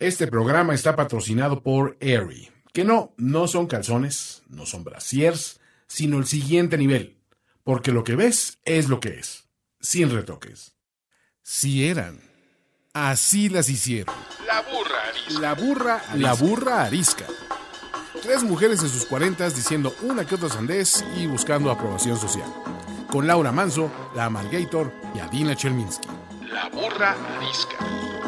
Este 0.00 0.26
programa 0.26 0.74
está 0.74 0.96
patrocinado 0.96 1.62
por 1.62 1.96
Aerie, 2.00 2.50
que 2.72 2.84
no, 2.84 3.14
no 3.16 3.46
son 3.46 3.68
calzones, 3.68 4.42
no 4.48 4.66
son 4.66 4.82
brasiers, 4.82 5.60
sino 5.86 6.18
el 6.18 6.26
siguiente 6.26 6.76
nivel, 6.76 7.16
porque 7.62 7.92
lo 7.92 8.02
que 8.02 8.16
ves 8.16 8.58
es 8.64 8.88
lo 8.88 8.98
que 8.98 9.10
es, 9.20 9.44
sin 9.80 10.10
retoques. 10.10 10.74
Si 11.42 11.86
eran, 11.86 12.20
así 12.92 13.48
las 13.48 13.68
hicieron. 13.68 14.16
La 14.48 14.62
burra 14.62 15.08
arisca. 15.08 15.40
La 15.40 15.54
burra, 15.54 16.02
la 16.16 16.32
burra 16.34 16.84
arisca. 16.84 17.26
Tres 18.20 18.42
mujeres 18.42 18.82
en 18.82 18.88
sus 18.88 19.04
cuarentas 19.04 19.54
diciendo 19.54 19.94
una 20.02 20.26
que 20.26 20.34
otra 20.34 20.48
sandez 20.48 21.04
y 21.16 21.28
buscando 21.28 21.70
aprobación 21.70 22.18
social. 22.18 22.52
Con 23.12 23.28
Laura 23.28 23.52
Manso, 23.52 23.92
la 24.16 24.24
Amalgator 24.24 24.92
y 25.14 25.20
Adina 25.20 25.54
Chelminsky. 25.54 26.08
La 26.50 26.68
burra 26.68 27.14
arisca. 27.36 28.23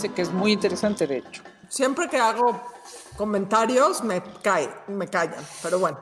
Parece 0.00 0.14
que 0.14 0.22
es 0.22 0.32
muy 0.32 0.52
interesante, 0.52 1.06
de 1.06 1.18
hecho. 1.18 1.42
Siempre 1.68 2.08
que 2.08 2.16
hago 2.16 2.60
comentarios 3.16 4.02
me 4.02 4.22
cae, 4.42 4.70
me 4.88 5.06
callan, 5.08 5.44
pero 5.62 5.78
bueno. 5.78 5.98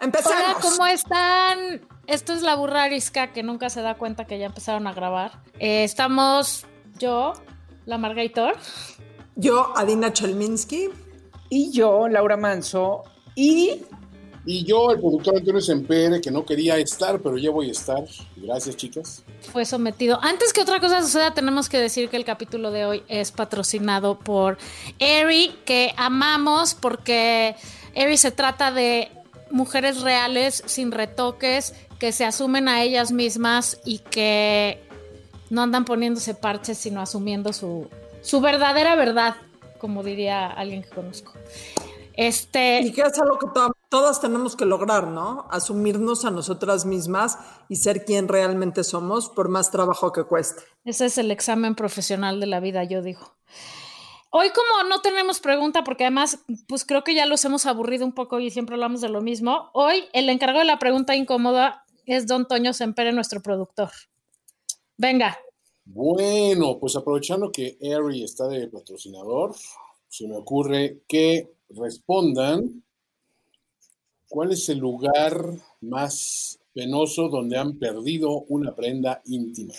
Empecemos. 0.00 0.38
Hola, 0.38 0.56
¿cómo 0.60 0.86
están? 0.86 1.86
Esto 2.06 2.32
es 2.32 2.42
la 2.42 2.56
burra 2.56 2.84
arisca 2.84 3.32
que 3.32 3.42
nunca 3.42 3.70
se 3.70 3.80
da 3.80 3.94
cuenta 3.94 4.26
que 4.26 4.38
ya 4.38 4.46
empezaron 4.46 4.86
a 4.86 4.92
grabar. 4.92 5.42
Eh, 5.58 5.84
estamos 5.84 6.66
yo, 6.98 7.32
la 7.86 7.98
Margator. 7.98 8.56
Yo, 9.36 9.72
Adina 9.76 10.12
Chelminsky. 10.12 10.90
Y 11.50 11.70
yo, 11.72 12.08
Laura 12.08 12.36
Manso, 12.36 13.04
y 13.34 13.84
Y 14.46 14.64
yo, 14.64 14.90
el 14.90 14.98
productor 14.98 15.36
Antonio 15.36 15.60
Sempere, 15.60 16.20
que 16.20 16.30
no 16.30 16.44
quería 16.46 16.76
estar, 16.78 17.20
pero 17.20 17.36
ya 17.36 17.50
voy 17.50 17.68
a 17.68 17.72
estar. 17.72 18.02
Gracias, 18.36 18.76
chicas. 18.76 19.22
Fue 19.52 19.64
sometido. 19.66 20.18
Antes 20.22 20.52
que 20.52 20.62
otra 20.62 20.80
cosa 20.80 21.02
suceda, 21.02 21.34
tenemos 21.34 21.68
que 21.68 21.78
decir 21.78 22.08
que 22.08 22.16
el 22.16 22.24
capítulo 22.24 22.70
de 22.70 22.86
hoy 22.86 23.02
es 23.08 23.30
patrocinado 23.30 24.18
por 24.18 24.56
Eri, 24.98 25.54
que 25.66 25.92
amamos 25.96 26.74
porque 26.74 27.56
Eri 27.94 28.16
se 28.16 28.30
trata 28.30 28.70
de 28.72 29.10
mujeres 29.50 30.00
reales, 30.00 30.62
sin 30.66 30.92
retoques, 30.92 31.74
que 31.98 32.12
se 32.12 32.24
asumen 32.24 32.68
a 32.68 32.82
ellas 32.82 33.12
mismas 33.12 33.80
y 33.84 33.98
que 33.98 34.80
no 35.50 35.62
andan 35.62 35.84
poniéndose 35.84 36.34
parches, 36.34 36.78
sino 36.78 37.00
asumiendo 37.00 37.52
su, 37.52 37.88
su 38.22 38.40
verdadera 38.40 38.94
verdad, 38.94 39.34
como 39.78 40.02
diría 40.02 40.46
alguien 40.46 40.82
que 40.82 40.90
conozco. 40.90 41.32
Este, 42.14 42.80
Y 42.80 42.92
que 42.92 43.02
es 43.02 43.18
algo 43.18 43.38
que 43.38 43.46
to- 43.54 43.72
todas 43.88 44.20
tenemos 44.20 44.56
que 44.56 44.64
lograr, 44.64 45.08
¿no? 45.08 45.46
Asumirnos 45.50 46.24
a 46.24 46.30
nosotras 46.30 46.84
mismas 46.84 47.38
y 47.68 47.76
ser 47.76 48.04
quien 48.04 48.28
realmente 48.28 48.84
somos, 48.84 49.28
por 49.28 49.48
más 49.48 49.70
trabajo 49.70 50.12
que 50.12 50.24
cueste. 50.24 50.62
Ese 50.84 51.06
es 51.06 51.18
el 51.18 51.30
examen 51.30 51.74
profesional 51.74 52.40
de 52.40 52.46
la 52.46 52.60
vida, 52.60 52.84
yo 52.84 53.02
digo. 53.02 53.36
Hoy 54.30 54.48
como 54.50 54.88
no 54.88 55.00
tenemos 55.00 55.40
pregunta, 55.40 55.84
porque 55.84 56.04
además, 56.04 56.40
pues 56.66 56.84
creo 56.84 57.02
que 57.02 57.14
ya 57.14 57.24
los 57.24 57.44
hemos 57.46 57.64
aburrido 57.64 58.04
un 58.04 58.12
poco 58.12 58.40
y 58.40 58.50
siempre 58.50 58.74
hablamos 58.74 59.00
de 59.00 59.08
lo 59.08 59.22
mismo, 59.22 59.70
hoy 59.72 60.04
el 60.12 60.28
encargado 60.28 60.60
de 60.60 60.66
la 60.66 60.78
pregunta 60.78 61.16
incómoda 61.16 61.84
es 62.04 62.26
don 62.26 62.46
Toño 62.46 62.74
Sempere, 62.74 63.12
nuestro 63.12 63.40
productor. 63.40 63.90
Venga, 64.98 65.38
Bueno, 65.84 66.78
pues 66.78 66.94
aprovechando 66.96 67.50
que 67.50 67.78
Ari 67.80 68.22
está 68.22 68.46
de 68.48 68.68
patrocinador, 68.68 69.54
se 70.08 70.28
me 70.28 70.36
ocurre 70.36 71.00
que 71.08 71.50
respondan 71.70 72.82
cuál 74.28 74.52
es 74.52 74.68
el 74.68 74.78
lugar 74.78 75.42
más 75.80 76.58
penoso 76.74 77.28
donde 77.28 77.58
han 77.58 77.78
perdido 77.78 78.30
una 78.48 78.74
prenda 78.74 79.20
íntima 79.24 79.74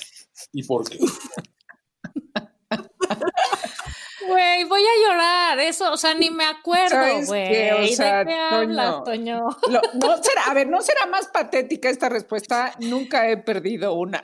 y 0.52 0.64
por 0.64 0.89
qué. 0.89 0.97
güey, 4.28 4.64
voy 4.66 4.81
a 4.81 5.08
llorar, 5.09 5.59
eso, 5.59 5.91
o 5.91 5.97
sea, 5.97 6.14
ni 6.14 6.30
me 6.30 6.45
acuerdo, 6.45 6.89
¿Sabes 6.89 7.28
güey. 7.28 7.47
qué? 7.47 7.74
O 7.74 7.88
sea, 7.88 8.19
¿De 8.19 8.25
qué 8.28 8.40
hablas, 8.40 9.03
Toño. 9.03 9.40
Toño? 9.62 9.72
Lo- 9.74 9.81
no 10.07 10.24
será, 10.24 10.44
a 10.47 10.53
ver, 10.53 10.68
no 10.68 10.81
será 10.81 11.06
más 11.07 11.28
patética 11.28 11.90
esta 11.90 12.09
respuesta. 12.09 12.75
Nunca 12.79 13.29
he 13.29 13.38
perdido 13.38 13.94
una. 13.94 14.22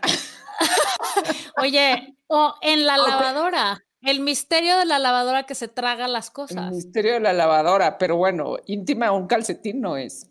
Oye, 1.62 2.16
o 2.28 2.54
en 2.62 2.86
la 2.86 2.98
lavadora, 2.98 3.82
el 4.06 4.20
misterio 4.22 4.78
de 4.78 4.86
la 4.86 5.00
lavadora 5.00 5.46
que 5.46 5.56
se 5.56 5.68
traga 5.68 6.08
las 6.08 6.28
El 6.28 6.34
cosas. 6.34 6.72
misterio 6.72 7.14
de 7.14 7.20
la 7.20 7.34
lavadora, 7.34 7.98
pero 7.98 8.16
bueno, 8.18 8.58
íntima 8.66 9.12
un 9.12 9.28
calcetín 9.28 9.82
no 9.82 9.98
es. 9.98 10.30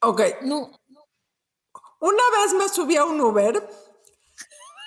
Ok, 0.00 0.22
No, 0.42 0.70
una 2.00 2.22
vez 2.42 2.54
me 2.56 2.68
subí 2.68 2.96
a 2.96 3.04
un 3.04 3.20
Uber 3.20 3.68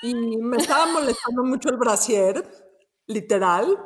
y 0.04 0.38
me 0.38 0.58
estaba 0.58 0.86
molestando 0.88 1.44
mucho 1.44 1.70
el 1.70 1.78
brasier, 1.78 2.44
literal, 3.08 3.78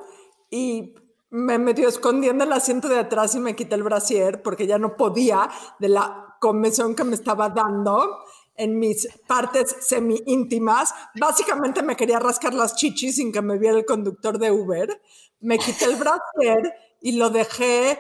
y 0.52 0.94
me 1.32 1.58
medio 1.58 1.90
escondí 1.90 2.30
en 2.30 2.40
el 2.42 2.54
asiento 2.54 2.88
de 2.88 3.00
atrás 3.00 3.34
y 3.36 3.40
me 3.40 3.56
quité 3.56 3.76
el 3.76 3.84
brasier 3.84 4.42
porque 4.44 4.68
ya 4.68 4.78
no 4.78 4.96
podía 4.96 5.50
de 5.80 5.90
la 5.90 6.38
comezón 6.40 6.96
que 6.96 7.04
me 7.04 7.16
estaba 7.16 7.50
dando 7.50 8.20
en 8.56 8.80
mis 8.80 9.08
partes 9.28 9.76
semi 9.82 10.22
íntimas. 10.26 10.94
Básicamente 11.20 11.84
me 11.84 11.96
quería 11.96 12.20
rascar 12.20 12.54
las 12.54 12.76
chichis 12.76 13.16
sin 13.18 13.32
que 13.32 13.42
me 13.42 13.58
viera 13.58 13.78
el 13.78 13.86
conductor 13.86 14.38
de 14.40 14.52
Uber. 14.52 15.02
Me 15.42 15.58
quité 15.60 15.86
el 15.86 15.96
brasier 15.96 16.74
y 17.02 17.14
lo 17.14 17.30
dejé 17.30 18.00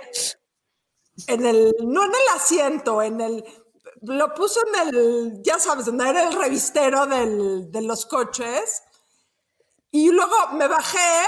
en 1.28 1.46
el, 1.46 1.76
no 1.84 2.04
en 2.04 2.10
el 2.12 2.36
asiento, 2.36 3.02
en 3.02 3.22
el, 3.22 3.46
lo 4.02 4.34
puso 4.34 4.60
en 4.68 4.88
el, 4.96 5.42
ya 5.44 5.60
sabes, 5.60 5.86
donde 5.86 6.10
era 6.10 6.28
el 6.28 6.34
revistero 6.36 7.06
del- 7.06 7.72
de 7.72 7.82
los 7.82 8.06
coches. 8.06 8.84
Y 9.92 10.10
luego 10.12 10.36
me 10.54 10.68
bajé 10.68 11.24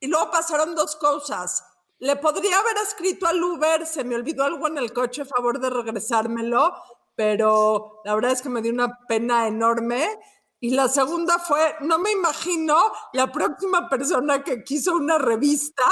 y 0.00 0.06
luego 0.06 0.30
pasaron 0.30 0.74
dos 0.74 0.96
cosas. 0.96 1.64
Le 1.98 2.16
podría 2.16 2.58
haber 2.58 2.76
escrito 2.78 3.26
al 3.26 3.42
Uber, 3.42 3.86
se 3.86 4.04
me 4.04 4.14
olvidó 4.16 4.44
algo 4.44 4.66
en 4.68 4.78
el 4.78 4.92
coche, 4.92 5.24
favor 5.24 5.60
de 5.60 5.70
regresármelo, 5.70 6.74
pero 7.14 8.00
la 8.04 8.14
verdad 8.14 8.32
es 8.32 8.42
que 8.42 8.48
me 8.48 8.62
dio 8.62 8.72
una 8.72 8.98
pena 9.08 9.46
enorme. 9.46 10.18
Y 10.60 10.70
la 10.70 10.88
segunda 10.88 11.38
fue, 11.38 11.74
no 11.80 11.98
me 11.98 12.12
imagino 12.12 12.76
la 13.12 13.32
próxima 13.32 13.88
persona 13.88 14.44
que 14.44 14.62
quiso 14.62 14.94
una 14.94 15.18
revista 15.18 15.82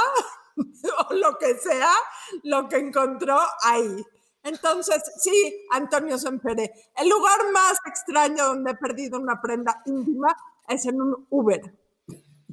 o 1.10 1.14
lo 1.14 1.36
que 1.38 1.56
sea, 1.56 1.90
lo 2.44 2.68
que 2.68 2.76
encontró 2.76 3.38
ahí. 3.62 4.04
Entonces, 4.42 5.02
sí, 5.18 5.66
Antonio 5.70 6.16
Sempere, 6.16 6.72
el 6.96 7.08
lugar 7.08 7.50
más 7.52 7.76
extraño 7.84 8.46
donde 8.46 8.70
he 8.70 8.76
perdido 8.76 9.18
una 9.18 9.40
prenda 9.40 9.82
íntima 9.86 10.34
es 10.68 10.86
en 10.86 11.02
un 11.02 11.26
Uber. 11.30 11.60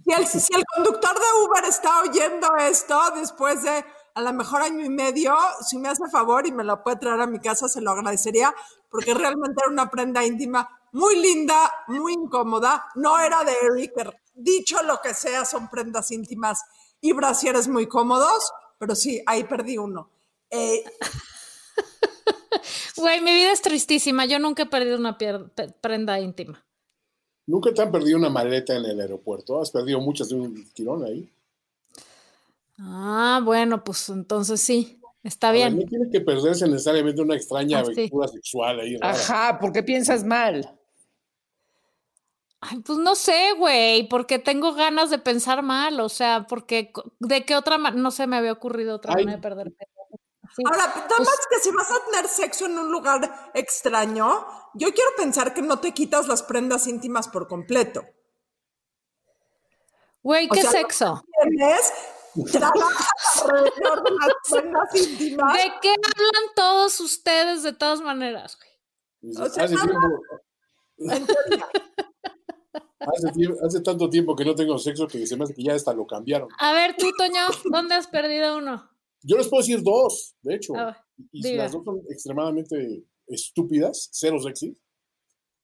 Si 0.03 0.13
el, 0.13 0.27
si 0.27 0.53
el 0.53 0.63
conductor 0.65 1.13
de 1.13 1.45
Uber 1.45 1.63
está 1.65 2.01
oyendo 2.01 2.55
esto 2.57 2.99
después 3.15 3.63
de 3.63 3.85
a 4.17 4.21
lo 4.21 4.33
mejor 4.33 4.63
año 4.63 4.83
y 4.83 4.89
medio, 4.89 5.35
si 5.61 5.77
me 5.77 5.89
hace 5.89 6.09
favor 6.11 6.47
y 6.47 6.51
me 6.51 6.63
lo 6.63 6.81
puede 6.81 6.97
traer 6.97 7.21
a 7.21 7.27
mi 7.27 7.39
casa, 7.39 7.67
se 7.67 7.81
lo 7.81 7.91
agradecería, 7.91 8.51
porque 8.89 9.13
realmente 9.13 9.61
era 9.63 9.71
una 9.71 9.91
prenda 9.91 10.25
íntima 10.25 10.67
muy 10.91 11.19
linda, 11.19 11.71
muy 11.87 12.13
incómoda. 12.13 12.85
No 12.95 13.19
era 13.19 13.43
de 13.43 13.53
Eric, 13.61 13.93
dicho 14.33 14.81
lo 14.81 14.99
que 15.01 15.13
sea, 15.13 15.45
son 15.45 15.69
prendas 15.69 16.09
íntimas 16.09 16.63
y 16.99 17.13
brasieres 17.13 17.67
muy 17.67 17.85
cómodos, 17.85 18.51
pero 18.79 18.95
sí, 18.95 19.21
ahí 19.27 19.43
perdí 19.43 19.77
uno. 19.77 20.09
Eh, 20.49 20.83
Güey, 22.97 23.21
mi 23.21 23.35
vida 23.35 23.51
es 23.51 23.61
tristísima. 23.61 24.25
Yo 24.25 24.39
nunca 24.39 24.63
he 24.63 24.65
perdido 24.65 24.97
una 24.97 25.15
prenda 25.15 26.19
íntima. 26.19 26.65
¿Nunca 27.45 27.71
te 27.71 27.83
han 27.83 27.91
perdido 27.91 28.17
una 28.17 28.31
maleta 28.31 28.75
en 28.75 28.85
el 28.85 28.99
aeropuerto? 28.99 29.61
¿Has 29.61 29.69
perdido 29.69 30.01
muchas 30.01 30.29
de 30.29 30.35
un 30.35 30.67
tirón 30.73 31.05
ahí? 31.05 31.31
Ah, 32.79 33.41
bueno, 33.43 33.83
pues 33.83 34.07
entonces 34.09 34.61
sí, 34.61 35.01
está 35.23 35.51
ver, 35.51 35.71
bien. 35.73 35.79
no 35.79 35.85
tiene 35.89 36.09
que 36.11 36.21
perderse 36.21 36.67
necesariamente 36.67 37.21
una 37.21 37.35
extraña 37.35 37.79
Ah, 37.79 37.85
sí. 37.85 37.91
aventura 37.93 38.27
sexual 38.27 38.79
ahí. 38.79 38.97
rara. 38.97 39.13
Ajá, 39.15 39.59
¿por 39.59 39.71
qué 39.71 39.83
piensas 39.83 40.23
mal? 40.23 40.73
Ay, 42.59 42.79
pues 42.79 42.97
no 42.97 43.15
sé, 43.15 43.53
güey, 43.57 44.07
porque 44.09 44.39
tengo 44.39 44.73
ganas 44.73 45.09
de 45.09 45.19
pensar 45.19 45.61
mal, 45.63 45.99
o 45.99 46.09
sea, 46.09 46.45
porque 46.49 46.91
de 47.19 47.45
qué 47.45 47.55
otra 47.55 47.77
manera, 47.77 48.01
no 48.01 48.09
se 48.11 48.25
me 48.27 48.35
había 48.35 48.51
ocurrido 48.51 48.95
otra 48.95 49.13
Ay. 49.15 49.25
manera 49.25 49.37
de 49.37 49.41
perder. 49.43 49.73
Sí. 50.55 50.63
Ahora, 50.65 50.87
nada 50.87 51.19
más 51.19 51.39
que 51.51 51.59
si 51.59 51.69
vas 51.71 51.91
a 51.91 52.03
tener 52.09 52.27
sexo 52.27 52.65
en 52.65 52.79
un 52.79 52.91
lugar 52.91 53.51
extraño, 53.53 54.45
yo 54.73 54.91
quiero 54.93 55.09
pensar 55.17 55.53
que 55.53 55.61
no 55.61 55.79
te 55.79 55.93
quitas 55.93 56.27
las 56.27 56.41
prendas 56.41 56.87
íntimas 56.87 57.27
por 57.27 57.47
completo. 57.47 58.03
Güey, 60.23 60.47
o 60.49 60.53
qué 60.53 60.61
sea, 60.61 60.71
sexo. 60.71 61.23
Tienes, 61.43 61.93
de 62.45 62.59
las 62.59 62.71
prendas 64.49 64.95
íntimas. 64.95 65.53
¿De 65.53 65.71
qué 65.81 65.89
hablan 65.89 66.53
todos 66.55 66.99
ustedes 66.99 67.63
de 67.63 67.73
todas 67.73 68.01
maneras, 68.01 68.57
güey? 68.57 68.71
Dices, 69.21 69.41
O 69.41 69.49
sea, 69.49 69.63
hace, 69.63 69.75
tiempo, 73.33 73.57
tanto 73.83 74.09
tiempo 74.09 74.35
que 74.35 74.45
no 74.45 74.55
tengo 74.55 74.77
sexo 74.77 75.07
que 75.07 75.25
se 75.25 75.35
me 75.35 75.43
hace 75.43 75.53
que 75.53 75.63
ya 75.63 75.73
hasta 75.73 75.93
lo 75.93 76.05
cambiaron. 76.05 76.49
A 76.59 76.73
ver, 76.73 76.95
tú, 76.97 77.07
Toño, 77.17 77.41
¿dónde 77.71 77.95
has 77.95 78.07
perdido 78.07 78.57
uno? 78.57 78.89
Yo 79.21 79.37
les 79.37 79.47
puedo 79.47 79.61
decir 79.61 79.81
dos, 79.81 80.35
de 80.41 80.55
hecho. 80.55 80.75
A 80.75 80.85
ver, 80.85 80.95
y 81.31 81.41
diga. 81.41 81.63
las 81.63 81.71
dos 81.71 81.83
son 81.83 82.01
extremadamente 82.09 83.03
estúpidas, 83.27 84.09
cero 84.11 84.39
sexy. 84.39 84.77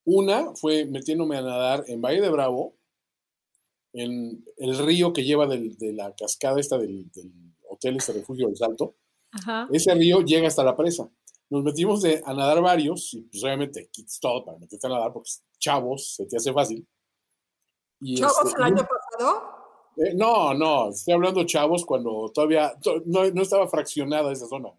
Una 0.05 0.53
fue 0.55 0.85
metiéndome 0.85 1.37
a 1.37 1.41
nadar 1.41 1.85
en 1.87 2.01
Valle 2.01 2.21
de 2.21 2.29
Bravo, 2.29 2.75
en 3.93 4.43
el 4.57 4.77
río 4.79 5.13
que 5.13 5.23
lleva 5.23 5.45
del- 5.47 5.77
de 5.77 5.93
la 5.93 6.13
cascada 6.15 6.59
esta 6.59 6.77
del, 6.77 7.09
del 7.11 7.31
hotel, 7.69 7.97
este 7.97 8.13
refugio 8.13 8.47
del 8.47 8.57
Salto. 8.57 8.95
Ajá. 9.31 9.67
Ese 9.71 9.93
río 9.95 10.21
llega 10.21 10.47
hasta 10.47 10.63
la 10.63 10.75
presa. 10.75 11.09
Nos 11.49 11.63
metimos 11.63 12.01
de- 12.01 12.21
a 12.25 12.33
nadar 12.33 12.61
varios 12.61 13.13
y 13.13 13.21
pues 13.21 13.43
obviamente 13.43 13.89
quitas 13.91 14.19
todo 14.19 14.43
para 14.43 14.57
meterte 14.57 14.87
a 14.87 14.89
nadar 14.89 15.13
porque 15.13 15.29
chavos, 15.59 16.15
se 16.15 16.25
te 16.25 16.37
hace 16.37 16.51
fácil. 16.53 16.85
Y, 18.01 18.15
Chavos, 18.17 18.37
este, 18.45 18.57
el 18.57 18.63
año 18.63 18.85
pasado. 18.87 19.43
eh, 19.97 20.13
no, 20.15 20.53
no, 20.55 20.89
estoy 20.89 21.13
hablando 21.13 21.43
chavos 21.45 21.85
cuando 21.85 22.29
todavía 22.33 22.73
to- 22.81 23.01
no, 23.05 23.29
no 23.31 23.41
estaba 23.43 23.67
fraccionada 23.67 24.31
esa 24.31 24.47
zona. 24.47 24.69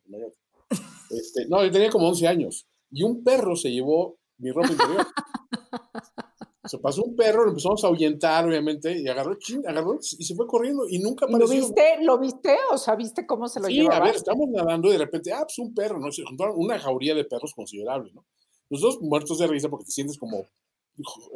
Este, 1.10 1.46
no, 1.48 1.64
yo 1.64 1.70
tenía 1.70 1.90
como 1.90 2.08
11 2.08 2.26
años 2.26 2.66
y 2.90 3.02
un 3.04 3.22
perro 3.22 3.54
se 3.56 3.70
llevó 3.70 4.18
mi 4.38 4.50
ropa 4.50 4.72
interior. 4.72 5.06
Se 6.66 6.78
pasó 6.78 7.02
un 7.04 7.14
perro, 7.14 7.44
lo 7.44 7.50
empezamos 7.50 7.84
a 7.84 7.88
ahuyentar, 7.88 8.46
obviamente, 8.46 8.98
y 8.98 9.06
agarró, 9.08 9.34
chin, 9.38 9.62
agarró 9.66 9.98
y 10.00 10.24
se 10.24 10.34
fue 10.34 10.46
corriendo 10.46 10.84
y 10.88 10.98
nunca 10.98 11.26
¿Y 11.28 11.30
¿Lo 11.32 11.36
apareció. 11.36 11.60
viste? 11.60 11.82
¿Lo 12.02 12.18
viste? 12.18 12.56
O 12.72 12.78
sea, 12.78 12.94
¿viste 12.96 13.26
cómo 13.26 13.48
se 13.48 13.60
lo 13.60 13.66
Sí, 13.66 13.74
llevaba? 13.74 13.96
a 13.96 14.04
ver, 14.06 14.14
estamos 14.14 14.48
nadando 14.50 14.88
y 14.88 14.92
de 14.92 14.98
repente, 14.98 15.32
ah, 15.32 15.42
pues 15.44 15.58
un 15.58 15.74
perro, 15.74 15.98
¿no? 16.00 16.10
Se 16.10 16.24
juntaron 16.24 16.54
una 16.56 16.78
jauría 16.78 17.14
de 17.14 17.24
perros 17.24 17.52
considerable, 17.54 18.12
¿no? 18.14 18.24
Los 18.70 18.80
dos 18.80 18.98
muertos 19.02 19.38
de 19.38 19.46
risa 19.46 19.68
porque 19.68 19.84
te 19.84 19.90
sientes 19.92 20.18
como, 20.18 20.46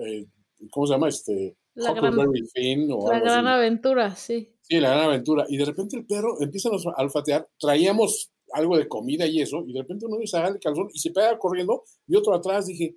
eh, 0.06 0.26
¿cómo 0.70 0.86
se 0.86 0.92
llama? 0.94 1.08
Este, 1.08 1.56
La 1.74 1.92
gran, 1.92 2.14
Finn 2.54 2.88
o 2.90 3.10
la 3.12 3.20
gran 3.20 3.46
así. 3.46 3.54
aventura, 3.54 4.16
sí. 4.16 4.54
Sí, 4.62 4.80
la 4.80 4.90
gran 4.90 5.04
aventura. 5.04 5.44
Y 5.48 5.56
de 5.58 5.64
repente 5.66 5.96
el 5.96 6.06
perro 6.06 6.40
empieza 6.40 6.68
a 6.70 7.02
olfatear, 7.02 7.48
traíamos 7.58 8.30
algo 8.52 8.76
de 8.78 8.88
comida 8.88 9.26
y 9.26 9.42
eso, 9.42 9.62
y 9.66 9.72
de 9.74 9.80
repente 9.82 10.06
uno 10.06 10.16
se 10.26 10.36
agarra 10.38 10.54
el 10.54 10.60
calzón 10.60 10.88
y 10.92 10.98
se 10.98 11.10
pega 11.10 11.38
corriendo 11.38 11.82
y 12.06 12.16
otro 12.16 12.34
atrás. 12.34 12.66
Dije, 12.66 12.96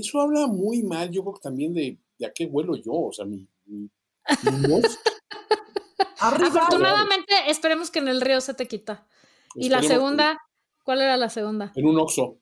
eso 0.00 0.20
habla 0.20 0.46
muy 0.46 0.82
mal, 0.82 1.10
yo 1.10 1.22
creo 1.22 1.34
que 1.34 1.40
también 1.40 1.74
de, 1.74 1.98
de 2.18 2.26
a 2.26 2.32
qué 2.32 2.46
vuelo 2.46 2.76
yo, 2.76 2.92
o 2.92 3.12
sea, 3.12 3.24
mi, 3.24 3.46
mi, 3.66 3.78
mi. 3.78 3.90
Afortunadamente, 6.18 7.34
esperemos 7.48 7.90
que 7.90 7.98
en 7.98 8.08
el 8.08 8.20
río 8.20 8.40
se 8.40 8.54
te 8.54 8.66
quita. 8.66 9.06
Y 9.54 9.68
la 9.68 9.82
segunda, 9.82 10.38
¿cuál 10.84 11.02
era 11.02 11.16
la 11.16 11.28
segunda? 11.28 11.72
En 11.74 11.86
un 11.86 11.98
oxo. 11.98 12.38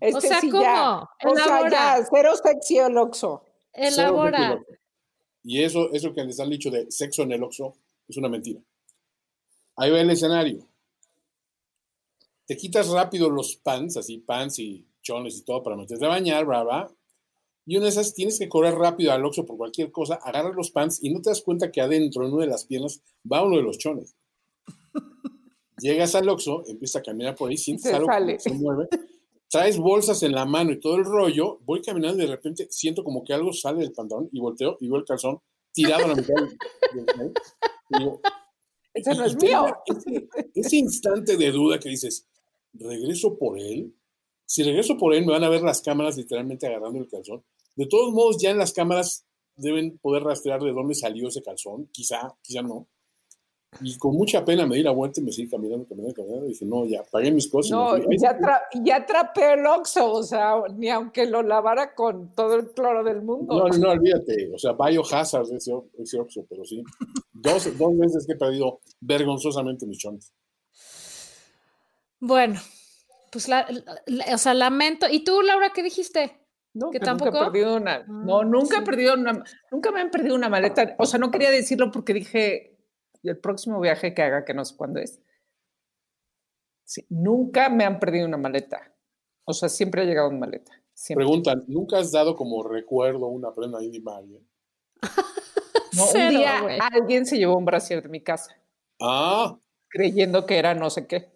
Es 0.00 0.14
o 0.14 0.20
que 0.20 0.28
sea, 0.28 0.40
sí, 0.40 0.48
¿cómo? 0.50 0.62
ya. 0.62 1.00
O 1.24 1.34
sea, 1.34 1.68
ya, 1.68 2.06
cero 2.08 2.32
sexy 2.40 2.78
el. 2.78 2.94
Cero 3.12 3.42
elabora. 3.72 4.38
sexo 4.38 4.52
en 4.52 4.52
el 4.52 4.58
Oxxo. 4.58 4.78
Y 5.42 5.62
eso, 5.62 5.92
eso 5.92 6.14
que 6.14 6.24
les 6.24 6.38
han 6.40 6.50
dicho 6.50 6.70
de 6.70 6.90
sexo 6.90 7.22
en 7.22 7.32
el 7.32 7.42
oxo 7.42 7.74
es 8.06 8.16
una 8.16 8.28
mentira. 8.28 8.60
Ahí 9.76 9.90
va 9.90 10.00
el 10.00 10.10
escenario. 10.10 10.67
Te 12.48 12.56
quitas 12.56 12.88
rápido 12.88 13.28
los 13.30 13.56
pants, 13.56 13.98
así 13.98 14.18
pants 14.18 14.58
y 14.58 14.84
chones 15.02 15.36
y 15.38 15.44
todo 15.44 15.62
para 15.62 15.76
meterte 15.76 16.04
a 16.04 16.08
bañar, 16.08 16.46
bla, 16.46 16.64
bla. 16.64 16.90
Y 17.66 17.76
una 17.76 17.84
de 17.84 17.90
esas 17.90 18.14
tienes 18.14 18.38
que 18.38 18.48
correr 18.48 18.74
rápido 18.74 19.12
al 19.12 19.22
oxo 19.24 19.44
por 19.44 19.58
cualquier 19.58 19.92
cosa, 19.92 20.14
agarras 20.14 20.56
los 20.56 20.70
pants 20.70 20.98
y 21.04 21.10
no 21.12 21.20
te 21.20 21.28
das 21.28 21.42
cuenta 21.42 21.70
que 21.70 21.82
adentro, 21.82 22.26
en 22.26 22.32
una 22.32 22.44
de 22.46 22.50
las 22.50 22.64
piernas, 22.64 23.02
va 23.30 23.44
uno 23.44 23.56
de 23.58 23.62
los 23.62 23.76
chones. 23.76 24.16
Llegas 25.80 26.14
al 26.14 26.28
oxo, 26.28 26.62
empiezas 26.66 27.00
a 27.00 27.02
caminar 27.04 27.36
por 27.36 27.50
ahí, 27.50 27.58
sientes 27.58 27.84
Se 27.84 27.94
algo 27.94 28.08
que 28.08 28.38
se 28.40 28.50
mueve, 28.54 28.88
traes 29.50 29.76
bolsas 29.78 30.22
en 30.22 30.32
la 30.32 30.44
mano 30.46 30.72
y 30.72 30.80
todo 30.80 30.96
el 30.96 31.04
rollo, 31.04 31.58
voy 31.66 31.82
caminando 31.82 32.22
y 32.22 32.26
de 32.26 32.32
repente 32.32 32.66
siento 32.70 33.04
como 33.04 33.22
que 33.22 33.34
algo 33.34 33.52
sale 33.52 33.80
del 33.80 33.92
pantalón 33.92 34.28
y 34.32 34.40
volteo 34.40 34.78
y 34.80 34.88
veo 34.88 34.96
el 34.98 35.04
calzón 35.04 35.38
tirado 35.72 36.06
a 36.06 36.08
la 36.08 36.14
mitad 36.16 36.34
del, 36.34 36.58
del- 37.06 37.32
no 37.90 38.20
y 38.94 39.00
es 39.00 39.36
mío. 39.36 39.66
ese 40.54 40.76
instante 40.76 41.36
de 41.36 41.52
duda 41.52 41.78
que 41.78 41.88
dices, 41.90 42.26
¿regreso 42.72 43.36
por 43.38 43.58
él? 43.58 43.94
Si 44.46 44.62
regreso 44.62 44.96
por 44.96 45.14
él, 45.14 45.26
me 45.26 45.32
van 45.32 45.44
a 45.44 45.48
ver 45.48 45.62
las 45.62 45.82
cámaras 45.82 46.16
literalmente 46.16 46.66
agarrando 46.66 46.98
el 46.98 47.08
calzón. 47.08 47.44
De 47.76 47.86
todos 47.86 48.12
modos, 48.12 48.38
ya 48.40 48.50
en 48.50 48.58
las 48.58 48.72
cámaras 48.72 49.26
deben 49.56 49.98
poder 49.98 50.22
rastrear 50.22 50.62
de 50.62 50.72
dónde 50.72 50.94
salió 50.94 51.28
ese 51.28 51.42
calzón. 51.42 51.88
Quizá, 51.92 52.34
quizá 52.42 52.62
no. 52.62 52.88
Y 53.82 53.98
con 53.98 54.14
mucha 54.14 54.44
pena 54.46 54.66
me 54.66 54.76
di 54.76 54.82
la 54.82 54.92
vuelta 54.92 55.20
y 55.20 55.24
me 55.24 55.30
seguí 55.30 55.50
caminando, 55.50 55.86
caminando, 55.86 56.14
caminando. 56.14 56.46
Y 56.46 56.50
dije, 56.50 56.64
no, 56.64 56.86
ya, 56.86 57.02
pagué 57.04 57.30
mis 57.30 57.50
cosas. 57.50 57.72
No, 57.72 57.98
ya, 57.98 58.38
tra- 58.38 58.62
ya 58.82 59.04
el 59.52 59.66
Oxxo, 59.66 60.10
o 60.10 60.22
sea, 60.22 60.54
ni 60.74 60.88
aunque 60.88 61.26
lo 61.26 61.42
lavara 61.42 61.94
con 61.94 62.32
todo 62.34 62.54
el 62.54 62.70
cloro 62.70 63.04
del 63.04 63.20
mundo. 63.20 63.58
No, 63.58 63.68
no, 63.68 63.76
no, 63.78 63.90
olvídate. 63.90 64.50
O 64.54 64.58
sea, 64.58 64.72
biohazard 64.72 65.52
ese, 65.52 65.72
ese 65.98 66.18
Oxxo, 66.18 66.46
pero 66.48 66.64
sí. 66.64 66.82
Dos, 67.30 67.76
dos 67.76 67.98
veces 67.98 68.26
que 68.26 68.32
he 68.32 68.36
perdido 68.36 68.80
vergonzosamente 69.00 69.86
mis 69.86 69.98
chones. 69.98 70.32
Bueno, 72.20 72.60
pues 73.30 73.48
la, 73.48 73.66
la- 74.06 74.34
o 74.34 74.38
sea, 74.38 74.54
lamento. 74.54 75.06
¿Y 75.10 75.24
tú, 75.24 75.42
Laura, 75.42 75.70
qué 75.74 75.82
dijiste? 75.82 76.40
No, 76.74 76.90
¿Que 76.90 77.00
que 77.00 77.06
nunca 77.06 77.24
tampoco? 77.24 77.42
he 77.42 77.44
perdido 77.50 77.76
una. 77.76 78.04
No, 78.06 78.40
Ah, 78.40 78.44
nunca 78.44 78.76
sí. 78.76 78.82
he 78.82 78.84
perdido 78.84 79.14
una. 79.14 79.42
Nunca 79.70 79.90
me 79.90 80.00
han 80.00 80.10
perdido 80.10 80.34
una 80.34 80.48
maleta. 80.48 80.94
O 80.98 81.06
sea, 81.06 81.18
no 81.18 81.30
quería 81.30 81.50
decirlo 81.50 81.90
porque 81.90 82.14
dije 82.14 82.76
el 83.22 83.38
próximo 83.38 83.80
viaje 83.80 84.14
que 84.14 84.22
haga, 84.22 84.44
que 84.44 84.54
no 84.54 84.64
sé 84.64 84.76
cuándo 84.76 85.00
es. 85.00 85.20
Sí, 86.84 87.04
nunca 87.10 87.68
me 87.68 87.84
han 87.84 87.98
perdido 87.98 88.26
una 88.26 88.36
maleta. 88.36 88.94
O 89.44 89.52
sea, 89.52 89.68
siempre 89.68 90.02
ha 90.02 90.04
llegado 90.04 90.30
en 90.30 90.38
maleta. 90.38 90.72
Siempre. 90.94 91.24
Preguntan, 91.24 91.64
¿nunca 91.68 91.98
has 91.98 92.10
dado 92.12 92.34
como 92.34 92.62
recuerdo 92.62 93.26
una 93.28 93.52
prenda 93.54 93.82
íntima 93.82 94.14
a 94.14 94.18
alguien? 94.18 94.46
No, 95.96 96.04
un 96.06 96.28
día 96.30 96.60
alguien 96.92 97.24
se 97.26 97.38
llevó 97.38 97.56
un 97.56 97.64
brasier 97.64 98.02
de 98.02 98.08
mi 98.08 98.22
casa, 98.22 98.56
Ah, 99.00 99.58
creyendo 99.88 100.44
que 100.46 100.58
era 100.58 100.74
no 100.74 100.90
sé 100.90 101.06
qué. 101.06 101.30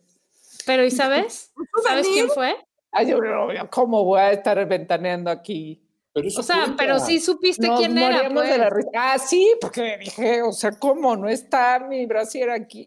Pero, 0.67 0.85
¿y 0.85 0.91
sabes? 0.93 1.53
¿Sabes 1.85 2.07
quién 2.09 2.29
fue? 2.31 2.57
Ay, 2.91 3.09
yo, 3.11 3.19
no, 3.19 3.49
¿cómo 3.71 4.05
voy 4.05 4.21
a 4.21 4.33
estar 4.33 4.67
ventaneando 4.69 5.31
aquí? 5.31 5.79
pero 6.13 6.29
O 6.29 6.43
sea, 6.43 6.57
cuenta. 6.57 6.77
pero 6.77 6.99
sí 7.01 7.19
supiste 7.21 7.67
Nos 7.67 7.79
quién 7.81 7.97
era. 7.97 8.17
moríamos 8.17 8.43
de 8.45 8.59
la 8.59 8.69
pues. 8.69 8.87
Ah, 8.95 9.19
sí, 9.19 9.55
porque 9.61 9.97
dije, 9.99 10.43
o 10.43 10.53
sea, 10.53 10.73
¿cómo? 10.73 11.17
No 11.17 11.27
está 11.29 11.79
mi 11.79 12.05
brasier 12.05 12.51
aquí. 12.51 12.85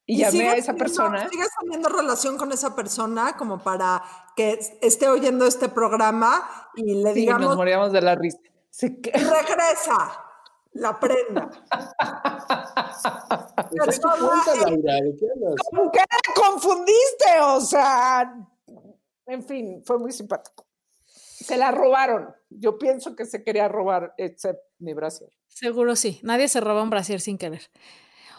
y 0.06 0.18
llamé 0.18 0.48
a 0.50 0.56
esa 0.56 0.74
teniendo- 0.74 0.78
persona. 0.78 1.28
¿Sigues 1.30 1.48
teniendo 1.58 1.88
relación 1.88 2.36
con 2.36 2.52
esa 2.52 2.76
persona 2.76 3.34
como 3.38 3.62
para 3.62 4.02
que 4.36 4.52
es- 4.52 4.74
esté 4.82 5.08
oyendo 5.08 5.46
este 5.46 5.70
programa 5.70 6.68
y 6.74 7.02
le 7.02 7.14
Sí, 7.14 7.20
digamos, 7.20 7.48
nos 7.48 7.56
moríamos 7.56 7.92
de 7.92 8.02
la 8.02 8.14
risa. 8.14 8.38
Se 8.68 9.00
que- 9.00 9.12
regresa 9.12 10.22
la 10.72 11.00
prenda? 11.00 11.48
Es 13.60 13.98
que 13.98 14.02
cuenta, 14.02 14.70
Laura, 14.70 14.94
¿de 14.94 15.16
qué 15.16 15.26
hablas? 15.34 15.54
¿Con 15.70 15.90
qué 15.90 15.98
la 15.98 16.34
confundiste? 16.34 17.40
O 17.42 17.60
sea, 17.60 18.34
en 19.26 19.42
fin, 19.44 19.82
fue 19.84 19.98
muy 19.98 20.12
simpático. 20.12 20.66
Se 21.06 21.56
la 21.56 21.70
robaron. 21.70 22.34
Yo 22.50 22.78
pienso 22.78 23.16
que 23.16 23.24
se 23.24 23.42
quería 23.42 23.68
robar 23.68 24.14
excepto 24.16 24.62
mi 24.78 24.94
brasier. 24.94 25.30
Seguro 25.48 25.96
sí. 25.96 26.20
Nadie 26.22 26.48
se 26.48 26.60
roba 26.60 26.82
un 26.82 26.90
brasier 26.90 27.20
sin 27.20 27.38
querer. 27.38 27.70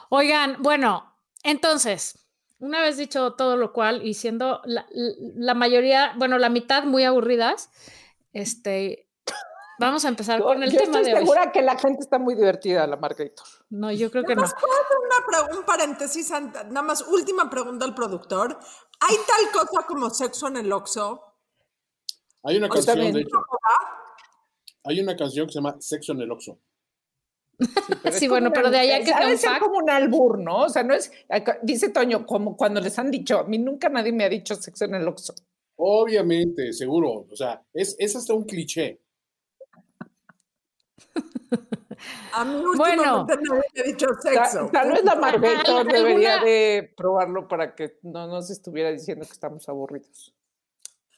Oigan, 0.10 0.58
bueno, 0.62 1.16
entonces, 1.44 2.20
una 2.60 2.82
vez 2.82 2.98
dicho 2.98 3.34
todo 3.34 3.58
lo 3.58 3.74
cual 3.74 4.06
y 4.06 4.14
siendo 4.14 4.62
la, 4.66 4.86
la 4.92 5.54
mayoría, 5.54 6.14
bueno, 6.18 6.38
la 6.38 6.50
mitad 6.50 6.84
muy 6.84 7.04
aburridas, 7.04 7.70
este, 8.34 9.10
vamos 9.88 10.06
a 10.06 10.08
empezar 10.08 10.40
Yo, 10.40 10.46
con 10.46 10.64
el 10.64 10.72
yo 10.72 10.80
tema 10.80 11.00
estoy 11.00 11.12
de 11.12 11.20
hoy. 11.20 11.26
segura 11.26 11.52
que 11.52 11.62
la 11.62 11.78
gente 11.78 12.00
está 12.02 12.20
muy 12.20 12.36
divertida, 12.36 12.88
la 12.88 12.98
Margarita. 12.98 13.44
No, 13.70 13.92
yo 13.92 14.10
creo 14.12 14.24
que 14.24 14.36
no. 14.36 14.42
Nada 14.42 14.54
más 14.54 14.62
puedo 14.62 14.74
hacer 14.74 14.98
una 15.50 15.60
un 15.60 15.66
paréntesis, 15.66 16.32
nada 16.32 16.82
más 16.82 17.02
última 17.08 17.50
pregunta 17.50 17.86
al 17.86 17.94
productor. 17.94 18.58
¿Hay 19.00 19.16
tal 19.16 19.52
cosa 19.52 19.86
como 19.88 20.10
sexo 20.10 20.48
en 20.48 20.58
el 20.58 20.72
Oxxo? 20.72 21.22
Hay 22.44 22.58
una 22.58 22.70
canción, 22.70 23.14
de 23.14 23.22
hecho. 23.22 23.38
Hay 24.84 25.00
una 25.00 25.16
canción 25.16 25.46
que 25.46 25.54
se 25.54 25.60
llama 25.60 25.76
Sexo 25.80 26.14
en 26.14 26.22
el 26.22 26.32
Oxxo. 26.32 26.60
Sí, 28.12 28.28
bueno, 28.28 28.52
pero 28.52 28.72
de 28.72 28.80
ahí 28.80 28.92
a 28.92 29.00
que 29.00 29.06
sea 29.06 29.28
un 29.28 29.38
ser 29.38 29.60
como 29.60 29.78
un 29.78 29.90
albur, 29.90 30.40
¿no? 30.40 30.64
O 30.64 30.70
sea, 30.70 30.84
no 30.84 30.96
es, 30.96 31.12
dice 31.62 31.90
Toño, 31.90 32.26
como 32.26 32.58
cuando 32.58 32.82
les 32.82 32.98
han 32.98 33.12
dicho, 33.12 33.40
a 33.40 33.44
mí 33.44 33.60
nunca 33.60 33.90
nadie 33.90 34.12
me 34.12 34.24
ha 34.24 34.30
dicho 34.30 34.56
sexo 34.56 34.86
en 34.86 34.96
el 34.96 35.08
Oxxo. 35.08 35.36
Obviamente, 35.76 36.74
seguro. 36.74 37.28
O 37.32 37.36
sea, 37.36 37.64
es, 37.74 37.96
es 38.00 38.16
hasta 38.16 38.34
un 38.34 38.46
cliché. 38.46 39.00
A 42.34 42.46
mí 42.46 42.64
Bueno. 42.78 43.22
últimamente 43.22 43.36
nadie 43.50 43.62
me 43.76 43.82
ha 43.82 43.84
dicho 43.84 44.08
sexo. 44.22 44.70
Tal, 44.72 44.92
vez 44.92 45.04
la 45.04 45.16
Margarita 45.16 45.78
¿Alguna- 45.78 45.94
debería 45.94 46.40
de 46.40 46.94
probarlo 46.98 47.48
para 47.48 47.76
que 47.76 48.00
no 48.04 48.28
nos 48.28 48.50
estuviera 48.50 48.90
diciendo 48.92 49.26
que 49.26 49.34
estamos 49.34 49.68
aburridos. 49.70 50.34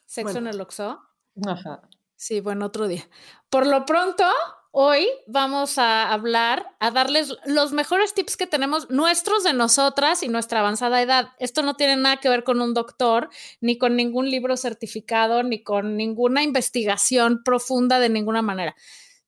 ¿Sexo 0.05 0.33
Bueno. 0.33 0.49
en 0.49 0.55
el 0.55 0.61
Oxxo? 0.61 0.99
Ajá. 1.47 1.81
Sí, 2.15 2.41
bueno, 2.41 2.65
otro 2.65 2.87
día. 2.87 3.07
Por 3.49 3.65
lo 3.65 3.85
pronto, 3.85 4.25
hoy 4.71 5.07
vamos 5.27 5.77
a 5.77 6.11
hablar, 6.11 6.67
a 6.79 6.91
darles 6.91 7.33
los 7.45 7.71
mejores 7.73 8.13
tips 8.13 8.37
que 8.37 8.47
tenemos 8.47 8.89
nuestros 8.89 9.43
de 9.43 9.53
nosotras 9.53 10.21
y 10.23 10.27
nuestra 10.29 10.59
avanzada 10.59 11.01
edad. 11.01 11.29
Esto 11.39 11.63
no 11.63 11.75
tiene 11.75 11.95
nada 11.97 12.17
que 12.17 12.29
ver 12.29 12.43
con 12.43 12.61
un 12.61 12.73
doctor, 12.73 13.29
ni 13.61 13.77
con 13.77 13.95
ningún 13.95 14.29
libro 14.29 14.57
certificado, 14.57 15.43
ni 15.43 15.63
con 15.63 15.95
ninguna 15.97 16.43
investigación 16.43 17.41
profunda 17.43 17.99
de 17.99 18.09
ninguna 18.09 18.41
manera. 18.41 18.75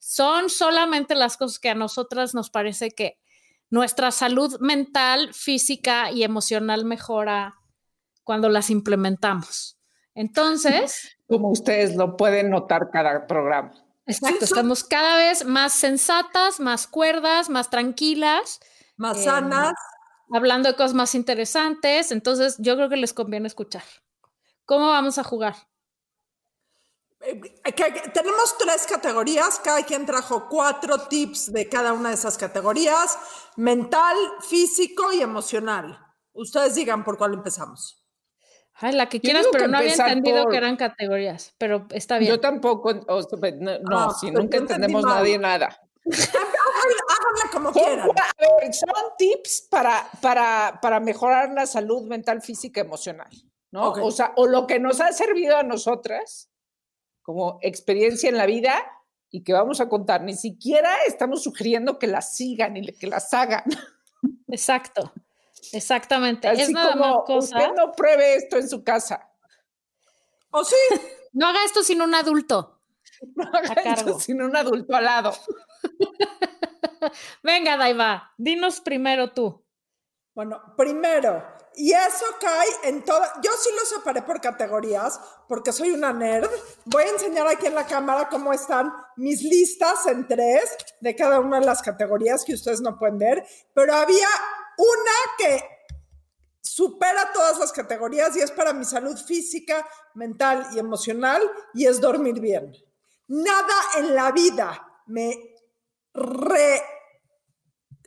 Son 0.07 0.51
solamente 0.51 1.15
las 1.15 1.35
cosas 1.35 1.57
que 1.57 1.69
a 1.71 1.73
nosotras 1.73 2.35
nos 2.35 2.51
parece 2.51 2.91
que 2.91 3.17
nuestra 3.71 4.11
salud 4.11 4.59
mental, 4.59 5.33
física 5.33 6.11
y 6.11 6.23
emocional 6.23 6.85
mejora 6.85 7.55
cuando 8.23 8.47
las 8.49 8.69
implementamos. 8.69 9.79
Entonces, 10.13 11.17
Como 11.27 11.49
ustedes 11.49 11.95
lo 11.95 12.17
pueden 12.17 12.51
notar 12.51 12.91
cada 12.91 13.25
programa. 13.25 13.73
exacto, 14.05 14.45
estamos 14.45 14.83
cada 14.83 15.17
vez 15.17 15.43
más 15.43 15.73
sensatas, 15.73 16.59
más 16.59 16.85
cuerdas, 16.85 17.49
más 17.49 17.71
tranquilas, 17.71 18.59
Más 18.97 19.17
Em, 19.17 19.23
sanas. 19.23 19.73
hablando 20.31 20.69
de 20.69 20.75
cosas 20.75 20.93
más 20.93 21.15
interesantes. 21.15 22.11
Entonces, 22.11 22.57
yo 22.59 22.75
creo 22.75 22.89
que 22.89 22.97
les 22.97 23.13
conviene 23.15 23.47
escuchar. 23.47 23.83
¿Cómo 24.65 24.87
vamos 24.87 25.17
a 25.17 25.23
jugar? 25.23 25.55
Eh, 27.25 27.71
que- 27.73 28.09
tenemos 28.13 28.57
tres 28.57 28.85
categorías, 28.87 29.59
cada 29.59 29.83
quien 29.83 30.05
trajo 30.05 30.47
cuatro 30.49 30.97
tips 31.07 31.51
de 31.51 31.67
cada 31.67 31.93
una 31.93 32.09
de 32.09 32.15
esas 32.15 32.37
categorías, 32.37 33.17
mental, 33.57 34.15
físico 34.47 35.11
y 35.11 35.21
emocional. 35.21 35.99
Ustedes 36.33 36.75
digan 36.75 37.03
por 37.03 37.17
cuál 37.17 37.33
empezamos. 37.33 38.01
Ay, 38.75 38.93
la 38.93 39.07
que 39.07 39.19
Yo 39.19 39.21
quieras, 39.21 39.47
pero 39.51 39.65
que 39.65 39.71
no 39.71 39.77
había 39.77 39.93
entendido 39.93 40.43
por- 40.43 40.51
que 40.51 40.57
eran 40.57 40.75
categorías, 40.75 41.53
pero 41.57 41.87
está 41.91 42.17
bien. 42.17 42.29
Yo 42.33 42.39
tampoco, 42.41 42.89
o 43.07 43.21
sea, 43.23 43.39
no, 43.59 43.79
no, 43.79 43.99
Ah, 43.99 44.13
si 44.19 44.29
nunca 44.31 44.57
entendemos 44.57 45.01
mal. 45.03 45.15
nadie 45.15 45.37
nada. 45.39 45.79
Háganle 46.05 47.51
como 47.51 47.71
quieran. 47.71 48.09
a 48.09 48.59
ver, 48.61 48.73
son 48.73 48.89
tips 49.17 49.67
para, 49.69 50.07
para, 50.21 50.79
para 50.81 50.99
mejorar 50.99 51.51
la 51.53 51.65
salud 51.65 52.03
mental, 52.03 52.41
física, 52.41 52.81
emocional, 52.81 53.29
¿no? 53.71 53.89
Ok. 53.89 53.99
O 54.03 54.11
sea, 54.11 54.33
o 54.35 54.45
lo 54.45 54.67
que 54.67 54.79
nos 54.79 54.99
ha 55.01 55.11
servido 55.13 55.57
a 55.57 55.63
nosotras 55.63 56.49
como 57.25 57.57
experiencia 57.63 58.29
en 58.29 58.37
la 58.37 58.45
vida 58.45 58.75
y 59.31 59.43
que 59.43 59.51
vamos 59.51 59.81
a 59.81 59.89
contar. 59.89 60.21
Ni 60.21 60.35
siquiera 60.35 60.95
estamos 61.07 61.41
sugiriendo 61.43 61.97
que 61.97 62.05
las 62.05 62.35
sigan 62.35 62.77
y 62.77 62.85
que 62.93 63.07
las 63.07 63.33
hagan. 63.33 63.63
Exacto, 64.47 65.11
exactamente. 65.73 66.49
es 66.51 66.69
nada 66.69 66.95
más 66.95 67.11
como 67.11 67.23
cosa. 67.23 67.57
usted 67.57 67.73
no 67.75 67.91
pruebe 67.93 68.35
esto 68.35 68.57
en 68.57 68.69
su 68.69 68.83
casa. 68.83 69.27
O 70.51 70.63
sí, 70.63 70.75
No 71.33 71.47
haga 71.47 71.65
esto 71.65 71.83
sin 71.83 72.01
un 72.01 72.15
adulto. 72.15 72.71
No 73.35 73.43
haga 73.43 73.73
esto 73.73 74.05
cargo. 74.05 74.19
sin 74.19 74.41
un 74.41 74.55
adulto 74.55 74.95
al 74.95 75.05
lado. 75.05 75.33
Venga, 77.43 77.75
Daiva, 77.77 78.33
dinos 78.37 78.81
primero 78.81 79.31
tú. 79.31 79.65
Bueno, 80.33 80.61
primero, 80.77 81.43
y 81.77 81.91
eso 81.91 82.25
cae 82.39 82.67
en 82.83 83.03
toda. 83.03 83.33
Yo 83.41 83.51
sí 83.59 83.69
lo 83.77 83.85
separé 83.85 84.21
por 84.21 84.41
categorías, 84.41 85.19
porque 85.47 85.71
soy 85.71 85.91
una 85.91 86.13
nerd. 86.13 86.49
Voy 86.85 87.03
a 87.03 87.09
enseñar 87.09 87.47
aquí 87.47 87.67
en 87.67 87.75
la 87.75 87.85
cámara 87.85 88.29
cómo 88.29 88.53
están 88.53 88.93
mis 89.15 89.43
listas 89.43 90.05
en 90.07 90.27
tres 90.27 90.75
de 90.99 91.15
cada 91.15 91.39
una 91.39 91.59
de 91.59 91.65
las 91.65 91.81
categorías 91.81 92.43
que 92.43 92.53
ustedes 92.53 92.81
no 92.81 92.97
pueden 92.97 93.17
ver, 93.17 93.45
pero 93.73 93.93
había 93.93 94.27
una 94.77 95.11
que 95.37 95.63
supera 96.61 97.31
todas 97.31 97.59
las 97.59 97.71
categorías 97.71 98.35
y 98.35 98.41
es 98.41 98.51
para 98.51 98.73
mi 98.73 98.85
salud 98.85 99.17
física, 99.17 99.87
mental 100.13 100.67
y 100.73 100.79
emocional, 100.79 101.41
y 101.73 101.85
es 101.85 102.01
dormir 102.01 102.39
bien. 102.39 102.73
Nada 103.27 103.73
en 103.97 104.15
la 104.15 104.31
vida 104.31 105.01
me 105.07 105.55
re 106.13 106.81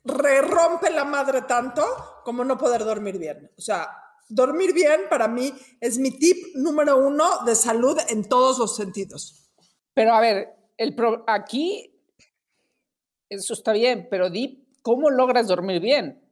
re 0.04 0.42
rompe 0.42 0.90
la 0.90 1.04
madre 1.04 1.42
tanto 1.42 1.84
como 2.24 2.44
no 2.44 2.56
poder 2.58 2.84
dormir 2.84 3.18
bien. 3.18 3.50
O 3.56 3.60
sea, 3.60 3.88
dormir 4.28 4.72
bien 4.72 5.02
para 5.08 5.28
mí 5.28 5.52
es 5.80 5.98
mi 5.98 6.10
tip 6.18 6.54
número 6.56 6.96
uno 6.96 7.44
de 7.44 7.54
salud 7.54 7.98
en 8.08 8.28
todos 8.28 8.58
los 8.58 8.76
sentidos. 8.76 9.50
Pero 9.94 10.14
a 10.14 10.20
ver, 10.20 10.48
el 10.76 10.94
pro- 10.94 11.24
aquí 11.26 11.94
eso 13.28 13.52
está 13.54 13.72
bien, 13.72 14.06
pero 14.10 14.30
di 14.30 14.66
cómo 14.82 15.10
logras 15.10 15.46
dormir 15.48 15.80
bien. 15.80 16.22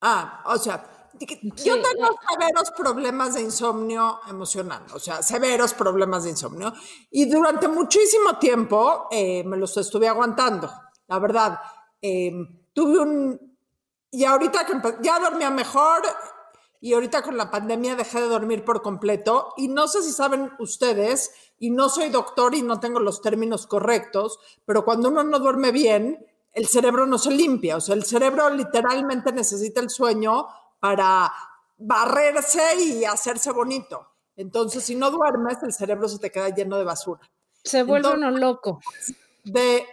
Ah, 0.00 0.42
o 0.46 0.58
sea, 0.58 1.08
yo 1.18 1.74
tengo 1.80 2.08
severos 2.30 2.70
problemas 2.76 3.34
de 3.34 3.42
insomnio 3.42 4.20
emocional, 4.28 4.84
o 4.92 4.98
sea, 4.98 5.22
severos 5.22 5.72
problemas 5.74 6.24
de 6.24 6.30
insomnio. 6.30 6.72
Y 7.10 7.26
durante 7.30 7.68
muchísimo 7.68 8.38
tiempo 8.38 9.08
eh, 9.10 9.42
me 9.44 9.56
los 9.56 9.76
estuve 9.76 10.08
aguantando, 10.08 10.70
la 11.06 11.18
verdad. 11.18 11.58
Eh, 12.02 12.32
tuve 12.76 12.98
un... 12.98 13.56
Y 14.10 14.24
ahorita 14.24 14.66
que 14.66 14.74
ya 15.00 15.18
dormía 15.18 15.50
mejor 15.50 16.02
y 16.78 16.92
ahorita 16.92 17.22
con 17.22 17.36
la 17.38 17.50
pandemia 17.50 17.96
dejé 17.96 18.20
de 18.20 18.28
dormir 18.28 18.64
por 18.64 18.82
completo. 18.82 19.54
Y 19.56 19.68
no 19.68 19.88
sé 19.88 20.02
si 20.02 20.12
saben 20.12 20.52
ustedes, 20.58 21.32
y 21.58 21.70
no 21.70 21.88
soy 21.88 22.10
doctor 22.10 22.54
y 22.54 22.60
no 22.60 22.78
tengo 22.78 23.00
los 23.00 23.22
términos 23.22 23.66
correctos, 23.66 24.38
pero 24.66 24.84
cuando 24.84 25.08
uno 25.08 25.24
no 25.24 25.38
duerme 25.38 25.72
bien, 25.72 26.24
el 26.52 26.66
cerebro 26.66 27.06
no 27.06 27.16
se 27.18 27.30
limpia. 27.30 27.78
O 27.78 27.80
sea, 27.80 27.94
el 27.94 28.04
cerebro 28.04 28.50
literalmente 28.50 29.32
necesita 29.32 29.80
el 29.80 29.88
sueño 29.88 30.46
para 30.78 31.32
barrerse 31.78 32.76
y 32.78 33.04
hacerse 33.06 33.52
bonito. 33.52 34.06
Entonces, 34.36 34.84
si 34.84 34.94
no 34.94 35.10
duermes, 35.10 35.62
el 35.62 35.72
cerebro 35.72 36.08
se 36.08 36.18
te 36.18 36.30
queda 36.30 36.50
lleno 36.50 36.76
de 36.76 36.84
basura. 36.84 37.22
Se 37.64 37.82
vuelve 37.82 38.08
Entonces- 38.08 38.28
uno 38.28 38.38
loco. 38.38 38.80
De 39.44 39.86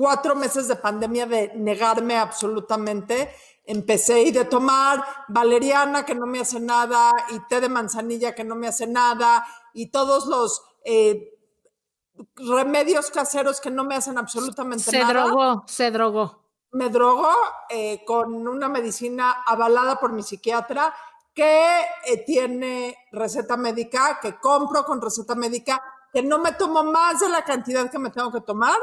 cuatro 0.00 0.34
meses 0.34 0.66
de 0.66 0.76
pandemia 0.76 1.26
de 1.26 1.52
negarme 1.56 2.16
absolutamente, 2.16 3.34
empecé 3.66 4.22
y 4.22 4.30
de 4.30 4.46
tomar 4.46 5.04
valeriana 5.28 6.06
que 6.06 6.14
no 6.14 6.24
me 6.24 6.40
hace 6.40 6.58
nada 6.58 7.12
y 7.28 7.38
té 7.50 7.60
de 7.60 7.68
manzanilla 7.68 8.34
que 8.34 8.42
no 8.42 8.56
me 8.56 8.66
hace 8.66 8.86
nada 8.86 9.46
y 9.74 9.90
todos 9.90 10.24
los 10.24 10.62
eh, 10.86 11.38
remedios 12.34 13.10
caseros 13.10 13.60
que 13.60 13.70
no 13.70 13.84
me 13.84 13.94
hacen 13.94 14.16
absolutamente 14.16 14.84
Se 14.84 15.00
nada 15.00 15.24
drogó, 15.24 15.64
se 15.66 15.90
drogó. 15.90 16.44
me 16.72 16.88
drogó 16.88 17.34
eh, 17.68 18.02
con 18.06 18.48
una 18.48 18.70
medicina 18.70 19.42
avalada 19.46 19.96
por 19.96 20.12
mi 20.12 20.22
psiquiatra 20.22 20.94
que 21.34 21.80
eh, 22.06 22.24
tiene 22.24 22.96
receta 23.12 23.58
médica, 23.58 24.18
que 24.18 24.40
compro 24.40 24.82
con 24.82 25.02
receta 25.02 25.34
médica, 25.34 25.82
que 26.10 26.22
no 26.22 26.38
me 26.38 26.52
tomo 26.52 26.84
más 26.84 27.20
de 27.20 27.28
la 27.28 27.44
cantidad 27.44 27.90
que 27.90 27.98
me 27.98 28.08
tengo 28.08 28.32
que 28.32 28.40
tomar, 28.40 28.78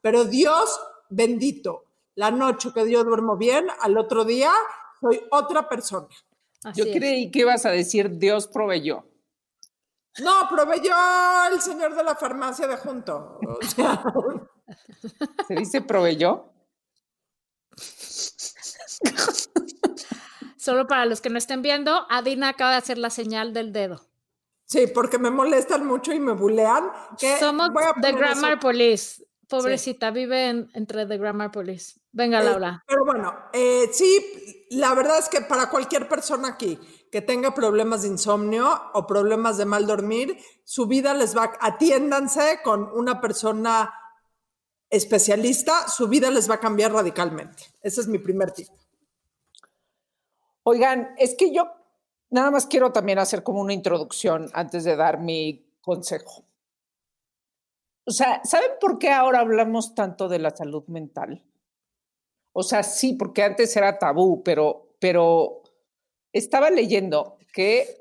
pero 0.00 0.24
Dios 0.24 0.80
bendito, 1.08 1.84
la 2.14 2.30
noche 2.30 2.70
que 2.74 2.90
yo 2.90 3.04
duermo 3.04 3.36
bien, 3.36 3.66
al 3.80 3.96
otro 3.98 4.24
día 4.24 4.52
soy 5.00 5.20
otra 5.30 5.68
persona. 5.68 6.08
Así 6.62 6.80
Yo 6.82 6.90
es. 6.90 6.96
creí 6.96 7.30
que 7.30 7.40
ibas 7.40 7.64
a 7.66 7.70
decir 7.70 8.18
Dios 8.18 8.46
proveyó. 8.46 9.04
No, 10.22 10.48
proveyó 10.50 10.94
el 11.50 11.60
señor 11.60 11.94
de 11.94 12.02
la 12.04 12.14
farmacia 12.16 12.66
de 12.66 12.76
junto. 12.76 13.38
O 13.46 13.62
sea, 13.66 14.02
¿Se 15.48 15.54
dice 15.54 15.80
proveyó? 15.80 16.52
Solo 20.56 20.86
para 20.86 21.06
los 21.06 21.20
que 21.20 21.30
no 21.30 21.38
estén 21.38 21.62
viendo, 21.62 22.06
Adina 22.10 22.50
acaba 22.50 22.72
de 22.72 22.76
hacer 22.78 22.98
la 22.98 23.10
señal 23.10 23.54
del 23.54 23.72
dedo. 23.72 24.02
sí, 24.66 24.86
porque 24.88 25.18
me 25.18 25.30
molestan 25.30 25.86
mucho 25.86 26.12
y 26.12 26.20
me 26.20 26.32
bulean. 26.32 26.90
que 27.18 27.38
Somos 27.38 27.70
The 28.02 28.12
Grammar 28.12 28.52
eso. 28.52 28.60
Police. 28.60 29.24
Pobrecita, 29.50 30.10
vive 30.10 30.48
en- 30.48 30.70
entre 30.74 31.06
The 31.06 31.18
Grammar 31.18 31.50
Police. 31.50 32.00
Venga, 32.12 32.40
Eh, 32.40 32.44
Laura. 32.44 32.82
Pero 32.86 33.04
bueno, 33.04 33.34
eh, 33.52 33.88
sí, 33.92 34.66
la 34.70 34.94
verdad 34.94 35.18
es 35.18 35.28
que 35.28 35.40
para 35.42 35.68
cualquier 35.70 36.08
persona 36.08 36.48
aquí 36.48 36.78
que 37.10 37.20
tenga 37.20 37.52
problemas 37.54 38.02
de 38.02 38.08
insomnio 38.08 38.68
o 38.94 39.06
problemas 39.06 39.58
de 39.58 39.64
mal 39.64 39.86
dormir, 39.86 40.38
su 40.64 40.86
vida 40.86 41.12
les 41.14 41.36
va, 41.36 41.52
atiéndanse 41.60 42.60
con 42.62 42.84
una 42.94 43.20
persona 43.20 43.92
especialista, 44.88 45.88
su 45.88 46.08
vida 46.08 46.30
les 46.30 46.48
va 46.50 46.54
a 46.54 46.60
cambiar 46.60 46.92
radicalmente. 46.92 47.64
Ese 47.82 48.00
es 48.00 48.06
mi 48.08 48.18
primer 48.18 48.52
tip. 48.52 48.68
Oigan, 50.62 51.14
es 51.18 51.34
que 51.36 51.52
yo 51.52 51.68
nada 52.30 52.50
más 52.50 52.66
quiero 52.66 52.92
también 52.92 53.18
hacer 53.18 53.42
como 53.42 53.60
una 53.60 53.72
introducción 53.72 54.48
antes 54.52 54.84
de 54.84 54.96
dar 54.96 55.18
mi 55.20 55.74
consejo. 55.80 56.44
O 58.04 58.12
sea, 58.12 58.40
¿saben 58.44 58.70
por 58.80 58.98
qué 58.98 59.10
ahora 59.10 59.40
hablamos 59.40 59.94
tanto 59.94 60.28
de 60.28 60.38
la 60.38 60.50
salud 60.50 60.84
mental? 60.88 61.44
O 62.52 62.62
sea, 62.62 62.82
sí, 62.82 63.14
porque 63.14 63.42
antes 63.42 63.76
era 63.76 63.98
tabú, 63.98 64.42
pero, 64.42 64.96
pero 64.98 65.62
estaba 66.32 66.70
leyendo 66.70 67.38
que 67.52 68.00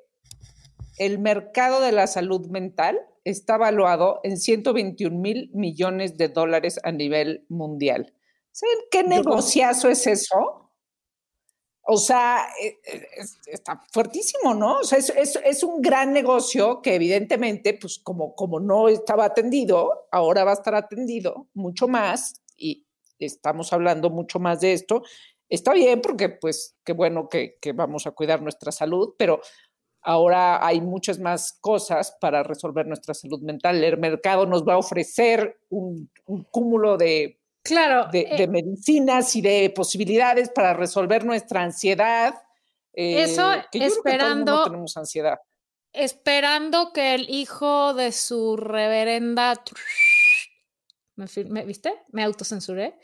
el 0.98 1.20
mercado 1.20 1.82
de 1.82 1.91
la 1.91 2.08
salud 2.08 2.48
mental 2.48 3.00
está 3.24 3.56
evaluado 3.56 4.20
en 4.24 4.38
121 4.38 5.18
mil 5.18 5.51
millones 5.53 6.18
de 6.18 6.29
dólares 6.29 6.79
a 6.84 6.91
nivel 6.91 7.46
mundial. 7.50 8.13
¿Saben 8.51 8.77
qué 8.91 9.03
negociazo 9.03 9.89
es 9.89 10.08
eso? 10.08 10.68
O 11.91 11.98
sea, 11.98 12.50
eh, 12.62 12.79
eh, 12.86 13.08
es- 13.17 13.39
está 13.48 13.81
fuertísimo, 13.91 14.53
¿no? 14.53 14.77
O 14.77 14.84
sea, 14.84 15.00
es, 15.00 15.63
un 15.63 15.81
gran 15.81 16.13
negocio 16.13 16.84
que 16.84 16.93
evidentemente, 16.93 17.74
pues 17.74 17.98
como, 17.98 18.36
como 18.36 18.60
no 18.60 18.89
estaba 18.89 19.25
atendido, 19.25 20.08
ahora 20.12 20.43
va 20.43 20.51
a 20.51 20.53
estar 20.53 20.75
atendido 20.75 21.48
mucho 21.55 21.88
más 21.88 22.43
y 22.55 22.86
estamos 23.17 23.74
hablando 23.74 24.12
mucho 24.12 24.39
más 24.39 24.60
de 24.62 24.74
esto. 24.74 25.01
Está 25.50 25.74
bien 25.74 26.01
porque, 26.01 26.29
pues, 26.29 26.77
qué 26.84 26.93
bueno 26.93 27.27
que, 27.27 27.58
vamos 27.74 28.05
a 28.05 28.12
cuidar 28.12 28.43
nuestra 28.43 28.72
salud, 28.72 29.15
pero 29.17 29.41
ahora 30.03 30.63
hay 30.63 30.81
muchas 30.81 31.17
más 31.17 31.53
cosas 31.60 32.15
para 32.22 32.43
resolver 32.43 32.86
nuestra 32.86 33.15
salud 33.15 33.41
mental. 33.41 33.84
El 33.84 33.98
mercado 33.98 34.46
nos 34.46 34.63
va 34.63 34.74
a 34.75 34.77
ofrecer 34.77 35.60
un 35.69 36.08
cúmulo 36.51 36.98
de 36.98 37.38
Claro, 37.63 38.07
de, 38.11 38.21
eh, 38.21 38.37
de 38.37 38.47
medicinas 38.47 39.35
y 39.35 39.41
de 39.41 39.69
posibilidades 39.75 40.49
para 40.49 40.73
resolver 40.73 41.25
nuestra 41.25 41.61
ansiedad. 41.63 42.35
eh, 42.93 43.23
Eso 43.23 43.51
que 43.71 43.79
yo 43.79 43.85
creo 43.87 44.03
que 44.03 44.17
todo 44.17 44.29
el 44.29 44.35
mundo 44.37 44.51
esperando- 44.51 44.63
tenemos 44.63 44.97
ansiedad. 44.97 45.39
esperando 45.93 46.91
que 46.93 47.13
el 47.15 47.29
hijo 47.29 47.93
de 47.93 48.11
su 48.11 48.55
reverenda... 48.57 49.61
¿Me, 51.15 51.25
me 51.49 51.65
viste? 51.65 51.93
Me 52.11 52.23
autocensuré. 52.23 52.97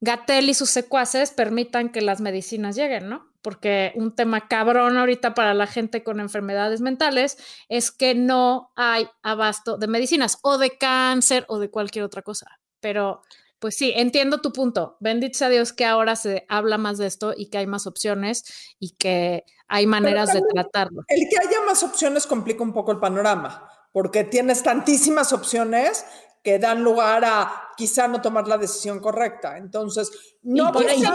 Gatel 0.00 0.50
y 0.50 0.54
sus 0.54 0.68
secuaces 0.70 1.30
permitan 1.30 1.90
que 1.90 2.00
las 2.02 2.20
medicinas 2.20 2.76
lleguen, 2.76 3.08
¿no? 3.08 3.30
Porque 3.40 3.92
un 3.94 4.14
tema 4.14 4.48
cabrón 4.48 4.98
ahorita 4.98 5.32
para 5.34 5.54
la 5.54 5.66
gente 5.66 6.02
con 6.02 6.18
enfermedades 6.20 6.80
mentales 6.80 7.38
es 7.68 7.92
que 7.92 8.14
no 8.14 8.72
hay 8.76 9.08
abasto 9.22 9.78
de 9.78 9.86
medicinas 9.86 10.38
o 10.42 10.58
de 10.58 10.76
cáncer 10.76 11.44
o 11.48 11.58
de 11.60 11.70
cualquier 11.70 12.04
otra 12.04 12.22
cosa. 12.22 12.58
Pero 12.80 13.22
pues 13.58 13.76
sí, 13.76 13.92
entiendo 13.96 14.40
tu 14.40 14.52
punto. 14.52 14.96
Bendito 15.00 15.38
sea 15.38 15.48
Dios 15.48 15.72
que 15.72 15.84
ahora 15.84 16.16
se 16.16 16.44
habla 16.48 16.78
más 16.78 16.98
de 16.98 17.06
esto 17.06 17.32
y 17.36 17.46
que 17.46 17.58
hay 17.58 17.66
más 17.66 17.86
opciones 17.86 18.44
y 18.78 18.96
que 18.96 19.44
hay 19.68 19.86
maneras 19.86 20.32
de 20.32 20.42
tratarlo. 20.52 21.02
El 21.08 21.28
que 21.28 21.38
haya 21.38 21.60
más 21.66 21.82
opciones 21.82 22.26
complica 22.26 22.62
un 22.62 22.72
poco 22.72 22.92
el 22.92 22.98
panorama, 22.98 23.68
porque 23.92 24.24
tienes 24.24 24.62
tantísimas 24.62 25.32
opciones 25.32 26.04
que 26.42 26.58
dan 26.58 26.84
lugar 26.84 27.24
a 27.24 27.70
quizá 27.76 28.06
no 28.06 28.20
tomar 28.20 28.46
la 28.46 28.58
decisión 28.58 29.00
correcta. 29.00 29.58
Entonces, 29.58 30.36
no 30.42 30.70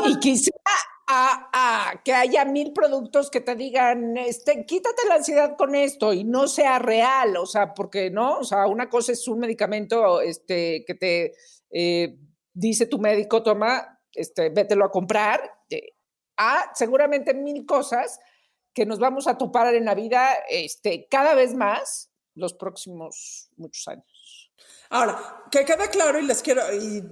y, 0.07 0.19
quizá 0.19 0.51
a, 1.07 2.01
que 2.03 2.13
haya 2.13 2.43
mil 2.45 2.73
productos 2.73 3.29
que 3.29 3.39
te 3.39 3.55
digan, 3.55 4.17
este, 4.17 4.65
quítate 4.65 5.07
la 5.07 5.15
ansiedad 5.15 5.55
con 5.57 5.75
esto 5.75 6.11
y 6.13 6.23
no 6.23 6.47
sea 6.47 6.79
real, 6.79 7.37
o 7.37 7.45
sea, 7.45 7.73
porque 7.73 8.09
no, 8.09 8.39
o 8.39 8.43
sea, 8.43 8.67
una 8.67 8.89
cosa 8.89 9.11
es 9.11 9.27
un 9.27 9.39
medicamento 9.39 10.21
este, 10.21 10.83
que 10.85 10.95
te 10.95 11.33
eh, 11.71 12.17
dice 12.53 12.85
tu 12.85 12.99
médico, 12.99 13.43
toma, 13.43 13.99
este, 14.13 14.49
vételo 14.49 14.85
a 14.85 14.91
comprar, 14.91 15.41
a 16.37 16.71
seguramente 16.73 17.33
mil 17.33 17.65
cosas 17.65 18.19
que 18.73 18.85
nos 18.85 18.99
vamos 18.99 19.27
a 19.27 19.37
topar 19.37 19.73
en 19.75 19.85
la 19.85 19.95
vida 19.95 20.33
este, 20.49 21.07
cada 21.09 21.35
vez 21.35 21.53
más 21.53 22.11
los 22.35 22.53
próximos 22.53 23.49
muchos 23.57 23.87
años. 23.87 24.51
Ahora, 24.89 25.45
que 25.51 25.65
quede 25.65 25.89
claro 25.89 26.19
y 26.19 26.23
les 26.23 26.41
quiero, 26.41 26.61
y 26.73 27.03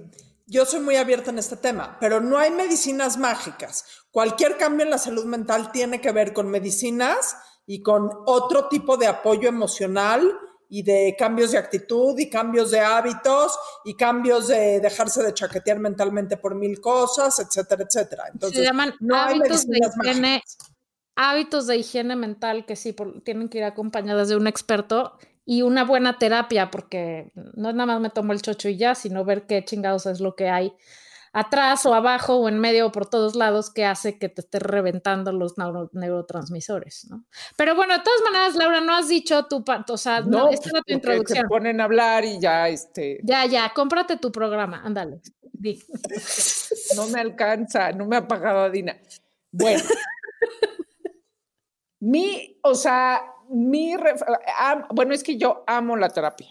yo 0.46 0.64
soy 0.66 0.80
muy 0.80 0.96
abierta 0.96 1.30
en 1.30 1.38
este 1.38 1.56
tema, 1.56 1.96
pero 2.00 2.20
no 2.20 2.38
hay 2.38 2.50
medicinas 2.50 3.16
mágicas. 3.16 3.84
Cualquier 4.10 4.56
cambio 4.56 4.84
en 4.84 4.90
la 4.90 4.98
salud 4.98 5.24
mental 5.24 5.70
tiene 5.72 6.00
que 6.00 6.12
ver 6.12 6.32
con 6.32 6.48
medicinas 6.48 7.36
y 7.66 7.82
con 7.82 8.10
otro 8.26 8.68
tipo 8.68 8.96
de 8.96 9.06
apoyo 9.06 9.48
emocional 9.48 10.36
y 10.70 10.82
de 10.82 11.16
cambios 11.18 11.50
de 11.50 11.58
actitud 11.58 12.16
y 12.18 12.30
cambios 12.30 12.70
de 12.70 12.78
hábitos 12.78 13.58
y 13.84 13.94
cambios 13.94 14.46
de 14.46 14.80
dejarse 14.80 15.22
de 15.22 15.34
chaquetear 15.34 15.80
mentalmente 15.80 16.36
por 16.36 16.54
mil 16.54 16.80
cosas, 16.80 17.38
etcétera, 17.40 17.84
etcétera. 17.86 18.24
Entonces, 18.32 18.60
Se 18.60 18.64
llaman 18.64 18.94
no 19.00 19.16
hábitos 19.16 19.66
de 19.66 19.78
higiene, 19.78 20.42
hábitos 21.16 21.66
de 21.66 21.76
higiene 21.76 22.14
mental 22.14 22.64
que 22.66 22.76
sí 22.76 22.94
tienen 23.24 23.48
que 23.48 23.58
ir 23.58 23.64
acompañadas 23.64 24.28
de 24.28 24.36
un 24.36 24.46
experto 24.46 25.18
y 25.44 25.62
una 25.62 25.84
buena 25.84 26.18
terapia, 26.18 26.70
porque 26.70 27.32
no 27.34 27.72
nada 27.72 27.86
más 27.86 28.00
me 28.00 28.10
tomo 28.10 28.32
el 28.32 28.40
chocho 28.40 28.68
y 28.68 28.76
ya, 28.76 28.94
sino 28.94 29.24
ver 29.24 29.46
qué 29.46 29.64
chingados 29.64 30.06
es 30.06 30.20
lo 30.20 30.36
que 30.36 30.48
hay 30.48 30.72
atrás 31.32 31.86
o 31.86 31.94
abajo 31.94 32.36
o 32.36 32.48
en 32.48 32.58
medio 32.58 32.86
o 32.86 32.92
por 32.92 33.08
todos 33.08 33.36
lados 33.36 33.70
que 33.70 33.84
hace 33.84 34.18
que 34.18 34.28
te 34.28 34.40
esté 34.40 34.58
reventando 34.58 35.32
los 35.32 35.54
neurotransmisores, 35.92 37.06
¿no? 37.08 37.24
Pero 37.56 37.76
bueno, 37.76 37.94
de 37.94 38.00
todas 38.00 38.20
maneras, 38.22 38.56
Laura, 38.56 38.80
no 38.80 38.96
has 38.96 39.08
dicho 39.08 39.46
tu, 39.46 39.64
o 39.88 39.96
sea, 39.96 40.22
no, 40.22 40.48
esta 40.48 40.68
es 40.68 40.84
tu 40.84 40.92
introducción. 40.92 41.42
Se 41.42 41.48
ponen 41.48 41.80
a 41.80 41.84
hablar 41.84 42.24
y 42.24 42.40
ya, 42.40 42.68
este... 42.68 43.20
Ya, 43.22 43.46
ya, 43.46 43.72
cómprate 43.74 44.16
tu 44.16 44.32
programa, 44.32 44.82
ándale, 44.84 45.20
No 46.96 47.06
me 47.08 47.20
alcanza, 47.20 47.92
no 47.92 48.06
me 48.06 48.16
ha 48.16 48.26
pagado 48.26 48.70
Dina. 48.70 48.98
Bueno. 49.52 49.82
mi, 52.00 52.58
o 52.62 52.74
sea, 52.74 53.22
mi, 53.50 53.94
bueno, 54.90 55.14
es 55.14 55.22
que 55.22 55.36
yo 55.36 55.64
amo 55.66 55.96
la 55.96 56.08
terapia. 56.08 56.48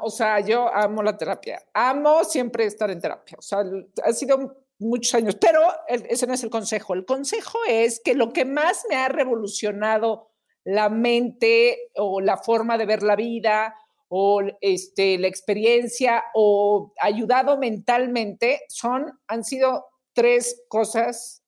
O 0.00 0.10
sea, 0.10 0.40
yo 0.40 0.72
amo 0.72 1.02
la 1.02 1.16
terapia. 1.16 1.62
Amo 1.72 2.24
siempre 2.24 2.66
estar 2.66 2.90
en 2.90 3.00
terapia. 3.00 3.36
O 3.38 3.42
sea, 3.42 3.64
ha 4.04 4.12
sido 4.12 4.64
muchos 4.78 5.14
años, 5.14 5.36
pero 5.40 5.60
ese 5.88 6.26
no 6.26 6.34
es 6.34 6.42
el 6.42 6.50
consejo. 6.50 6.94
El 6.94 7.04
consejo 7.04 7.58
es 7.68 8.00
que 8.04 8.14
lo 8.14 8.32
que 8.32 8.44
más 8.44 8.84
me 8.88 8.96
ha 8.96 9.08
revolucionado 9.08 10.30
la 10.64 10.88
mente 10.88 11.90
o 11.96 12.20
la 12.20 12.36
forma 12.36 12.78
de 12.78 12.86
ver 12.86 13.02
la 13.02 13.16
vida 13.16 13.74
o 14.08 14.42
este, 14.60 15.18
la 15.18 15.26
experiencia 15.26 16.22
o 16.34 16.92
ayudado 17.00 17.56
mentalmente 17.56 18.60
son, 18.68 19.18
han 19.26 19.42
sido 19.42 19.86
tres 20.12 20.62
cosas 20.68 21.42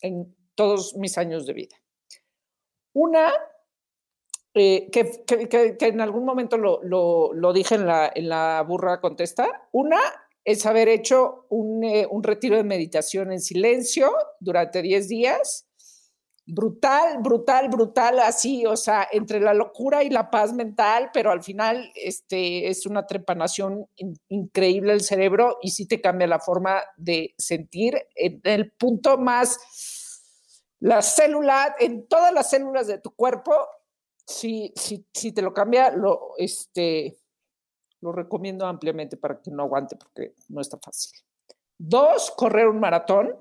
en 0.00 0.34
todos 0.54 0.94
mis 0.96 1.18
años 1.18 1.46
de 1.46 1.52
vida. 1.52 1.76
Una 2.92 3.32
eh, 4.58 4.88
que, 4.90 5.76
en 5.86 6.00
algún 6.00 6.24
momento 6.24 6.56
lo, 6.56 7.52
dije 7.52 7.74
en 7.74 7.86
la, 7.86 8.10
en 8.14 8.30
la, 8.30 8.64
burra 8.66 9.02
contesta. 9.02 9.68
Una 9.70 10.00
es 10.44 10.64
haber 10.64 10.88
hecho 10.88 11.44
un, 11.50 11.84
eh, 11.84 12.06
un 12.10 12.22
retiro 12.22 12.56
de 12.56 12.64
meditación 12.64 13.32
en 13.32 13.40
silencio 13.42 14.10
durante 14.40 14.80
10 14.80 15.08
días. 15.08 15.68
Brutal, 16.46 17.18
brutal, 17.20 17.68
brutal, 17.68 18.18
así, 18.20 18.64
o 18.64 18.76
sea, 18.76 19.06
entre 19.12 19.40
la 19.40 19.52
locura 19.52 20.02
y 20.02 20.08
la 20.08 20.30
paz 20.30 20.54
mental, 20.54 21.10
pero 21.12 21.30
al 21.32 21.42
final 21.42 21.90
este, 21.94 22.68
es 22.68 22.86
una 22.86 23.06
trepanación 23.06 23.86
increíble 24.28 24.94
el 24.94 25.02
cerebro 25.02 25.58
y 25.60 25.72
sí 25.72 25.86
te 25.86 26.00
cambia 26.00 26.28
la 26.28 26.38
forma 26.38 26.80
de 26.96 27.34
sentir 27.36 28.00
en 28.14 28.40
el 28.44 28.72
punto 28.72 29.18
más, 29.18 29.58
la 30.78 31.02
célula, 31.02 31.74
en 31.78 32.06
todas 32.06 32.32
las 32.32 32.48
células 32.48 32.86
de 32.86 32.98
tu 32.98 33.10
cuerpo 33.10 33.52
si, 34.26 34.72
si, 34.76 35.06
si 35.12 35.32
te 35.32 35.42
lo 35.42 35.52
cambia, 35.52 35.90
lo, 35.90 36.32
este, 36.36 37.16
lo 38.00 38.12
recomiendo 38.12 38.66
ampliamente 38.66 39.16
para 39.16 39.40
que 39.40 39.50
no 39.50 39.62
aguante 39.62 39.96
porque 39.96 40.34
no 40.48 40.60
está 40.60 40.78
fácil. 40.78 41.18
Dos, 41.78 42.32
correr 42.32 42.68
un 42.68 42.80
maratón. 42.80 43.36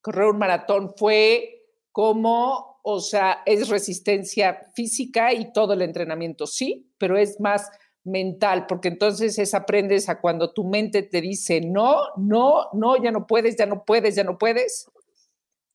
Correr 0.00 0.26
un 0.26 0.38
maratón 0.38 0.94
fue 0.96 1.56
como, 1.90 2.80
o 2.82 3.00
sea, 3.00 3.42
es 3.46 3.68
resistencia 3.68 4.68
física 4.74 5.32
y 5.32 5.52
todo 5.52 5.72
el 5.72 5.82
entrenamiento, 5.82 6.46
sí, 6.46 6.92
pero 6.98 7.16
es 7.16 7.40
más 7.40 7.70
mental, 8.04 8.66
porque 8.66 8.88
entonces 8.88 9.38
es 9.38 9.54
aprendes 9.54 10.08
a 10.08 10.20
cuando 10.20 10.52
tu 10.52 10.62
mente 10.62 11.02
te 11.02 11.20
dice 11.20 11.60
no, 11.60 12.02
no, 12.16 12.68
no, 12.72 13.02
ya 13.02 13.10
no 13.10 13.26
puedes, 13.26 13.56
ya 13.56 13.66
no 13.66 13.84
puedes, 13.84 14.14
ya 14.14 14.22
no 14.22 14.38
puedes, 14.38 14.88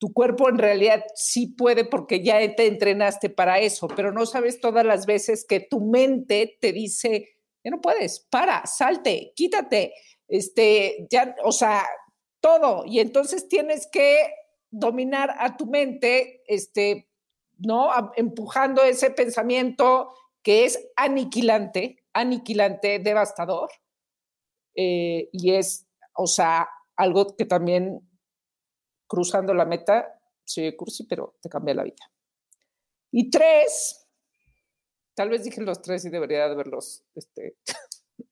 tu 0.01 0.11
cuerpo 0.13 0.49
en 0.49 0.57
realidad 0.57 1.05
sí 1.13 1.45
puede 1.45 1.85
porque 1.85 2.23
ya 2.23 2.39
te 2.55 2.65
entrenaste 2.65 3.29
para 3.29 3.59
eso, 3.59 3.87
pero 3.87 4.11
no 4.11 4.25
sabes 4.25 4.59
todas 4.59 4.83
las 4.83 5.05
veces 5.05 5.45
que 5.47 5.59
tu 5.59 5.79
mente 5.79 6.57
te 6.59 6.73
dice, 6.73 7.29
ya 7.63 7.69
no 7.69 7.81
puedes, 7.81 8.19
para, 8.31 8.65
salte, 8.65 9.31
quítate, 9.35 9.93
este, 10.27 11.05
ya, 11.11 11.35
o 11.43 11.51
sea, 11.51 11.85
todo. 12.39 12.83
Y 12.87 12.99
entonces 12.99 13.47
tienes 13.47 13.87
que 13.91 14.33
dominar 14.71 15.35
a 15.37 15.55
tu 15.55 15.67
mente, 15.67 16.41
este, 16.47 17.07
¿no? 17.59 17.91
Empujando 18.15 18.81
ese 18.81 19.11
pensamiento 19.11 20.15
que 20.41 20.65
es 20.65 20.83
aniquilante, 20.95 22.03
aniquilante, 22.11 22.97
devastador. 22.97 23.69
Eh, 24.73 25.29
y 25.31 25.53
es, 25.53 25.85
o 26.15 26.25
sea, 26.25 26.67
algo 26.95 27.35
que 27.35 27.45
también 27.45 28.01
cruzando 29.11 29.53
la 29.53 29.65
meta, 29.65 30.17
se 30.45 30.73
cursi, 30.77 31.03
pero 31.03 31.35
te 31.41 31.49
cambia 31.49 31.75
la 31.75 31.83
vida. 31.83 32.09
Y 33.11 33.29
tres, 33.29 34.07
tal 35.13 35.29
vez 35.29 35.43
dije 35.43 35.59
los 35.59 35.81
tres 35.81 36.05
y 36.05 36.09
debería 36.09 36.47
de 36.47 36.55
verlos. 36.55 37.03
Este, 37.13 37.57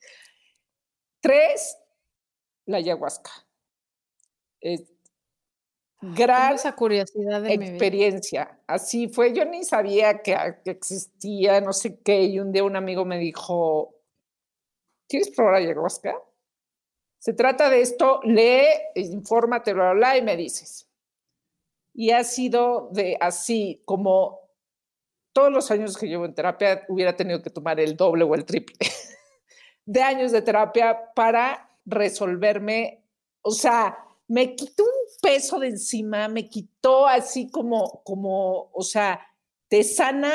tres, 1.22 1.78
la 2.65 2.78
ayahuasca. 2.78 3.30
Es 4.62 4.89
gran 6.02 6.56
esa 6.56 6.74
curiosidad 6.78 7.42
de 7.42 7.56
experiencia. 7.56 8.62
Así 8.65 9.10
fue, 9.10 9.34
yo 9.34 9.44
ni 9.44 9.65
sabía 9.65 10.22
que, 10.22 10.34
que, 10.63 10.72
existía, 10.72 11.60
no 11.60 11.74
sé 11.74 12.00
qué, 12.00 12.24
y 12.24 12.39
un 12.39 12.54
día 12.54 12.63
un 12.63 12.78
amigo 12.78 13.04
me 13.04 13.18
dijo, 13.18 13.98
¿quieres 15.10 15.30
probar 15.32 15.56
ayahuasca? 15.56 16.15
Se 17.20 17.34
trata 17.34 17.70
de 17.70 17.82
esto, 17.82 18.22
lee, 18.24 18.66
infórmate, 18.96 19.74
bla, 19.74 19.94
bla, 19.94 20.18
y 20.18 20.22
me 20.22 20.38
dices. 20.38 20.90
Y 21.94 22.12
ha 22.12 22.24
sido 22.24 22.90
de 22.92 23.18
así, 23.20 23.82
como 23.86 24.40
todos 25.34 25.52
los 25.52 25.70
años 25.70 25.98
que 25.98 26.08
llevo 26.08 26.26
en 26.26 26.34
terapia, 26.34 26.86
hubiera 26.88 27.16
tenido 27.16 27.42
que 27.42 27.50
tomar 27.50 27.80
el 27.80 27.98
doble 27.98 28.24
o 28.24 28.36
el 28.36 28.46
triple 28.46 28.76
de 29.86 30.02
años 30.02 30.32
de 30.32 30.42
terapia 30.42 31.14
para 31.14 31.70
resolverme, 31.86 33.04
o 33.42 33.52
sea, 33.52 33.98
me 34.28 34.56
quitó 34.56 34.84
un 34.84 35.22
peso 35.22 35.60
de 35.60 35.70
encima, 35.70 36.28
me 36.28 36.48
quitó 36.48 37.08
así 37.08 37.50
como, 37.50 38.02
como, 38.04 38.70
o 38.72 38.82
sea, 38.82 39.20
te 39.68 39.84
sana 39.84 40.32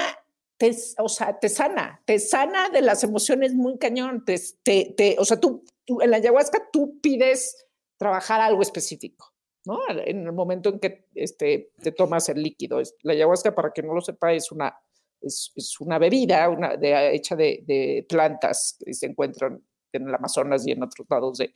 te, 0.57 0.75
o 0.99 1.09
sea, 1.09 1.39
te 1.39 1.49
sana, 1.49 2.03
te 2.05 2.19
sana 2.19 2.71
de 2.71 2.83
las 2.83 3.05
emociones 3.05 3.55
muy 3.55 3.79
cañón. 3.79 4.25
Te, 4.25 4.39
te, 4.65 5.17
o 5.19 5.25
sea, 5.25 5.41
tú, 5.41 5.65
en 5.87 6.11
la 6.11 6.19
ayahuasca 6.19 6.71
tú 6.73 7.01
pides 7.01 7.67
trabajar 7.97 8.41
algo 8.41 8.63
específico, 8.63 9.33
¿no? 9.65 9.81
En 9.89 10.27
el 10.27 10.33
momento 10.33 10.71
en 10.71 10.81
que 10.81 11.07
este, 11.15 11.73
te 11.83 11.93
tomas 11.93 12.29
el 12.29 12.43
líquido. 12.43 12.81
La 13.03 13.13
ayahuasca, 13.13 13.55
para 13.55 13.73
que 13.73 13.83
no 13.83 13.95
lo 13.95 14.01
sepa, 14.01 14.33
es 14.33 14.53
una, 14.53 14.77
es, 15.21 15.53
es 15.57 15.81
una 15.81 15.99
bebida 15.99 16.49
una 16.49 16.75
hecha 16.81 17.37
de, 17.37 17.63
de 17.67 18.07
plantas 18.09 18.77
que 18.85 18.95
se 18.95 19.07
encuentran 19.07 19.63
en 19.93 20.09
el 20.09 20.15
Amazonas 20.15 20.67
y 20.67 20.73
en 20.73 20.83
otros 20.83 21.07
lados 21.09 21.39
de 21.39 21.53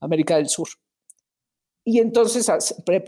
América 0.00 0.36
del 0.36 0.48
Sur. 0.48 0.68
Y 1.84 2.00
entonces 2.00 2.50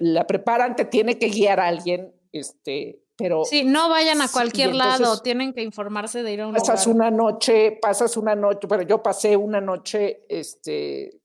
la 0.00 0.26
preparan, 0.26 0.76
te 0.76 0.84
tiene 0.84 1.18
que 1.18 1.28
guiar 1.28 1.58
a 1.58 1.66
alguien, 1.66 2.14
este, 2.30 3.02
pero 3.18 3.44
Sí, 3.44 3.64
no 3.64 3.88
vayan 3.90 4.22
a 4.22 4.28
cualquier 4.28 4.70
entonces- 4.70 5.00
lado, 5.00 5.20
tienen 5.20 5.52
que 5.52 5.62
informarse 5.62 6.22
de 6.22 6.32
ir 6.32 6.40
a 6.40 6.46
un 6.46 6.54
pasas 6.54 6.86
lugar. 6.86 7.10
una 7.10 7.16
noche, 7.16 7.76
pasas 7.82 8.16
una 8.16 8.34
noche, 8.36 8.66
bueno, 8.68 8.84
yo 8.84 9.02
pasé 9.02 9.36
una 9.36 9.60
noche, 9.60 10.24
este, 10.28 11.20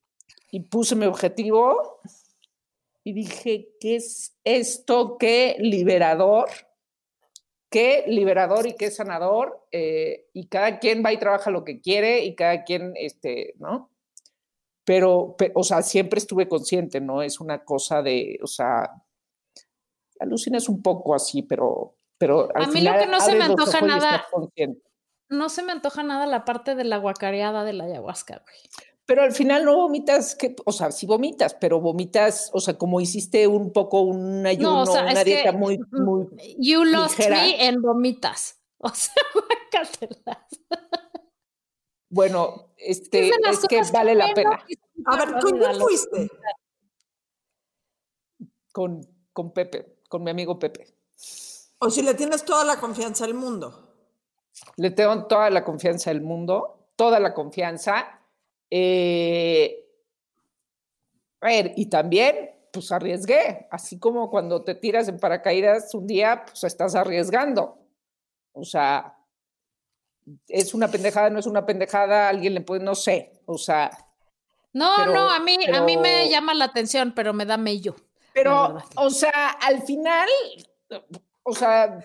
y 0.51 0.59
puse 0.61 0.95
mi 0.95 1.05
objetivo 1.05 1.99
y 3.03 3.13
dije, 3.13 3.69
¿qué 3.79 3.95
es 3.97 4.35
esto? 4.43 5.17
Qué 5.19 5.55
liberador, 5.59 6.49
qué 7.69 8.03
liberador 8.07 8.65
y 8.67 8.73
qué 8.75 8.89
sanador, 8.91 9.65
eh, 9.71 10.27
y 10.33 10.47
cada 10.47 10.79
quien 10.79 11.03
va 11.05 11.13
y 11.13 11.17
trabaja 11.19 11.51
lo 11.51 11.63
que 11.63 11.79
quiere 11.79 12.23
y 12.25 12.35
cada 12.35 12.63
quien, 12.63 12.93
este, 12.95 13.53
¿no? 13.59 13.89
Pero, 14.85 15.35
pe- 15.37 15.51
o 15.55 15.63
sea, 15.63 15.81
siempre 15.81 16.17
estuve 16.19 16.47
consciente, 16.47 16.99
¿no? 17.01 17.21
Es 17.21 17.39
una 17.39 17.63
cosa 17.63 18.01
de, 18.01 18.37
o 18.43 18.47
sea, 18.47 19.02
alucinas 20.23 20.69
un 20.69 20.81
poco 20.81 21.13
así, 21.15 21.43
pero, 21.43 21.95
pero 22.17 22.49
al 22.55 22.63
A 22.63 22.67
mí 22.67 22.81
lo 22.81 22.93
que 22.93 23.07
no 23.07 23.19
se 23.19 23.35
me 23.35 23.43
antoja 23.43 23.81
nada-. 23.81 24.25
No 25.29 25.49
se 25.49 25.63
me 25.63 25.71
antoja 25.71 26.03
nada 26.03 26.25
la 26.25 26.45
parte 26.45 26.75
de 26.75 26.83
la 26.83 26.97
guacareada 26.97 27.63
de 27.63 27.73
la 27.73 27.85
ayahuasca, 27.85 28.43
güey. 28.43 28.57
Pero 29.05 29.21
al 29.21 29.33
final 29.33 29.65
no 29.65 29.75
vomitas, 29.75 30.35
que, 30.35 30.55
o 30.63 30.71
sea, 30.71 30.91
sí 30.91 31.05
vomitas, 31.05 31.55
pero 31.55 31.81
vomitas, 31.81 32.49
o 32.53 32.61
sea, 32.61 32.77
como 32.77 33.01
hiciste 33.01 33.47
un 33.47 33.73
poco 33.73 34.01
un 34.01 34.45
ayuno, 34.45 34.83
o 34.83 34.85
sea, 34.85 35.01
una 35.01 35.11
es 35.11 35.25
dieta 35.25 35.51
que, 35.51 35.57
muy, 35.57 35.79
muy... 35.91 36.27
You 36.57 36.85
lost 36.85 37.19
ligera. 37.19 37.41
me 37.41 37.67
en 37.67 37.81
vomitas. 37.81 38.59
O 38.85 38.89
sea, 38.89 39.13
guácatelas. 39.33 40.45
Bueno, 42.09 42.73
este, 42.75 43.29
Es 43.29 43.65
que 43.65 43.81
vale 43.93 44.13
la 44.13 44.33
pena 44.33 44.61
A 45.05 45.17
ver, 45.17 45.39
¿con 45.39 45.57
quién 45.57 45.75
fuiste? 45.79 46.29
con, 48.73 49.01
con 49.31 49.53
Pepe, 49.53 49.92
con 50.13 50.23
mi 50.23 50.29
amigo 50.29 50.59
Pepe. 50.59 50.85
O 51.79 51.89
si 51.89 52.03
le 52.03 52.13
tienes 52.13 52.45
toda 52.45 52.63
la 52.63 52.79
confianza 52.79 53.25
del 53.25 53.33
mundo. 53.33 53.95
Le 54.77 54.91
tengo 54.91 55.25
toda 55.25 55.49
la 55.49 55.63
confianza 55.63 56.11
del 56.11 56.21
mundo, 56.21 56.89
toda 56.95 57.19
la 57.19 57.33
confianza. 57.33 58.19
Eh, 58.69 59.89
a 61.41 61.47
ver, 61.47 61.73
y 61.77 61.87
también, 61.87 62.51
pues 62.71 62.91
arriesgué, 62.91 63.67
así 63.71 63.97
como 63.97 64.29
cuando 64.29 64.63
te 64.63 64.75
tiras 64.75 65.07
en 65.07 65.17
paracaídas 65.19 65.91
un 65.95 66.05
día, 66.05 66.43
pues 66.45 66.63
estás 66.63 66.93
arriesgando. 66.93 67.79
O 68.51 68.63
sea, 68.63 69.17
es 70.47 70.75
una 70.75 70.89
pendejada, 70.89 71.31
no 71.31 71.39
es 71.39 71.47
una 71.47 71.65
pendejada, 71.65 72.29
alguien 72.29 72.53
le 72.53 72.61
puede, 72.61 72.83
no 72.83 72.93
sé, 72.93 73.41
o 73.47 73.57
sea, 73.57 73.89
No, 74.73 74.91
Pero- 74.97 75.13
no, 75.13 75.29
a 75.31 75.39
mí, 75.39 75.57
a 75.73 75.81
mí 75.81 75.97
me 75.97 76.29
llama 76.29 76.53
la 76.53 76.65
atención, 76.65 77.13
pero 77.15 77.33
me 77.33 77.45
da 77.47 77.57
mello. 77.57 77.95
Pero, 78.33 78.77
o 78.95 79.09
sea, 79.09 79.49
al 79.61 79.83
final, 79.83 80.27
o 81.43 81.53
sea, 81.53 82.03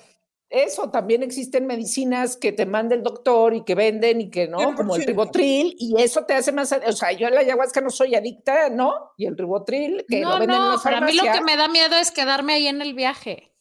eso 0.51 0.91
también 0.91 1.23
existen 1.23 1.67
medicinas 1.67 2.37
que 2.37 2.53
te 2.53 2.65
manda 2.65 2.95
el 2.95 3.03
doctor 3.03 3.55
y 3.55 3.65
que 3.65 3.75
venden 3.75 4.23
y 4.23 4.31
que 4.31 4.49
no, 4.49 4.75
como 4.75 4.97
el 4.97 5.03
100%. 5.03 5.07
ribotril, 5.07 5.77
y 5.79 6.01
eso 6.01 6.25
te 6.25 6.35
hace 6.35 6.53
más, 6.53 6.73
o 6.73 6.93
sea, 6.93 7.13
yo 7.13 7.27
a 7.27 7.31
la 7.31 7.41
ayahuasca 7.41 7.81
no 7.81 7.91
soy 7.91 8.15
adicta, 8.15 8.71
¿no? 8.71 9.13
Y 9.17 9.27
el 9.27 9.37
ribotril, 9.37 10.07
que 10.09 10.21
no, 10.21 10.33
lo 10.33 10.39
venden 10.39 10.57
en 10.57 10.63
no, 10.63 10.77
la 10.77 10.81
pero 10.83 10.97
a 10.97 11.01
mí 11.03 11.13
lo 11.13 11.23
que 11.23 11.41
me 11.43 11.57
da 11.57 11.69
miedo 11.69 11.97
es 11.97 12.11
quedarme 12.11 12.55
ahí 12.55 12.67
en 12.67 12.81
el 12.81 12.95
viaje. 12.95 13.53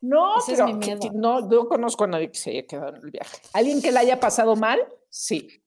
no, 0.00 0.38
ese 0.38 0.54
es 0.54 0.64
mi 0.64 0.74
miedo. 0.74 1.10
no, 1.14 1.42
no 1.42 1.68
conozco 1.68 2.04
a 2.04 2.08
nadie 2.08 2.30
que 2.30 2.38
se 2.38 2.50
haya 2.50 2.66
quedado 2.66 2.96
en 2.96 3.04
el 3.04 3.10
viaje. 3.10 3.38
¿Alguien 3.52 3.80
que 3.80 3.92
la 3.92 4.00
haya 4.00 4.18
pasado 4.18 4.56
mal? 4.56 4.80
Sí. 5.10 5.62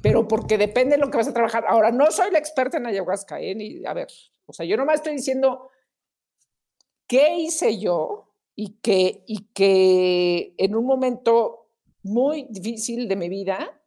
Pero 0.00 0.26
porque 0.26 0.58
depende 0.58 0.96
de 0.96 1.00
lo 1.00 1.10
que 1.10 1.16
vas 1.16 1.28
a 1.28 1.32
trabajar. 1.32 1.64
Ahora, 1.68 1.90
no 1.90 2.10
soy 2.10 2.30
la 2.32 2.38
experta 2.38 2.76
en 2.76 2.86
ayahuasca, 2.86 3.40
¿eh? 3.40 3.54
Ni, 3.54 3.84
a 3.86 3.94
ver, 3.94 4.08
o 4.46 4.52
sea, 4.52 4.66
yo 4.66 4.76
nomás 4.76 4.96
estoy 4.96 5.14
diciendo 5.14 5.70
qué 7.06 7.36
hice 7.36 7.78
yo 7.78 8.32
y 8.54 8.78
que, 8.80 9.24
y 9.26 9.44
que 9.54 10.54
en 10.58 10.76
un 10.76 10.86
momento 10.86 11.70
muy 12.02 12.46
difícil 12.50 13.08
de 13.08 13.16
mi 13.16 13.28
vida 13.28 13.80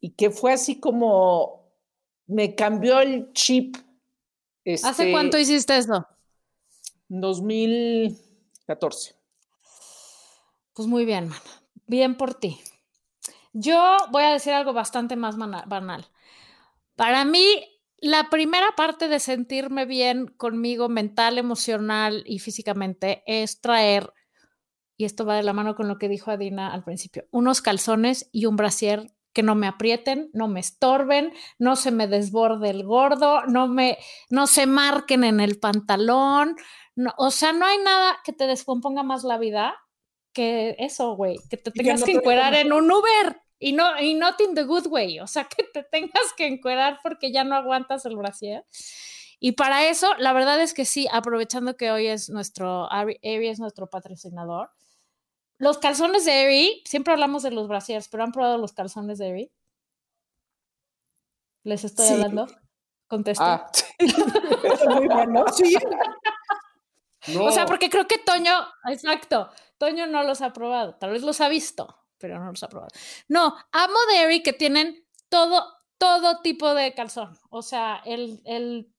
y 0.00 0.10
que 0.10 0.30
fue 0.30 0.52
así 0.52 0.80
como 0.80 1.70
me 2.26 2.54
cambió 2.54 3.00
el 3.00 3.32
chip. 3.32 3.76
¿Hace 4.64 4.90
este, 4.90 5.10
cuánto 5.10 5.38
hiciste 5.38 5.76
eso? 5.76 6.06
2014. 7.08 9.16
Pues 10.74 10.88
muy 10.88 11.04
bien, 11.04 11.28
mana. 11.28 11.42
Bien 11.86 12.16
por 12.16 12.34
ti. 12.34 12.60
Yo 13.52 13.96
voy 14.10 14.22
a 14.22 14.32
decir 14.32 14.52
algo 14.52 14.72
bastante 14.72 15.16
más 15.16 15.36
banal. 15.36 16.06
Para 16.94 17.24
mí, 17.24 17.44
la 18.00 18.30
primera 18.30 18.72
parte 18.76 19.08
de 19.08 19.20
sentirme 19.20 19.84
bien 19.84 20.26
conmigo 20.26 20.88
mental, 20.88 21.38
emocional 21.38 22.22
y 22.26 22.38
físicamente 22.38 23.22
es 23.26 23.60
traer, 23.60 24.12
y 24.96 25.04
esto 25.04 25.24
va 25.24 25.36
de 25.36 25.42
la 25.42 25.52
mano 25.52 25.74
con 25.74 25.88
lo 25.88 25.98
que 25.98 26.08
dijo 26.08 26.30
Adina 26.30 26.72
al 26.72 26.84
principio, 26.84 27.26
unos 27.30 27.60
calzones 27.60 28.28
y 28.32 28.46
un 28.46 28.56
brasier 28.56 29.06
que 29.32 29.42
no 29.42 29.54
me 29.54 29.68
aprieten, 29.68 30.30
no 30.32 30.48
me 30.48 30.60
estorben, 30.60 31.32
no 31.58 31.76
se 31.76 31.90
me 31.90 32.08
desborde 32.08 32.70
el 32.70 32.84
gordo, 32.84 33.46
no 33.46 33.68
me 33.68 33.98
no 34.28 34.46
se 34.46 34.66
marquen 34.66 35.22
en 35.22 35.40
el 35.40 35.58
pantalón, 35.60 36.56
no, 36.96 37.14
o 37.16 37.30
sea, 37.30 37.52
no 37.52 37.66
hay 37.66 37.78
nada 37.78 38.18
que 38.24 38.32
te 38.32 38.46
descomponga 38.46 39.02
más 39.02 39.24
la 39.24 39.38
vida 39.38 39.76
que 40.32 40.74
eso, 40.78 41.14
güey, 41.16 41.36
que 41.48 41.56
te 41.56 41.70
tengas 41.70 42.00
no 42.00 42.06
que 42.06 42.12
encuerar 42.12 42.54
en 42.54 42.72
un 42.72 42.90
Uber 42.90 43.40
y 43.60 43.72
no 43.72 44.00
y 44.00 44.14
not 44.14 44.40
in 44.40 44.54
the 44.56 44.64
good 44.64 44.86
way, 44.88 45.20
o 45.20 45.28
sea, 45.28 45.44
que 45.56 45.62
te 45.62 45.84
tengas 45.84 46.32
que 46.36 46.46
encuerar 46.46 46.98
porque 47.02 47.30
ya 47.30 47.44
no 47.44 47.54
aguantas 47.54 48.04
el 48.06 48.16
brasier. 48.16 48.64
Y 49.38 49.52
para 49.52 49.86
eso, 49.88 50.12
la 50.18 50.32
verdad 50.32 50.60
es 50.60 50.74
que 50.74 50.84
sí, 50.84 51.06
aprovechando 51.12 51.76
que 51.76 51.90
hoy 51.92 52.08
es 52.08 52.28
nuestro 52.28 52.90
Ari 52.92 53.18
es 53.22 53.60
nuestro 53.60 53.88
patrocinador. 53.88 54.70
Los 55.58 55.78
calzones 55.78 56.24
de 56.24 56.32
Ari, 56.44 56.82
siempre 56.86 57.12
hablamos 57.12 57.42
de 57.42 57.50
los 57.50 57.68
brasiers, 57.68 58.08
pero 58.08 58.24
han 58.24 58.32
probado 58.32 58.58
los 58.58 58.72
calzones 58.72 59.18
de 59.18 59.30
Ari. 59.30 59.52
Les 61.64 61.84
estoy 61.84 62.06
Sí. 62.06 62.12
hablando. 62.14 62.46
Contesto. 63.06 63.44
Ah, 63.44 63.70
Muy 64.94 65.06
bueno. 65.08 65.44
Sí, 65.52 65.74
No, 67.34 67.44
O 67.44 67.50
sea, 67.50 67.66
porque 67.66 67.90
creo 67.90 68.06
que 68.06 68.18
Toño, 68.18 68.52
exacto, 68.90 69.50
Toño 69.78 70.06
no 70.06 70.22
los 70.22 70.40
ha 70.40 70.52
probado, 70.54 70.94
tal 70.94 71.10
vez 71.10 71.22
los 71.22 71.40
ha 71.42 71.48
visto, 71.50 71.99
pero 72.20 72.38
no 72.38 72.50
los 72.50 72.62
ha 72.62 72.68
probado. 72.68 72.90
No, 73.28 73.56
amo 73.72 73.96
Eric 74.14 74.44
que 74.44 74.52
tienen 74.52 75.04
todo, 75.28 75.64
todo 75.98 76.40
tipo 76.42 76.74
de 76.74 76.94
calzón. 76.94 77.36
O 77.50 77.62
sea, 77.62 78.00
el, 78.04 78.40
el, 78.44 78.92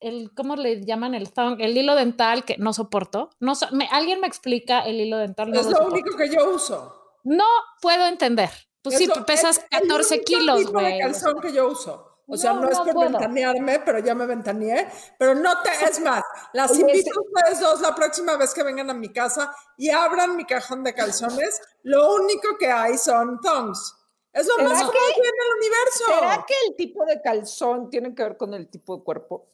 el 0.00 0.32
¿cómo 0.34 0.56
le 0.56 0.84
llaman? 0.84 1.14
El 1.14 1.32
thong, 1.32 1.60
el 1.60 1.76
hilo 1.76 1.94
dental 1.94 2.44
que 2.44 2.56
no 2.58 2.72
soporto. 2.72 3.30
No, 3.40 3.54
so- 3.54 3.68
me- 3.72 3.88
¿Alguien 3.90 4.20
me 4.20 4.26
explica 4.26 4.80
el 4.80 5.00
hilo 5.00 5.16
dental? 5.18 5.50
No 5.50 5.60
es 5.60 5.66
lo 5.66 5.80
lo 5.80 5.86
único 5.86 6.16
que 6.16 6.28
yo 6.28 6.54
uso. 6.54 6.94
No 7.24 7.44
puedo 7.80 8.06
entender. 8.06 8.50
Pues 8.82 8.94
Es 8.96 9.00
sí, 9.00 9.06
lo- 9.06 9.24
pesas 9.26 9.58
es 9.58 9.64
el 9.70 9.88
14 9.88 10.14
único 10.14 10.24
kilos, 10.26 10.58
tipo 10.66 10.78
de 10.78 10.84
güey. 10.84 10.98
calzón 11.00 11.40
que 11.40 11.52
yo 11.52 11.68
uso. 11.68 12.15
O 12.28 12.36
sea, 12.36 12.52
No, 12.54 12.62
no, 12.62 12.68
es 12.68 12.78
por 12.78 12.92
puedo. 12.92 13.10
ventanearme, 13.10 13.80
pero 13.80 14.00
ya 14.00 14.14
me 14.14 14.26
ventaneé. 14.26 14.88
Pero 15.18 15.34
no 15.34 15.62
te, 15.62 15.70
es 15.90 16.00
más, 16.00 16.22
las 16.52 16.70
Oye, 16.72 16.80
invito 16.80 17.10
a 17.18 17.22
ustedes 17.22 17.60
dos 17.60 17.80
la 17.80 17.94
próxima 17.94 18.36
vez 18.36 18.52
que 18.52 18.62
vengan 18.62 18.90
a 18.90 18.94
mi 18.94 19.12
casa 19.12 19.54
y 19.76 19.90
abran 19.90 20.36
mi 20.36 20.44
cajón 20.44 20.82
de 20.82 20.92
calzones. 20.94 21.60
Lo 21.84 22.14
único 22.14 22.56
que 22.58 22.70
hay 22.70 22.98
son 22.98 23.40
thongs. 23.40 23.94
Es 24.32 24.46
lo 24.46 24.56
¿Será 24.56 24.68
más 24.68 24.90
que 24.90 24.98
hay 24.98 25.12
en 25.18 25.24
el 25.24 25.56
universo. 25.58 26.04
¿Será 26.06 26.44
que 26.46 26.54
el 26.68 26.76
tipo 26.76 27.04
de 27.06 27.22
calzón 27.22 27.88
tiene 27.88 28.14
que 28.14 28.22
ver 28.22 28.36
con 28.36 28.52
el 28.54 28.68
tipo 28.68 28.96
de 28.98 29.02
cuerpo? 29.02 29.46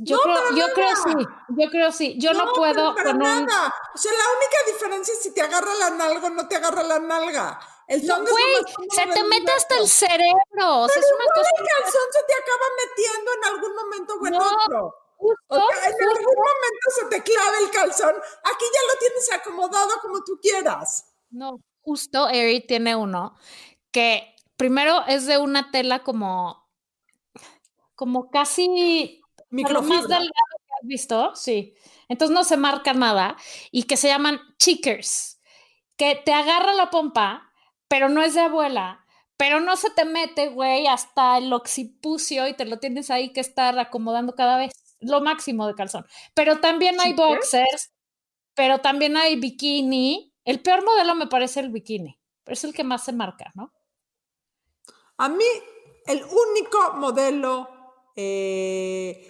Yo 0.00 0.16
No, 0.16 0.22
creo, 0.22 0.50
yo 0.56 0.72
creo 0.74 0.96
sí, 0.96 1.26
yo 1.48 1.70
creo 1.70 1.92
sí. 1.92 2.14
Yo 2.18 2.32
no, 2.32 2.40
pero 2.44 2.54
puedo 2.54 2.94
para 2.94 3.10
con 3.10 3.16
un 3.16 3.22
nada. 3.46 3.74
O 3.94 3.98
sea, 3.98 4.12
la 4.12 4.24
única 4.38 4.72
diferencia 4.72 5.12
es 5.12 5.22
si 5.22 5.34
te 5.34 5.42
agarra 5.42 5.74
la 5.74 5.90
nalga 5.90 6.26
o 6.28 6.30
no 6.30 6.46
te 6.46 6.54
agarra 6.56 6.82
la 6.84 6.98
nalga. 7.00 7.58
El 7.88 8.06
No, 8.06 8.20
güey, 8.20 8.54
se 8.90 9.06
te 9.06 9.24
mete 9.24 9.50
hasta 9.50 9.76
el 9.78 9.88
cerebro. 9.88 10.82
O 10.82 10.88
sea, 10.88 10.94
Pero 10.94 11.06
es 11.06 11.12
una 11.14 11.24
igual 11.24 11.34
cosa. 11.34 11.50
el 11.58 11.66
calzón 11.66 12.02
se 12.12 12.22
te 12.24 12.34
acaba 12.34 12.64
metiendo 12.86 13.32
en 13.32 13.44
algún 13.44 13.74
momento 13.76 14.14
o 14.14 14.26
en 14.26 14.32
No, 14.34 14.64
otro. 14.64 14.94
Justo, 15.16 15.44
O 15.48 15.54
sea, 15.56 15.86
en 15.86 15.92
justo. 15.94 16.10
algún 16.10 16.34
momento 16.36 16.90
se 17.00 17.04
te 17.06 17.22
clava 17.24 17.58
el 17.60 17.70
calzón. 17.70 18.14
Aquí 18.44 18.64
ya 18.72 18.92
lo 18.92 18.98
tienes 19.00 19.32
acomodado 19.32 20.00
como 20.00 20.22
tú 20.22 20.38
quieras. 20.40 21.06
No, 21.30 21.58
justo 21.82 22.28
Eri 22.28 22.60
tiene 22.64 22.94
uno 22.94 23.36
que 23.90 24.36
primero 24.56 25.02
es 25.08 25.26
de 25.26 25.38
una 25.38 25.70
tela 25.72 26.04
como, 26.04 26.68
como 27.96 28.30
casi 28.30 29.17
a 29.62 29.68
lo 29.70 29.82
más 29.82 30.06
Microfibra. 30.06 30.18
delgado 30.18 30.56
que 30.66 30.72
has 30.80 30.86
visto, 30.86 31.34
sí. 31.34 31.74
Entonces 32.08 32.34
no 32.34 32.44
se 32.44 32.56
marca 32.56 32.92
nada 32.94 33.36
y 33.70 33.84
que 33.84 33.96
se 33.96 34.08
llaman 34.08 34.40
chickers, 34.58 35.40
que 35.96 36.14
te 36.16 36.32
agarra 36.32 36.74
la 36.74 36.90
pompa, 36.90 37.52
pero 37.88 38.08
no 38.08 38.22
es 38.22 38.34
de 38.34 38.40
abuela, 38.40 39.04
pero 39.36 39.60
no 39.60 39.76
se 39.76 39.90
te 39.90 40.04
mete, 40.04 40.48
güey, 40.48 40.86
hasta 40.86 41.38
el 41.38 41.52
occipucio 41.52 42.48
y 42.48 42.54
te 42.54 42.64
lo 42.64 42.78
tienes 42.78 43.10
ahí 43.10 43.32
que 43.32 43.40
estar 43.40 43.78
acomodando 43.78 44.34
cada 44.34 44.56
vez, 44.58 44.72
lo 45.00 45.20
máximo 45.20 45.66
de 45.66 45.74
calzón. 45.74 46.06
Pero 46.34 46.60
también 46.60 47.00
hay 47.00 47.12
¿Chickers? 47.12 47.16
boxers 47.16 47.92
pero 48.58 48.80
también 48.80 49.16
hay 49.16 49.36
bikini. 49.36 50.34
El 50.44 50.60
peor 50.60 50.84
modelo 50.84 51.14
me 51.14 51.28
parece 51.28 51.60
el 51.60 51.70
bikini, 51.70 52.18
pero 52.42 52.54
es 52.54 52.64
el 52.64 52.74
que 52.74 52.82
más 52.82 53.04
se 53.04 53.12
marca, 53.12 53.52
¿no? 53.54 53.72
A 55.18 55.28
mí, 55.28 55.44
el 56.06 56.24
único 56.24 56.94
modelo 56.94 57.68
eh, 58.16 59.28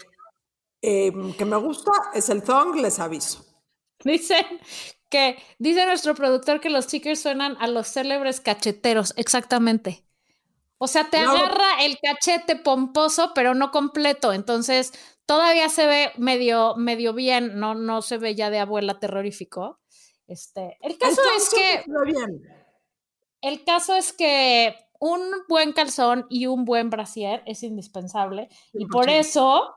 eh, 0.83 1.13
que 1.37 1.45
me 1.45 1.57
gusta 1.57 1.91
es 2.15 2.29
el 2.29 2.43
thong, 2.43 2.77
les 2.77 2.99
aviso. 2.99 3.45
Dicen 4.05 4.45
que, 5.11 5.37
dice 5.59 5.85
nuestro 5.87 6.15
productor 6.15 6.61
que 6.61 6.71
los 6.71 6.85
stickers 6.85 7.21
suenan 7.21 7.57
a 7.61 7.67
los 7.67 7.89
célebres 7.89 8.41
cacheteros, 8.41 9.13
exactamente. 9.17 10.05
O 10.79 10.87
sea, 10.87 11.11
te 11.11 11.21
No. 11.21 11.33
agarra 11.33 11.83
el 11.85 11.99
cachete 12.01 12.55
pomposo, 12.57 13.33
pero 13.35 13.55
no 13.55 13.73
completo. 13.73 14.33
Entonces, 14.33 14.93
todavía 15.27 15.69
se 15.69 15.87
ve 15.87 16.13
medio, 16.17 16.77
medio 16.77 17.13
bien, 17.15 17.59
no, 17.59 17.75
no 17.75 18.01
se 18.03 18.19
ve 18.19 18.37
ya 18.37 18.49
de 18.51 18.61
abuela 18.61 19.01
terrorífico. 19.01 19.81
Este, 20.29 20.79
el 20.83 20.97
caso 20.99 21.21
es 21.37 21.51
que, 21.51 21.85
bien. 22.05 22.43
el 23.41 23.65
caso 23.65 23.97
es 23.97 24.13
que 24.13 24.77
un 25.01 25.21
buen 25.49 25.73
calzón 25.73 26.27
y 26.29 26.47
un 26.47 26.65
buen 26.65 26.91
brasier 26.91 27.43
es 27.47 27.63
indispensable. 27.65 28.49
Y 28.73 28.87
por 28.87 29.07
100%. 29.07 29.19
eso, 29.21 29.75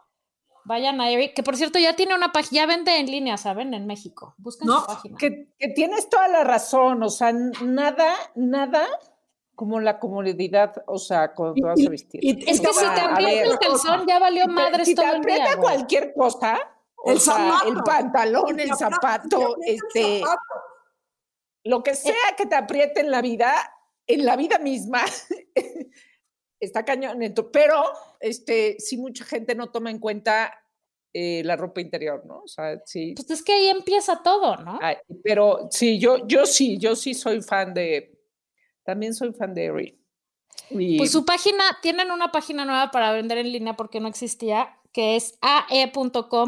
vayan 0.65 1.01
a 1.01 1.09
Eric, 1.09 1.33
que 1.35 1.43
por 1.43 1.55
cierto 1.57 1.79
ya 1.79 1.95
tiene 1.95 2.15
una 2.15 2.31
página, 2.31 2.61
ya 2.61 2.65
vende 2.67 2.97
en 2.97 3.07
línea, 3.07 3.37
¿saben? 3.37 3.73
En 3.73 3.87
México. 3.87 4.35
Busquen 4.37 4.67
No, 4.67 4.81
su 4.81 4.85
página. 4.87 5.17
Que, 5.17 5.47
que 5.57 5.67
tienes 5.69 6.09
toda 6.09 6.27
la 6.27 6.43
razón, 6.43 7.01
o 7.03 7.09
sea, 7.09 7.31
nada, 7.33 8.13
nada 8.35 8.87
como 9.55 9.79
la 9.79 9.99
comodidad, 9.99 10.83
o 10.87 10.97
sea, 10.97 11.33
cuando 11.33 11.55
te 11.55 11.61
vas 11.63 11.85
a 11.85 11.89
vestir. 11.89 12.19
y- 12.23 12.49
Es 12.49 12.57
y 12.57 12.61
que 12.61 12.67
te 12.67 12.73
si 12.73 12.79
te 12.79 12.85
a- 12.85 13.05
a 13.05 13.11
aprieta 13.11 13.41
ver, 13.43 13.47
el 13.51 13.59
calzón, 13.59 14.07
ya 14.07 14.17
valió 14.19 14.43
Si 14.43 14.47
te- 14.47 14.53
madres 14.53 14.87
si 14.87 14.95
te 14.95 15.01
todo 15.01 15.13
el 15.15 15.21
día. 15.21 15.35
aprieta 15.35 15.55
güey. 15.55 15.61
cualquier 15.75 16.13
cosa, 16.13 16.59
o 16.95 17.11
El 17.11 17.19
sea, 17.19 17.33
zapato. 17.35 17.67
el 17.67 17.83
pantalón, 17.83 18.49
el 18.49 18.55
te 18.57 18.63
te 18.71 18.75
zapato, 18.75 19.57
el 19.65 19.75
este, 19.75 20.19
zapato. 20.19 20.41
lo 21.65 21.83
que 21.83 21.95
sea 21.95 22.15
que 22.37 22.45
te 22.47 22.55
apriete 22.55 23.01
en 23.01 23.11
la 23.11 23.21
vida, 23.21 23.53
en 24.07 24.25
la 24.25 24.35
vida 24.35 24.57
misma, 24.57 25.03
está 26.61 26.85
cañón. 26.85 27.17
Pero, 27.51 27.83
este, 28.19 28.77
sí 28.79 28.97
mucha 28.97 29.25
gente 29.25 29.55
no 29.55 29.69
toma 29.71 29.91
en 29.91 29.99
cuenta 29.99 30.53
eh, 31.13 31.41
la 31.43 31.57
ropa 31.57 31.81
interior, 31.81 32.25
¿no? 32.25 32.43
O 32.43 32.47
sea, 32.47 32.79
sí. 32.85 33.13
Pues 33.15 33.29
es 33.31 33.43
que 33.43 33.51
ahí 33.51 33.67
empieza 33.67 34.21
todo, 34.23 34.55
¿no? 34.57 34.79
Ay, 34.81 34.95
pero 35.23 35.67
sí, 35.69 35.99
yo, 35.99 36.25
yo 36.25 36.45
sí, 36.45 36.77
yo 36.77 36.95
sí 36.95 37.13
soy 37.13 37.41
fan 37.41 37.73
de, 37.73 38.17
también 38.83 39.13
soy 39.13 39.33
fan 39.33 39.53
de 39.53 39.65
Eri. 39.65 39.97
Y- 40.69 40.97
Pues 40.97 41.11
su 41.11 41.25
página, 41.25 41.63
tienen 41.81 42.11
una 42.11 42.31
página 42.31 42.63
nueva 42.63 42.91
para 42.91 43.11
vender 43.11 43.39
en 43.39 43.51
línea 43.51 43.73
porque 43.75 43.99
no 43.99 44.07
existía, 44.07 44.77
que 44.93 45.15
es 45.15 45.37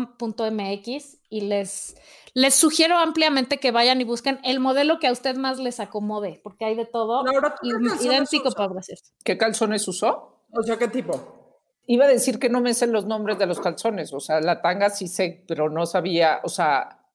ae.com.mx 0.03 1.17
y 1.29 1.41
les, 1.41 1.95
les 2.33 2.55
sugiero 2.55 2.97
ampliamente 2.97 3.59
que 3.59 3.71
vayan 3.71 4.01
y 4.01 4.03
busquen 4.03 4.39
el 4.43 4.59
modelo 4.59 4.99
que 4.99 5.07
a 5.07 5.11
usted 5.11 5.35
más 5.37 5.59
les 5.59 5.79
acomode, 5.79 6.39
porque 6.43 6.65
hay 6.65 6.75
de 6.75 6.85
todo 6.85 7.23
Laura, 7.23 7.55
¿tú 7.61 7.67
y- 7.67 7.71
qué 7.71 7.77
calzones 7.77 8.05
idéntico 8.05 8.51
para. 8.51 8.73
¿Qué 9.23 9.37
calzones 9.37 9.87
usó? 9.87 10.41
O 10.51 10.61
sea, 10.63 10.77
¿qué 10.77 10.87
tipo? 10.87 11.39
Iba 11.85 12.05
a 12.05 12.07
decir 12.09 12.39
que 12.39 12.49
no 12.49 12.61
me 12.61 12.73
sé 12.73 12.87
los 12.87 13.05
nombres 13.05 13.37
de 13.37 13.45
los 13.45 13.59
calzones, 13.59 14.13
o 14.13 14.19
sea, 14.19 14.39
la 14.39 14.61
tanga 14.61 14.89
sí 14.89 15.07
sé, 15.07 15.43
pero 15.47 15.69
no 15.69 15.85
sabía, 15.85 16.39
o 16.43 16.49
sea, 16.49 17.05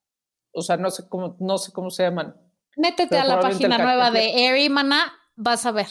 o 0.52 0.62
sea, 0.62 0.76
no 0.76 0.90
sé 0.90 1.08
cómo, 1.08 1.36
no 1.40 1.56
sé 1.58 1.72
cómo 1.72 1.90
se 1.90 2.02
llaman. 2.02 2.36
Métete 2.76 3.08
Pero 3.08 3.22
a 3.22 3.24
la 3.24 3.40
página 3.40 3.78
nueva 3.78 4.10
de. 4.10 4.20
Airy 4.46 4.68
Mana, 4.68 5.12
vas 5.36 5.64
a 5.66 5.72
ver. 5.72 5.88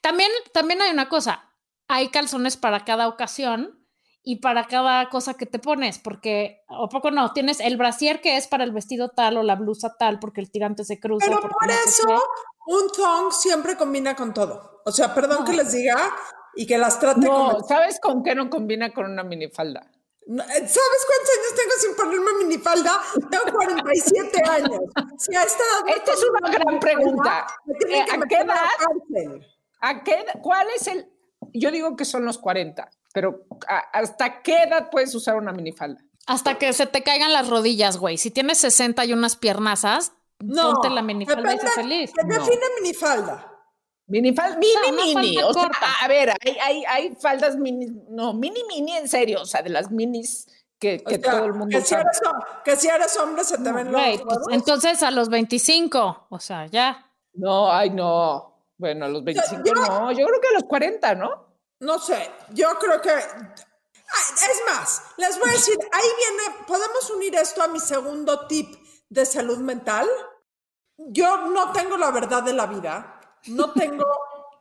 También, 0.00 0.30
también 0.52 0.80
hay 0.82 0.90
una 0.90 1.08
cosa, 1.08 1.50
hay 1.86 2.08
calzones 2.08 2.56
para 2.56 2.84
cada 2.84 3.08
ocasión 3.08 3.83
y 4.26 4.36
para 4.40 4.64
cada 4.66 5.08
cosa 5.10 5.34
que 5.34 5.44
te 5.46 5.58
pones, 5.58 5.98
porque, 5.98 6.62
o 6.68 6.88
poco 6.88 7.10
no, 7.10 7.32
tienes 7.34 7.60
el 7.60 7.76
brasier 7.76 8.20
que 8.22 8.36
es 8.38 8.48
para 8.48 8.64
el 8.64 8.72
vestido 8.72 9.10
tal 9.10 9.36
o 9.36 9.42
la 9.42 9.54
blusa 9.54 9.96
tal, 9.98 10.18
porque 10.18 10.40
el 10.40 10.50
tirante 10.50 10.84
se 10.84 10.98
cruza. 10.98 11.26
Pero 11.28 11.40
por 11.42 11.66
no 11.66 11.72
eso 11.86 12.22
un 12.66 12.90
thong 12.90 13.32
siempre 13.32 13.76
combina 13.76 14.16
con 14.16 14.32
todo. 14.32 14.80
O 14.86 14.90
sea, 14.92 15.14
perdón 15.14 15.44
que 15.44 15.52
les 15.52 15.72
diga 15.72 15.96
y 16.56 16.66
que 16.66 16.78
las 16.78 16.98
trate 16.98 17.20
No, 17.20 17.50
como... 17.52 17.68
¿sabes 17.68 18.00
con 18.00 18.22
qué 18.22 18.34
no 18.34 18.48
combina 18.48 18.92
con 18.94 19.10
una 19.10 19.22
minifalda? 19.24 19.90
No, 20.26 20.42
eh, 20.42 20.46
¿Sabes 20.46 20.70
cuántos 20.70 21.30
años 21.36 21.54
tengo 21.54 21.72
sin 21.80 21.94
ponerme 21.96 22.44
minifalda? 22.46 22.92
Tengo 23.30 23.44
47 23.58 24.42
años. 24.50 24.80
Si 25.18 25.36
a 25.36 25.42
esta 25.42 25.62
edad 25.86 26.02
es 26.14 26.24
una 26.30 26.50
gran 26.50 26.80
pregunta. 26.80 27.46
me 27.66 27.74
tienen 27.74 28.00
Eh, 28.00 28.06
que 28.08 28.14
¿a 28.14 28.20
qué 28.26 28.36
edad? 28.36 28.64
¿A 29.80 30.02
qué, 30.02 30.14
ed- 30.20 30.40
¿Cuál 30.42 30.66
es 30.74 30.86
el...? 30.86 31.10
Yo 31.52 31.70
digo 31.70 31.94
que 31.94 32.06
son 32.06 32.24
los 32.24 32.38
40, 32.38 32.88
pero 33.14 33.46
¿a- 33.68 33.78
¿hasta 33.98 34.42
qué 34.42 34.64
edad 34.64 34.90
puedes 34.90 35.14
usar 35.14 35.36
una 35.36 35.52
minifalda? 35.52 36.02
Hasta 36.26 36.58
que 36.58 36.72
se 36.72 36.86
te 36.86 37.02
caigan 37.02 37.32
las 37.32 37.48
rodillas, 37.48 37.96
güey. 37.96 38.18
Si 38.18 38.30
tienes 38.30 38.58
60 38.58 39.04
y 39.04 39.12
unas 39.12 39.36
piernazas, 39.36 40.12
No, 40.40 40.72
ponte 40.72 40.90
la 40.90 41.00
minifalda 41.00 41.54
y 41.54 41.58
sé 41.58 41.64
depende- 41.66 41.74
feliz. 41.82 42.12
¿Qué 42.14 42.26
No. 42.26 42.34
define 42.34 42.62
minifalda? 42.82 43.50
Minifalda, 44.06 44.56
mini, 44.58 44.72
sea, 44.72 44.92
una 44.92 45.04
mini. 45.20 45.38
O 45.42 45.52
sea, 45.54 45.70
a 46.02 46.08
ver, 46.08 46.30
hay, 46.44 46.56
hay, 46.62 46.84
hay 46.86 47.14
faldas 47.20 47.56
mini, 47.56 47.86
no, 48.10 48.34
mini, 48.34 48.62
mini, 48.68 48.96
en 48.96 49.08
serio, 49.08 49.40
o 49.42 49.46
sea, 49.46 49.62
de 49.62 49.70
las 49.70 49.90
minis 49.90 50.46
que, 50.78 51.02
O 51.06 51.08
que 51.08 51.18
sea, 51.18 51.30
todo 51.32 51.44
el 51.46 51.52
mundo 51.54 51.68
que 51.78 51.80
si, 51.84 51.94
usa. 51.94 52.00
eres, 52.02 52.20
que 52.64 52.76
si 52.76 52.88
eres 52.88 53.16
hombre 53.16 53.44
se 53.44 53.56
te 53.58 53.72
ven 53.72 53.90
los 53.92 54.02
Güey, 54.02 54.18
pues, 54.18 54.38
entonces 54.50 55.02
a 55.02 55.10
los 55.10 55.30
25, 55.30 56.26
o 56.28 56.38
sea, 56.38 56.66
ya. 56.66 57.10
No, 57.32 57.72
ay, 57.72 57.90
no. 57.90 58.50
Bueno, 58.76 59.06
a 59.06 59.08
los 59.08 59.24
25 59.24 59.62
yo- 59.64 59.72
no, 59.74 60.10
yo 60.12 60.26
creo 60.26 60.40
que 60.40 60.48
a 60.48 60.52
los 60.54 60.64
40, 60.64 61.14
¿no? 61.14 61.43
No 61.84 61.98
sé, 61.98 62.30
yo 62.54 62.78
creo 62.78 63.00
que... 63.00 63.10
Es 63.14 64.62
más, 64.66 65.02
les 65.16 65.38
voy 65.38 65.50
a 65.50 65.52
decir, 65.52 65.76
ahí 65.92 66.08
viene, 66.16 66.64
podemos 66.66 67.10
unir 67.10 67.34
esto 67.34 67.62
a 67.62 67.68
mi 67.68 67.80
segundo 67.80 68.46
tip 68.46 68.74
de 69.08 69.26
salud 69.26 69.58
mental. 69.58 70.08
Yo 70.96 71.48
no 71.48 71.72
tengo 71.72 71.96
la 71.96 72.10
verdad 72.10 72.42
de 72.42 72.52
la 72.52 72.66
vida, 72.66 73.20
no 73.48 73.72
tengo, 73.72 74.04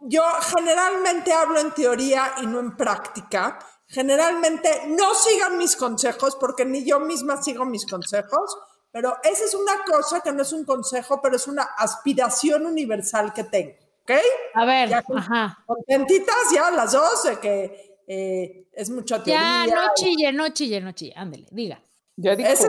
yo 0.02 0.24
generalmente 0.56 1.32
hablo 1.32 1.60
en 1.60 1.72
teoría 1.72 2.34
y 2.42 2.48
no 2.48 2.60
en 2.60 2.76
práctica. 2.76 3.60
Generalmente 3.88 4.84
no 4.88 5.14
sigan 5.14 5.58
mis 5.58 5.76
consejos 5.76 6.36
porque 6.36 6.66
ni 6.66 6.84
yo 6.84 7.00
misma 7.00 7.42
sigo 7.42 7.64
mis 7.64 7.86
consejos, 7.86 8.58
pero 8.92 9.18
esa 9.24 9.46
es 9.46 9.54
una 9.54 9.84
cosa 9.86 10.22
que 10.22 10.32
no 10.32 10.42
es 10.42 10.52
un 10.52 10.66
consejo, 10.66 11.22
pero 11.22 11.36
es 11.36 11.48
una 11.48 11.64
aspiración 11.64 12.66
universal 12.66 13.34
que 13.34 13.44
tengo, 13.44 13.78
¿ok? 14.04 14.12
A 14.54 14.66
ver, 14.66 14.90
Ya 14.90 15.04
ajá. 15.16 15.64
contentitas 15.66 16.36
ya 16.54 16.72
las 16.72 16.92
dos 16.92 17.24
de 17.24 17.40
que 17.40 18.00
eh, 18.08 18.70
es 18.74 18.90
mucha 18.90 19.24
teoría. 19.24 19.66
Ya, 19.68 19.76
no 19.76 19.82
chille, 19.96 20.32
no 20.34 20.50
chille, 20.50 20.82
no 20.82 20.92
chille. 20.92 21.14
Ándele, 21.16 21.48
diga. 21.52 21.82
Ya 22.16 22.36
dijo. 22.36 22.48
ese, 22.50 22.68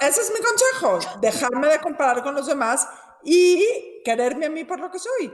ese 0.00 0.20
es 0.20 0.32
mi 0.34 0.40
consejo, 0.44 1.18
dejarme 1.20 1.68
de 1.68 1.80
comparar 1.80 2.22
con 2.22 2.34
los 2.34 2.46
demás 2.46 2.86
y 3.24 4.02
quererme 4.04 4.46
a 4.46 4.50
mí 4.50 4.64
por 4.64 4.78
lo 4.80 4.90
que 4.90 4.98
soy. 4.98 5.32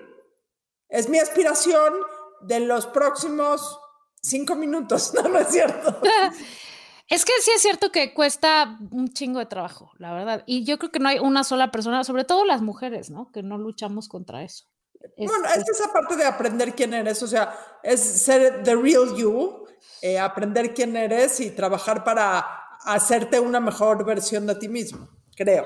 Es 0.89 1.09
mi 1.09 1.19
aspiración 1.19 1.95
de 2.43 2.61
los 2.61 2.87
próximos 2.87 3.81
cinco 4.23 4.55
minutos, 4.55 5.13
no, 5.15 5.23
no 5.29 5.39
es 5.39 5.49
cierto. 5.49 6.01
Es 7.11 7.25
que 7.25 7.33
sí 7.41 7.51
es 7.57 7.63
cierto 7.63 7.91
que 7.91 8.13
cuesta 8.13 8.77
un 8.91 9.09
chingo 9.09 9.39
de 9.39 9.47
trabajo, 9.47 9.93
la 9.97 10.13
verdad. 10.13 10.43
Y 10.45 10.65
yo 10.65 10.79
creo 10.79 10.93
que 10.93 10.99
no 10.99 11.09
hay 11.09 11.19
una 11.19 11.43
sola 11.43 11.71
persona, 11.71 12.05
sobre 12.05 12.25
todo 12.25 12.45
las 12.45 12.61
mujeres, 12.61 13.09
¿no? 13.09 13.33
Que 13.33 13.43
no 13.43 13.57
luchamos 13.57 14.09
contra 14.09 14.43
eso. 14.43 14.67
Es- 15.17 15.27
bueno, 15.29 15.49
es 15.49 15.69
esa 15.69 15.93
parte 15.93 16.17
de 16.17 16.25
aprender 16.25 16.75
quién 16.75 16.95
eres, 16.95 17.23
o 17.23 17.27
sea, 17.27 17.55
es 17.83 18.01
ser 18.01 18.63
the 18.63 18.75
real 18.77 19.15
you, 19.17 19.65
eh, 20.03 20.19
aprender 20.19 20.75
quién 20.75 20.97
eres 20.97 21.41
y 21.41 21.51
trabajar 21.51 22.05
para 22.05 22.45
hacerte 22.85 23.41
una 23.41 23.61
mejor 23.61 24.05
versión 24.05 24.47
de 24.47 24.55
ti 24.55 24.69
mismo, 24.69 25.09
creo. 25.37 25.65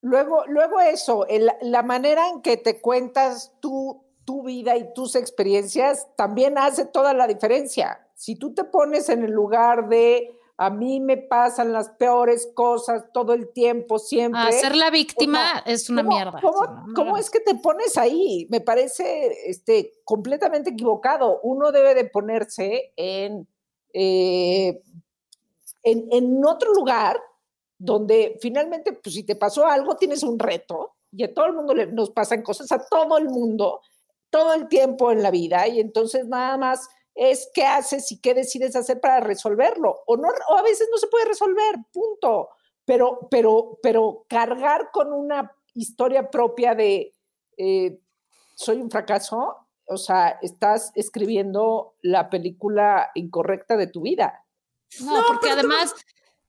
Luego, 0.00 0.44
luego 0.46 0.80
eso, 0.80 1.26
el- 1.26 1.50
la 1.62 1.82
manera 1.82 2.28
en 2.28 2.42
que 2.42 2.56
te 2.56 2.80
cuentas 2.80 3.52
tú, 3.60 4.04
tu 4.24 4.42
vida 4.42 4.76
y 4.76 4.92
tus 4.94 5.16
experiencias 5.16 6.06
también 6.16 6.58
hace 6.58 6.84
toda 6.84 7.14
la 7.14 7.26
diferencia. 7.26 8.06
Si 8.14 8.36
tú 8.36 8.54
te 8.54 8.64
pones 8.64 9.08
en 9.08 9.22
el 9.24 9.30
lugar 9.32 9.88
de 9.88 10.36
a 10.56 10.70
mí 10.70 11.00
me 11.00 11.16
pasan 11.16 11.72
las 11.72 11.88
peores 11.90 12.48
cosas 12.54 13.06
todo 13.12 13.32
el 13.32 13.52
tiempo, 13.52 13.98
siempre. 13.98 14.40
a 14.40 14.52
ser 14.52 14.76
la 14.76 14.88
víctima 14.90 15.38
o 15.38 15.42
sea, 15.64 15.72
es 15.74 15.90
una 15.90 16.02
¿cómo- 16.04 16.14
mierda. 16.16 16.40
¿Cómo, 16.40 16.58
sí, 16.60 16.68
¿no? 16.70 16.86
No 16.86 16.94
cómo 16.94 17.10
hagas- 17.16 17.24
es 17.26 17.30
que 17.30 17.40
te 17.40 17.54
pones 17.56 17.96
ahí? 17.98 18.46
Me 18.50 18.60
parece 18.60 19.50
este, 19.50 19.94
completamente 20.04 20.70
equivocado. 20.70 21.40
Uno 21.42 21.72
debe 21.72 21.94
de 21.94 22.04
ponerse 22.04 22.92
en, 22.96 23.48
eh, 23.92 24.80
en, 25.82 26.08
en 26.12 26.44
otro 26.44 26.72
lugar 26.72 27.20
donde 27.76 28.38
finalmente, 28.40 28.92
pues 28.92 29.14
si 29.14 29.24
te 29.24 29.34
pasó 29.36 29.66
algo, 29.66 29.96
tienes 29.96 30.22
un 30.22 30.38
reto 30.38 30.94
y 31.10 31.24
a 31.24 31.34
todo 31.34 31.46
el 31.46 31.52
mundo 31.52 31.74
le, 31.74 31.86
nos 31.86 32.10
pasan 32.10 32.42
cosas, 32.42 32.70
a 32.72 32.86
todo 32.86 33.18
el 33.18 33.28
mundo, 33.28 33.80
todo 34.30 34.54
el 34.54 34.68
tiempo 34.68 35.10
en 35.10 35.22
la 35.22 35.30
vida 35.30 35.66
y 35.68 35.80
entonces 35.80 36.26
nada 36.26 36.56
más 36.56 36.88
es 37.14 37.48
qué 37.54 37.64
haces 37.64 38.10
y 38.12 38.20
qué 38.20 38.34
decides 38.34 38.74
hacer 38.76 39.00
para 39.00 39.20
resolverlo 39.20 40.02
o 40.06 40.16
no 40.16 40.28
o 40.48 40.58
a 40.58 40.62
veces 40.62 40.88
no 40.90 40.98
se 40.98 41.06
puede 41.06 41.26
resolver, 41.26 41.76
punto. 41.92 42.48
Pero 42.84 43.28
pero 43.30 43.78
pero 43.82 44.26
cargar 44.28 44.90
con 44.92 45.12
una 45.12 45.50
historia 45.74 46.30
propia 46.30 46.74
de 46.74 47.14
eh, 47.56 47.98
soy 48.56 48.80
un 48.80 48.90
fracaso, 48.90 49.56
o 49.86 49.96
sea, 49.96 50.38
estás 50.42 50.92
escribiendo 50.94 51.94
la 52.02 52.30
película 52.30 53.10
incorrecta 53.14 53.76
de 53.76 53.86
tu 53.86 54.02
vida. 54.02 54.44
No, 55.00 55.18
No, 55.20 55.26
porque 55.26 55.48
tú- 55.48 55.54
además 55.54 55.94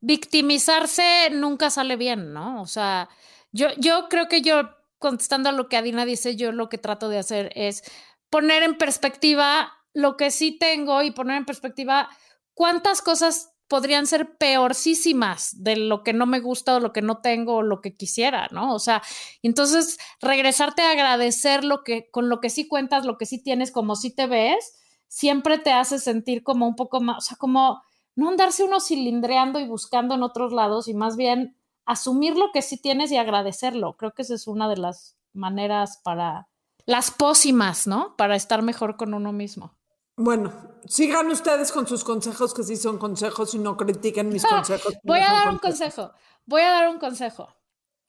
victimizarse 0.01 1.29
nunca 1.31 1.69
sale 1.69 1.95
bien, 1.95 2.33
¿no? 2.33 2.61
O 2.61 2.67
sea, 2.67 3.09
yo, 3.51 3.67
yo 3.77 4.07
creo 4.09 4.27
que 4.27 4.41
yo, 4.41 4.69
contestando 4.99 5.49
a 5.49 5.51
lo 5.51 5.67
que 5.69 5.77
Adina 5.77 6.05
dice, 6.05 6.35
yo 6.35 6.51
lo 6.51 6.69
que 6.69 6.77
trato 6.77 7.09
de 7.09 7.17
hacer 7.19 7.51
es 7.55 7.83
poner 8.29 8.63
en 8.63 8.77
perspectiva 8.77 9.71
lo 9.95 10.17
que 10.17 10.29
sí 10.29 10.57
tengo 10.59 11.01
y 11.01 11.11
poner 11.11 11.37
en 11.37 11.45
perspectiva 11.45 12.09
cuántas 12.53 13.01
cosas 13.01 13.53
podrían 13.67 14.05
ser 14.05 14.37
peorcísimas 14.37 15.63
de 15.63 15.77
lo 15.77 16.03
que 16.03 16.13
no 16.13 16.27
me 16.27 16.39
gusta 16.39 16.75
o 16.75 16.79
lo 16.79 16.93
que 16.93 17.01
no 17.01 17.17
tengo 17.17 17.55
o 17.55 17.61
lo 17.63 17.81
que 17.81 17.95
quisiera, 17.95 18.47
¿no? 18.51 18.75
O 18.75 18.79
sea, 18.79 19.01
entonces 19.41 19.97
regresarte 20.21 20.83
a 20.83 20.91
agradecer 20.91 21.63
lo 21.63 21.83
que 21.83 22.11
con 22.11 22.29
lo 22.29 22.41
que 22.41 22.51
sí 22.51 22.67
cuentas, 22.67 23.05
lo 23.05 23.17
que 23.17 23.25
sí 23.25 23.41
tienes, 23.41 23.71
como 23.71 23.95
sí 23.95 24.13
te 24.13 24.27
ves, 24.27 24.75
siempre 25.07 25.57
te 25.57 25.71
hace 25.71 25.97
sentir 25.97 26.43
como 26.43 26.67
un 26.67 26.75
poco 26.75 27.01
más, 27.01 27.17
o 27.17 27.21
sea, 27.21 27.37
como 27.37 27.81
no 28.15 28.29
andarse 28.29 28.63
uno 28.63 28.79
cilindreando 28.79 29.59
y 29.59 29.67
buscando 29.67 30.13
en 30.13 30.23
otros 30.23 30.53
lados 30.53 30.87
y 30.87 30.93
más 30.93 31.17
bien 31.17 31.57
asumir 31.85 32.35
lo 32.35 32.51
que 32.51 32.61
sí 32.61 32.77
tienes 32.77 33.11
y 33.11 33.17
agradecerlo. 33.17 33.97
Creo 33.97 34.13
que 34.13 34.21
esa 34.21 34.35
es 34.35 34.47
una 34.47 34.69
de 34.69 34.77
las 34.77 35.17
maneras 35.33 35.99
para 36.03 36.49
las 36.85 37.09
pócimas, 37.09 37.87
¿no? 37.87 38.15
Para 38.15 38.35
estar 38.35 38.61
mejor 38.61 38.95
con 38.95 39.13
uno 39.13 39.31
mismo. 39.31 39.73
Bueno, 40.17 40.53
sigan 40.85 41.27
ustedes 41.27 41.71
con 41.71 41.87
sus 41.87 42.03
consejos 42.03 42.53
que 42.53 42.63
sí 42.63 42.77
son 42.77 42.97
consejos 42.97 43.53
y 43.53 43.59
no 43.59 43.75
critiquen 43.75 44.29
mis 44.29 44.45
consejos. 44.45 44.93
Voy 45.03 45.19
a 45.19 45.31
dar 45.31 45.49
un 45.49 45.57
consejo. 45.57 46.13
Voy 46.45 46.61
a 46.61 46.69
dar 46.69 46.89
un 46.89 46.99
consejo 46.99 47.55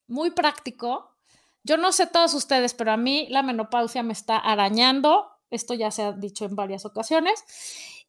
muy 0.06 0.30
práctico. 0.30 1.16
Yo 1.64 1.76
no 1.76 1.90
sé 1.90 2.06
todos 2.06 2.34
ustedes, 2.34 2.74
pero 2.74 2.92
a 2.92 2.96
mí 2.96 3.26
la 3.30 3.42
menopausia 3.42 4.02
me 4.02 4.12
está 4.12 4.38
arañando. 4.38 5.26
Esto 5.50 5.74
ya 5.74 5.90
se 5.90 6.02
ha 6.02 6.12
dicho 6.12 6.44
en 6.44 6.54
varias 6.54 6.84
ocasiones. 6.84 7.44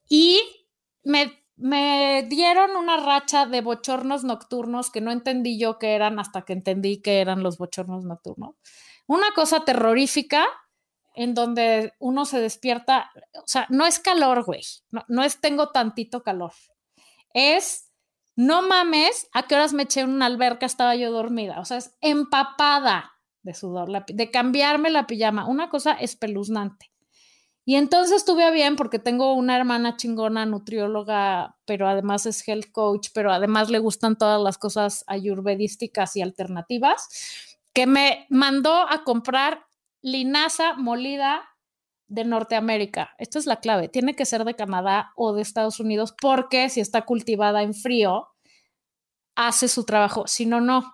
Y 0.08 0.40
me, 1.04 1.44
me 1.56 2.26
dieron 2.30 2.76
una 2.76 2.98
racha 2.98 3.48
de 3.48 3.62
bochornos 3.62 4.24
nocturnos 4.24 4.92
que 4.92 5.02
no 5.02 5.12
entendí 5.12 5.58
yo 5.60 5.80
qué 5.80 5.96
eran 5.96 6.20
hasta 6.20 6.44
que 6.44 6.54
entendí 6.54 7.02
que 7.02 7.20
eran 7.20 7.42
los 7.42 7.58
bochornos 7.58 8.06
nocturnos. 8.06 8.56
Una 9.08 9.32
cosa 9.34 9.66
terrorífica 9.66 10.46
en 11.18 11.34
donde 11.34 11.94
uno 12.00 12.26
se 12.26 12.40
despierta, 12.40 13.12
o 13.34 13.48
sea, 13.48 13.66
no 13.70 13.86
es 13.86 14.00
calor, 14.00 14.44
güey, 14.46 14.62
no, 14.92 15.04
no 15.08 15.24
es 15.24 15.42
tengo 15.42 15.70
tantito 15.72 16.22
calor, 16.24 16.54
es, 17.34 17.92
no 18.36 18.62
mames, 18.62 19.28
a 19.34 19.44
qué 19.44 19.56
horas 19.56 19.74
me 19.74 19.84
eché 19.84 20.02
en 20.02 20.12
una 20.12 20.28
alberca, 20.28 20.68
estaba 20.68 20.96
yo 20.96 21.12
dormida, 21.12 21.60
o 21.60 21.66
sea, 21.66 21.78
es 21.78 21.98
empapada 22.02 23.14
de 23.42 23.56
sudor, 23.56 23.90
de 24.06 24.32
cambiarme 24.32 24.92
la 24.92 25.08
pijama, 25.08 25.48
una 25.48 25.70
cosa 25.70 25.94
espeluznante. 25.94 26.92
Y 27.66 27.76
entonces 27.76 28.18
estuve 28.18 28.50
bien 28.52 28.78
porque 28.78 29.00
tengo 29.00 29.34
una 29.34 29.58
hermana 29.58 29.98
chingona, 29.98 30.46
nutrióloga, 30.46 31.58
pero 31.66 31.88
además 31.88 32.26
es 32.26 32.48
health 32.48 32.72
coach, 32.72 33.10
pero 33.14 33.34
además 33.34 33.70
le 33.70 33.80
gustan 33.80 34.18
todas 34.18 34.42
las 34.42 34.58
cosas 34.58 35.04
ayurvedísticas 35.08 36.16
y 36.16 36.22
alternativas, 36.22 37.10
que 37.74 37.86
me 37.86 38.26
mandó 38.30 38.74
a 38.74 39.04
comprar 39.04 39.67
linaza 40.02 40.74
molida 40.76 41.44
de 42.08 42.24
Norteamérica. 42.24 43.14
Esta 43.18 43.40
es 43.40 43.46
la 43.46 43.60
clave. 43.60 43.90
Tiene 43.90 44.16
que 44.16 44.26
ser 44.26 44.46
de 44.46 44.56
Canadá 44.56 45.12
o 45.16 45.34
de 45.34 45.42
Estados 45.42 45.80
Unidos 45.80 46.14
porque 46.20 46.70
si 46.70 46.80
está 46.80 47.04
cultivada 47.04 47.64
en 47.64 47.74
frío, 47.74 48.30
hace 49.36 49.68
su 49.68 49.86
trabajo. 49.86 50.28
Si 50.28 50.46
no, 50.46 50.62
no. 50.62 50.94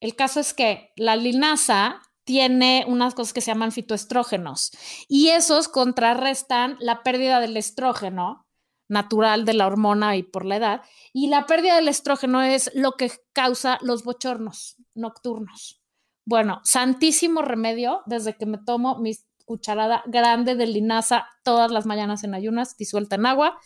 El 0.00 0.14
caso 0.14 0.40
es 0.40 0.54
que 0.54 0.92
la 0.96 1.16
linaza 1.16 2.02
tiene 2.24 2.84
unas 2.86 3.14
cosas 3.14 3.32
que 3.32 3.40
se 3.40 3.50
llaman 3.50 3.72
fitoestrógenos 3.72 4.70
y 5.08 5.28
esos 5.28 5.66
contrarrestan 5.66 6.76
la 6.78 7.02
pérdida 7.02 7.40
del 7.40 7.56
estrógeno 7.56 8.46
natural 8.88 9.44
de 9.44 9.54
la 9.54 9.66
hormona 9.66 10.16
y 10.16 10.22
por 10.22 10.44
la 10.44 10.56
edad. 10.56 10.82
Y 11.12 11.28
la 11.28 11.46
pérdida 11.46 11.76
del 11.76 11.88
estrógeno 11.88 12.42
es 12.42 12.70
lo 12.74 12.92
que 12.92 13.10
causa 13.32 13.78
los 13.82 14.04
bochornos 14.04 14.76
nocturnos. 14.94 15.82
Bueno, 16.28 16.60
santísimo 16.62 17.40
remedio 17.40 18.02
desde 18.04 18.36
que 18.36 18.44
me 18.44 18.58
tomo 18.58 18.98
mi 18.98 19.16
cucharada 19.46 20.02
grande 20.04 20.56
de 20.56 20.66
linaza 20.66 21.26
todas 21.42 21.70
las 21.70 21.86
mañanas 21.86 22.22
en 22.22 22.34
ayunas, 22.34 22.76
disuelta 22.76 23.16
en 23.16 23.24
agua. 23.24 23.58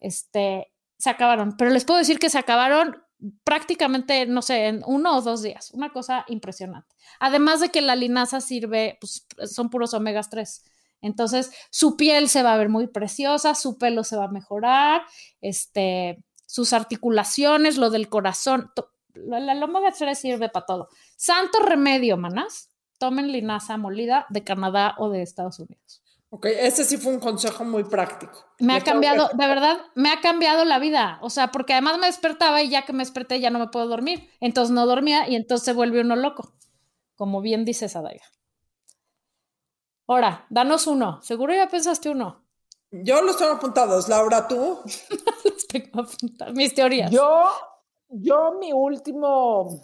Este, 0.00 0.70
se 0.98 1.08
acabaron, 1.08 1.56
pero 1.56 1.70
les 1.70 1.86
puedo 1.86 1.98
decir 1.98 2.18
que 2.18 2.28
se 2.28 2.38
acabaron 2.38 3.02
prácticamente, 3.42 4.26
no 4.26 4.42
sé, 4.42 4.66
en 4.66 4.82
uno 4.86 5.16
o 5.16 5.22
dos 5.22 5.40
días. 5.40 5.70
Una 5.70 5.94
cosa 5.94 6.26
impresionante. 6.28 6.94
Además 7.20 7.60
de 7.60 7.70
que 7.70 7.80
la 7.80 7.96
linaza 7.96 8.42
sirve, 8.42 8.98
pues 9.00 9.26
son 9.50 9.70
puros 9.70 9.94
omegas 9.94 10.28
3. 10.28 10.62
Entonces, 11.00 11.52
su 11.70 11.96
piel 11.96 12.28
se 12.28 12.42
va 12.42 12.52
a 12.52 12.58
ver 12.58 12.68
muy 12.68 12.86
preciosa, 12.86 13.54
su 13.54 13.78
pelo 13.78 14.04
se 14.04 14.18
va 14.18 14.24
a 14.24 14.28
mejorar, 14.28 15.06
este, 15.40 16.22
sus 16.44 16.74
articulaciones, 16.74 17.78
lo 17.78 17.88
del 17.88 18.10
corazón, 18.10 18.70
la, 19.14 19.64
omega 19.64 19.92
3 19.92 20.18
sirve 20.18 20.48
para 20.48 20.66
todo. 20.66 20.88
Santo 21.16 21.60
remedio, 21.60 22.16
manas. 22.16 22.70
Tomen 22.98 23.32
linaza 23.32 23.76
molida 23.76 24.26
de 24.30 24.44
Canadá 24.44 24.94
o 24.98 25.10
de 25.10 25.22
Estados 25.22 25.58
Unidos. 25.58 26.02
Ok, 26.30 26.46
ese 26.46 26.84
sí 26.84 26.96
fue 26.96 27.12
un 27.12 27.20
consejo 27.20 27.64
muy 27.64 27.84
práctico. 27.84 28.44
Me 28.58 28.74
ha 28.74 28.80
cambiado, 28.80 29.28
de 29.34 29.46
verdad, 29.46 29.78
me 29.94 30.10
ha 30.10 30.20
cambiado 30.20 30.64
la 30.64 30.80
vida. 30.80 31.20
O 31.22 31.30
sea, 31.30 31.52
porque 31.52 31.74
además 31.74 31.96
me 31.98 32.06
despertaba 32.06 32.60
y 32.60 32.70
ya 32.70 32.84
que 32.84 32.92
me 32.92 33.04
desperté 33.04 33.38
ya 33.38 33.50
no 33.50 33.60
me 33.60 33.68
puedo 33.68 33.86
dormir. 33.86 34.28
Entonces 34.40 34.74
no 34.74 34.84
dormía 34.84 35.28
y 35.28 35.36
entonces 35.36 35.64
se 35.64 35.72
vuelve 35.72 36.00
uno 36.00 36.16
loco. 36.16 36.52
Como 37.14 37.40
bien 37.40 37.64
dice 37.64 37.88
Sadaiga. 37.88 38.24
Ahora, 40.08 40.46
danos 40.50 40.88
uno. 40.88 41.22
Seguro 41.22 41.54
ya 41.54 41.68
pensaste 41.68 42.10
uno. 42.10 42.44
Yo 42.90 43.22
los 43.22 43.36
tengo 43.36 43.52
apuntados. 43.52 44.08
Laura, 44.08 44.48
¿tú? 44.48 44.80
los 45.44 45.66
tengo 45.68 46.00
apuntados. 46.00 46.54
Mis 46.54 46.74
teorías. 46.74 47.12
Yo, 47.12 47.48
yo 48.08 48.56
mi 48.58 48.72
último 48.72 49.80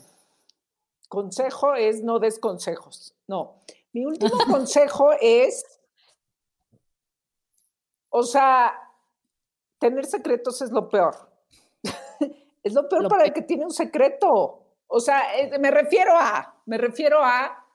consejo 1.11 1.75
es 1.75 2.03
no 2.03 2.20
des 2.20 2.38
consejos. 2.38 3.14
No, 3.27 3.57
mi 3.92 4.07
último 4.07 4.31
consejo 4.51 5.11
es, 5.20 5.81
o 8.09 8.23
sea, 8.23 8.73
tener 9.79 10.07
secretos 10.07 10.62
es 10.62 10.70
lo 10.70 10.88
peor. 10.88 11.14
es 12.62 12.73
lo 12.73 12.88
peor 12.88 13.09
para 13.09 13.25
el 13.25 13.33
que 13.33 13.42
tiene 13.42 13.64
un 13.64 13.73
secreto. 13.73 14.62
O 14.87 15.01
sea, 15.01 15.38
eh, 15.38 15.59
me 15.59 15.70
refiero 15.70 16.16
a, 16.16 16.62
me 16.66 16.79
refiero 16.79 17.18
a, 17.23 17.66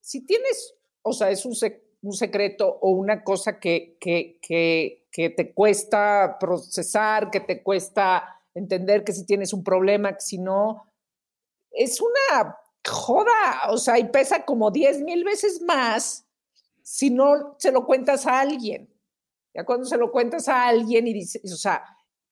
si 0.00 0.26
tienes, 0.26 0.74
o 1.02 1.12
sea, 1.14 1.30
es 1.30 1.46
un, 1.46 1.54
un 2.02 2.12
secreto 2.12 2.78
o 2.82 2.90
una 2.90 3.24
cosa 3.24 3.58
que, 3.58 3.96
que, 3.98 4.38
que, 4.42 5.08
que 5.10 5.30
te 5.30 5.54
cuesta 5.54 6.36
procesar, 6.38 7.30
que 7.30 7.40
te 7.40 7.62
cuesta 7.62 8.42
entender 8.52 9.02
que 9.02 9.12
si 9.12 9.24
tienes 9.24 9.54
un 9.54 9.64
problema, 9.64 10.12
que 10.12 10.20
si 10.20 10.38
no, 10.38 10.89
es 11.72 12.00
una 12.00 12.56
joda, 12.86 13.70
o 13.70 13.78
sea, 13.78 13.98
y 13.98 14.04
pesa 14.04 14.44
como 14.44 14.70
10 14.70 15.02
mil 15.02 15.24
veces 15.24 15.60
más 15.62 16.26
si 16.82 17.10
no 17.10 17.54
se 17.58 17.72
lo 17.72 17.86
cuentas 17.86 18.26
a 18.26 18.40
alguien. 18.40 18.92
Ya 19.54 19.64
cuando 19.64 19.86
se 19.86 19.96
lo 19.96 20.10
cuentas 20.10 20.48
a 20.48 20.66
alguien 20.66 21.06
y 21.06 21.12
dices, 21.12 21.52
o 21.52 21.56
sea, 21.56 21.84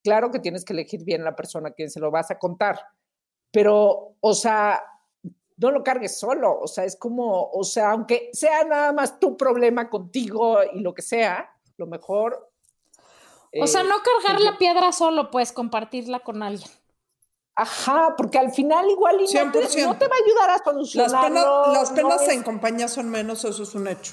claro 0.03 0.31
que 0.31 0.39
tienes 0.39 0.65
que 0.65 0.73
elegir 0.73 1.05
bien 1.05 1.25
la 1.25 1.37
persona 1.37 1.69
a 1.69 1.73
quien 1.73 1.91
se 1.91 2.01
lo 2.01 2.11
vas 2.11 2.31
a 2.31 2.39
contar, 2.39 2.81
pero, 3.51 4.17
o 4.21 4.35
sea, 4.35 4.83
no 5.57 5.71
lo 5.71 5.83
cargues 5.83 6.19
solo, 6.19 6.59
o 6.61 6.69
sea, 6.69 6.85
es 6.85 6.97
como, 6.97 7.51
o 7.51 7.65
sea, 7.65 7.91
aunque 7.91 8.31
sea 8.33 8.65
nada 8.65 8.93
más 8.93 9.19
tu 9.19 9.37
problema 9.37 9.91
contigo 9.91 10.59
y 10.73 10.81
lo 10.81 10.95
que 10.95 11.03
sea, 11.03 11.53
lo 11.77 11.87
mejor. 11.87 12.51
O 13.61 13.67
sea, 13.67 13.83
no 13.83 13.97
cargar 14.03 14.41
la 14.41 14.59
piedra 14.59 14.93
solo, 14.93 15.31
pues 15.31 15.53
compartirla 15.53 16.21
con 16.21 16.43
alguien. 16.43 16.71
Ajá, 17.61 18.15
porque 18.17 18.39
al 18.39 18.53
final 18.53 18.89
igual 18.89 19.17
y 19.17 19.25
no, 19.35 19.51
te, 19.51 19.83
no, 19.83 19.97
te, 19.97 20.07
va 20.07 20.15
a 20.15 20.25
ayudar 20.25 20.51
a 20.51 20.63
solucionarlo. 20.63 21.73
Las 21.73 21.91
penas, 21.91 21.91
las 21.91 21.91
penas 21.91 22.29
en 22.29 22.45
compañía 22.45 22.87
son 22.87 23.11
menos, 23.11 23.45
eso 23.45 23.65
es 23.65 23.75
un 23.75 23.89
hecho. 23.89 24.13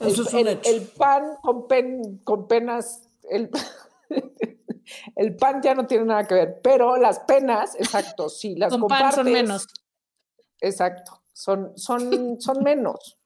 Eso 0.00 0.22
el, 0.22 0.26
es 0.26 0.32
un 0.32 0.38
el, 0.40 0.48
hecho. 0.48 0.70
El 0.70 0.80
pan 0.88 1.36
con, 1.42 1.68
pen, 1.68 2.22
con 2.24 2.48
penas, 2.48 3.02
el, 3.28 3.50
el, 5.16 5.36
pan 5.36 5.60
ya 5.60 5.74
no 5.74 5.86
tiene 5.86 6.06
nada 6.06 6.26
que 6.26 6.32
ver, 6.32 6.60
pero 6.62 6.96
las 6.96 7.18
penas, 7.18 7.74
exacto, 7.74 8.30
sí, 8.30 8.54
las 8.56 8.70
con 8.70 8.80
compartes. 8.80 9.08
Pan 9.08 9.24
son 9.24 9.30
menos. 9.30 9.68
Exacto, 10.62 11.22
son, 11.34 11.76
son, 11.76 12.40
son 12.40 12.62
menos. 12.62 13.18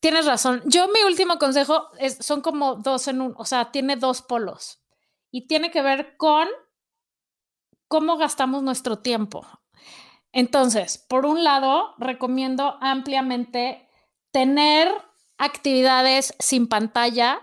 Tienes 0.00 0.26
razón. 0.26 0.60
Yo 0.66 0.86
mi 0.88 1.02
último 1.04 1.38
consejo 1.38 1.88
es, 1.98 2.18
son 2.20 2.42
como 2.42 2.74
dos 2.74 3.08
en 3.08 3.22
un, 3.22 3.34
o 3.38 3.46
sea, 3.46 3.72
tiene 3.72 3.96
dos 3.96 4.20
polos 4.20 4.82
y 5.30 5.46
tiene 5.46 5.70
que 5.70 5.80
ver 5.80 6.18
con 6.18 6.46
cómo 7.88 8.16
gastamos 8.16 8.62
nuestro 8.62 8.98
tiempo. 8.98 9.46
Entonces, 10.32 10.98
por 11.08 11.26
un 11.26 11.42
lado, 11.42 11.94
recomiendo 11.98 12.76
ampliamente 12.80 13.88
tener 14.30 14.88
actividades 15.38 16.34
sin 16.38 16.68
pantalla 16.68 17.40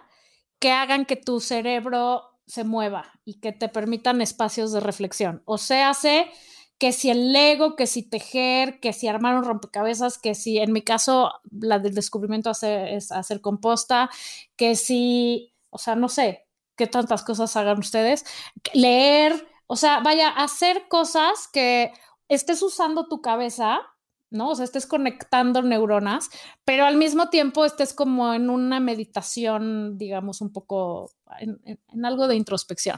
que 0.59 0.71
hagan 0.71 1.05
que 1.05 1.15
tu 1.15 1.39
cerebro 1.39 2.23
se 2.45 2.63
mueva 2.63 3.11
y 3.25 3.39
que 3.39 3.51
te 3.51 3.69
permitan 3.69 4.21
espacios 4.21 4.71
de 4.71 4.79
reflexión. 4.79 5.41
O 5.45 5.57
sea, 5.57 5.93
sé 5.93 6.29
que 6.77 6.91
si 6.91 7.09
el 7.09 7.31
Lego, 7.31 7.75
que 7.75 7.87
si 7.87 8.03
tejer, 8.03 8.79
que 8.79 8.93
si 8.93 9.07
armar 9.07 9.35
un 9.35 9.45
rompecabezas, 9.45 10.17
que 10.17 10.35
si 10.35 10.57
en 10.59 10.73
mi 10.73 10.81
caso 10.81 11.31
la 11.49 11.79
del 11.79 11.95
descubrimiento 11.95 12.51
es 12.51 13.11
hacer 13.11 13.41
composta, 13.41 14.09
que 14.55 14.75
si, 14.75 15.53
o 15.69 15.77
sea, 15.77 15.95
no 15.95 16.09
sé 16.09 16.45
qué 16.75 16.87
tantas 16.87 17.23
cosas 17.23 17.55
hagan 17.55 17.79
ustedes, 17.79 18.25
leer, 18.73 19.47
O 19.67 19.75
sea, 19.75 19.99
vaya, 19.99 20.29
hacer 20.29 20.87
cosas 20.87 21.47
que 21.51 21.91
estés 22.27 22.61
usando 22.61 23.07
tu 23.07 23.21
cabeza, 23.21 23.81
¿no? 24.29 24.49
O 24.49 24.55
sea, 24.55 24.65
estés 24.65 24.85
conectando 24.85 25.61
neuronas, 25.61 26.29
pero 26.63 26.85
al 26.85 26.97
mismo 26.97 27.29
tiempo 27.29 27.65
estés 27.65 27.93
como 27.93 28.33
en 28.33 28.49
una 28.49 28.79
meditación, 28.79 29.97
digamos, 29.97 30.41
un 30.41 30.51
poco 30.51 31.11
en, 31.39 31.79
algo 32.03 32.27
de 32.27 32.35
introspección. 32.35 32.97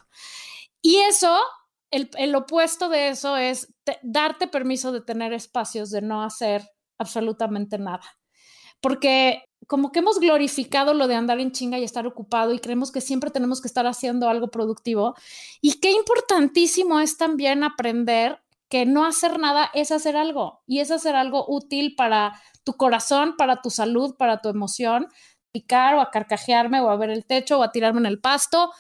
Y 0.82 0.98
eso, 0.98 1.38
el, 1.92 2.36
opuesto 2.36 2.90
de 2.90 3.10
eso 3.10 3.38
es 3.38 3.74
te- 3.84 4.00
darte 4.04 4.48
permiso 4.48 4.92
de 4.92 5.02
tener 5.02 5.34
espacios 5.34 5.92
de 5.92 6.02
no 6.02 6.24
hacer 6.24 6.68
absolutamente 6.98 7.78
nada. 7.78 8.04
Porque 8.82 9.44
como 9.66 9.92
que 9.92 10.00
hemos 10.00 10.20
glorificado 10.20 10.94
lo 10.94 11.08
de 11.08 11.16
andar 11.16 11.40
en 11.40 11.52
chinga 11.52 11.80
y 11.80 11.84
estar 11.84 12.06
ocupado 12.06 12.54
y 12.54 12.60
creemos 12.60 12.92
que 12.92 13.02
siempre 13.02 13.32
tenemos 13.32 13.62
que 13.62 13.68
estar 13.68 13.88
haciendo 13.88 14.30
algo 14.30 14.50
productivo. 14.50 15.16
Y 15.62 15.80
qué 15.80 15.92
importantísimo 15.92 17.00
es 17.00 17.18
también 17.18 17.64
aprender 17.64 18.40
que 18.70 18.86
no 18.86 19.06
hacer 19.06 19.40
nada 19.40 19.70
es 19.74 19.92
hacer 19.92 20.16
algo 20.16 20.62
y 20.68 20.80
es 20.80 20.92
hacer 20.92 21.16
algo 21.16 21.46
útil 21.48 21.96
para 21.96 22.40
tu 22.64 22.74
corazón, 22.74 23.36
para 23.38 23.62
tu 23.62 23.70
salud, 23.70 24.16
para 24.18 24.42
tu 24.42 24.50
emoción, 24.50 25.08
picar 25.52 25.96
o 25.96 26.02
a 26.02 26.12
carcajearme 26.12 26.82
o 26.82 26.90
a 26.90 26.98
ver 26.98 27.10
el 27.10 27.26
techo 27.26 27.60
o 27.60 27.64
a 27.64 27.72
tirarme 27.72 28.00
en 28.02 28.06
el 28.06 28.20
pasto. 28.20 28.72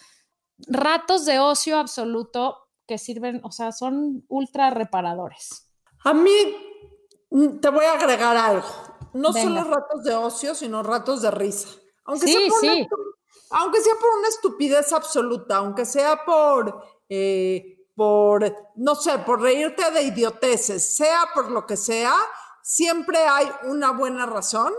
Ratos 0.67 1.25
de 1.25 1.39
ocio 1.39 1.77
absoluto 1.77 2.69
que 2.85 2.97
sirven, 2.97 3.41
o 3.43 3.51
sea, 3.51 3.71
son 3.71 4.25
ultra 4.27 4.69
reparadores. 4.69 5.69
A 6.03 6.13
mí 6.13 6.31
mm, 7.29 7.59
te 7.59 7.69
voy 7.69 7.85
a 7.85 7.93
agregar 7.93 8.35
algo. 8.35 8.96
No 9.17 9.33
Venga. 9.33 9.47
solo 9.61 9.63
ratos 9.75 10.03
de 10.03 10.15
ocio, 10.15 10.55
sino 10.55 10.83
ratos 10.83 11.21
de 11.21 11.31
risa. 11.31 11.69
Aunque, 12.05 12.27
Sí, 12.27 12.33
sea, 12.33 12.49
por 12.49 12.63
una 12.63 12.73
sí. 12.73 12.79
estu- 12.81 13.13
aunque 13.51 13.81
sea 13.81 13.93
por 13.99 14.09
una 14.19 14.27
estupidez 14.27 14.93
absoluta, 14.93 15.57
aunque 15.57 15.85
sea 15.85 16.25
por, 16.25 16.83
eh, 17.09 17.85
por, 17.95 18.53
no 18.75 18.95
sé, 18.95 19.17
por 19.19 19.41
reírte 19.41 19.89
de 19.91 20.03
idioteces, 20.03 20.95
sea 20.95 21.25
por 21.33 21.49
lo 21.51 21.65
que 21.65 21.77
sea, 21.77 22.13
siempre 22.61 23.17
hay 23.19 23.49
una 23.63 23.91
buena 23.91 24.25
razón 24.25 24.73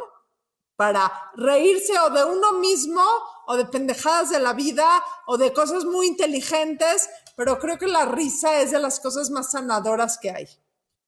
para 0.77 1.11
reírse 1.35 1.99
o 1.99 2.11
de 2.11 2.25
uno 2.25 2.53
mismo 2.53 3.03
o 3.47 3.57
de 3.57 3.65
pendejadas 3.65 4.31
de 4.31 4.39
la 4.39 4.53
vida 4.53 5.03
o 5.27 5.37
de 5.39 5.53
cosas 5.53 5.85
muy 5.85 6.07
inteligentes, 6.07 7.09
pero 7.37 7.59
creo 7.59 7.79
que 7.79 7.89
la 7.89 8.05
risa 8.05 8.61
es 8.61 8.71
de 8.71 8.79
las 8.79 9.01
cosas 9.01 9.31
más 9.31 9.51
sanadoras 9.51 10.19
que 10.19 10.31
hay. 10.31 10.47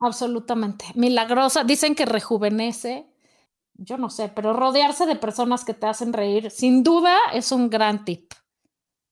Absolutamente. 0.01 0.87
Milagrosa. 0.95 1.62
Dicen 1.64 1.95
que 1.95 2.07
rejuvenece. 2.07 3.07
Yo 3.83 3.97
no 3.97 4.11
sé, 4.11 4.28
pero 4.28 4.53
rodearse 4.53 5.07
de 5.07 5.16
personas 5.16 5.64
que 5.64 5.72
te 5.72 5.87
hacen 5.87 6.12
reír, 6.12 6.51
sin 6.51 6.83
duda, 6.83 7.16
es 7.33 7.51
un 7.51 7.70
gran 7.70 8.05
tip. 8.05 8.31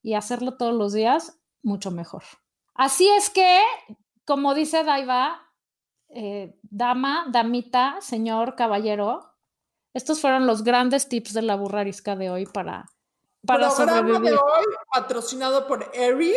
Y 0.02 0.12
hacerlo 0.12 0.58
todos 0.58 0.74
los 0.74 0.92
días, 0.92 1.40
mucho 1.62 1.90
mejor. 1.90 2.22
Así 2.74 3.08
es 3.08 3.30
que, 3.30 3.60
como 4.26 4.52
dice 4.54 4.84
Daiva, 4.84 5.40
eh, 6.10 6.58
dama, 6.62 7.26
damita, 7.30 7.96
señor, 8.00 8.56
caballero, 8.56 9.32
estos 9.94 10.20
fueron 10.20 10.46
los 10.46 10.62
grandes 10.62 11.08
tips 11.08 11.32
de 11.32 11.42
la 11.42 11.56
burrarisca 11.56 12.14
de 12.14 12.28
hoy 12.28 12.44
para, 12.44 12.84
para 13.46 13.70
programa 13.70 14.02
de 14.02 14.08
sobrevivir. 14.08 14.32
hoy 14.34 14.64
patrocinado 14.92 15.66
por 15.66 15.90
Eri, 15.94 16.34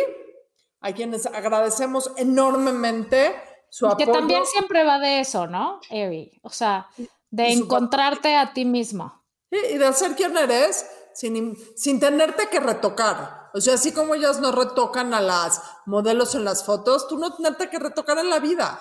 a 0.80 0.92
quienes 0.92 1.26
agradecemos 1.26 2.10
enormemente 2.16 3.34
su 3.68 3.86
Que 3.96 4.04
apoyo. 4.04 4.12
también 4.12 4.46
siempre 4.46 4.84
va 4.84 4.98
de 4.98 5.20
eso, 5.20 5.46
¿no, 5.46 5.80
Eri? 5.90 6.40
O 6.42 6.50
sea, 6.50 6.88
de 7.32 7.50
encontrarte 7.50 8.36
a 8.36 8.52
ti 8.52 8.64
mismo. 8.64 9.24
Y 9.50 9.78
de 9.78 9.92
ser 9.94 10.14
quien 10.14 10.36
eres 10.36 10.86
sin, 11.14 11.56
sin 11.76 11.98
tenerte 11.98 12.48
que 12.48 12.60
retocar. 12.60 13.50
O 13.54 13.60
sea, 13.60 13.74
así 13.74 13.92
como 13.92 14.14
ellas 14.14 14.38
no 14.38 14.52
retocan 14.52 15.12
a 15.14 15.20
las 15.20 15.62
modelos 15.86 16.34
en 16.34 16.44
las 16.44 16.64
fotos, 16.64 17.08
tú 17.08 17.18
no 17.18 17.34
tenerte 17.34 17.68
que 17.68 17.78
retocar 17.78 18.18
en 18.18 18.30
la 18.30 18.38
vida. 18.38 18.80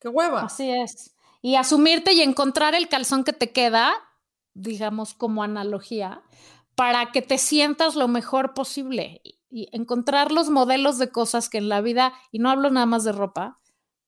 ¡Qué 0.00 0.08
hueva! 0.08 0.42
Así 0.42 0.70
es. 0.70 1.14
Y 1.40 1.56
asumirte 1.56 2.12
y 2.12 2.22
encontrar 2.22 2.74
el 2.74 2.88
calzón 2.88 3.24
que 3.24 3.32
te 3.32 3.50
queda, 3.52 3.92
digamos 4.54 5.14
como 5.14 5.42
analogía, 5.42 6.22
para 6.76 7.10
que 7.10 7.20
te 7.20 7.36
sientas 7.36 7.96
lo 7.96 8.06
mejor 8.06 8.54
posible 8.54 9.20
y 9.50 9.68
encontrar 9.72 10.30
los 10.30 10.50
modelos 10.50 10.98
de 10.98 11.10
cosas 11.10 11.48
que 11.48 11.58
en 11.58 11.68
la 11.68 11.80
vida, 11.80 12.12
y 12.30 12.38
no 12.38 12.48
hablo 12.48 12.70
nada 12.70 12.86
más 12.86 13.02
de 13.04 13.12
ropa, 13.12 13.60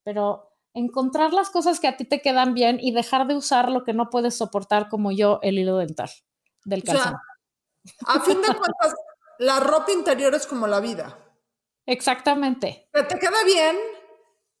pero 0.03 0.54
encontrar 0.75 1.33
las 1.33 1.49
cosas 1.49 1.79
que 1.79 1.87
a 1.87 1.97
ti 1.97 2.05
te 2.05 2.21
quedan 2.21 2.53
bien 2.53 2.77
y 2.79 2.91
dejar 2.91 3.25
de 3.27 3.35
usar 3.35 3.71
lo 3.71 3.83
que 3.83 3.93
no 3.93 4.09
puedes 4.09 4.35
soportar 4.35 4.89
como 4.89 5.11
yo, 5.11 5.39
el 5.41 5.57
hilo 5.57 5.77
dental 5.77 6.11
del 6.65 6.81
O 6.81 6.85
sea, 6.85 6.93
calzón. 6.93 7.15
A 8.07 8.19
fin 8.19 8.41
de 8.41 8.47
cuentas, 8.47 8.95
la 9.39 9.59
ropa 9.59 9.91
interior 9.91 10.35
es 10.35 10.45
como 10.45 10.67
la 10.67 10.79
vida. 10.79 11.17
Exactamente. 11.85 12.89
Que 12.93 13.03
te 13.03 13.19
quede 13.19 13.45
bien, 13.45 13.77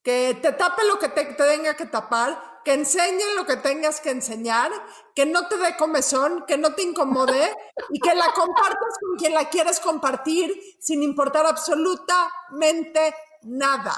que 0.03 0.37
te 0.41 0.51
tape 0.53 0.85
lo 0.85 0.99
que 0.99 1.09
te, 1.09 1.25
te 1.25 1.43
tenga 1.43 1.75
que 1.75 1.85
tapar, 1.85 2.61
que 2.63 2.73
enseñe 2.73 3.35
lo 3.35 3.45
que 3.45 3.57
tengas 3.57 3.99
que 3.99 4.11
enseñar, 4.11 4.71
que 5.15 5.25
no 5.25 5.47
te 5.47 5.57
dé 5.57 5.75
comezón, 5.77 6.45
que 6.47 6.57
no 6.57 6.73
te 6.73 6.83
incomode 6.83 7.53
y 7.89 7.99
que 7.99 8.15
la 8.15 8.31
compartas 8.33 8.97
con 9.01 9.17
quien 9.17 9.33
la 9.33 9.49
quieres 9.49 9.79
compartir 9.79 10.53
sin 10.79 11.03
importar 11.03 11.45
absolutamente 11.45 13.15
nada. 13.43 13.93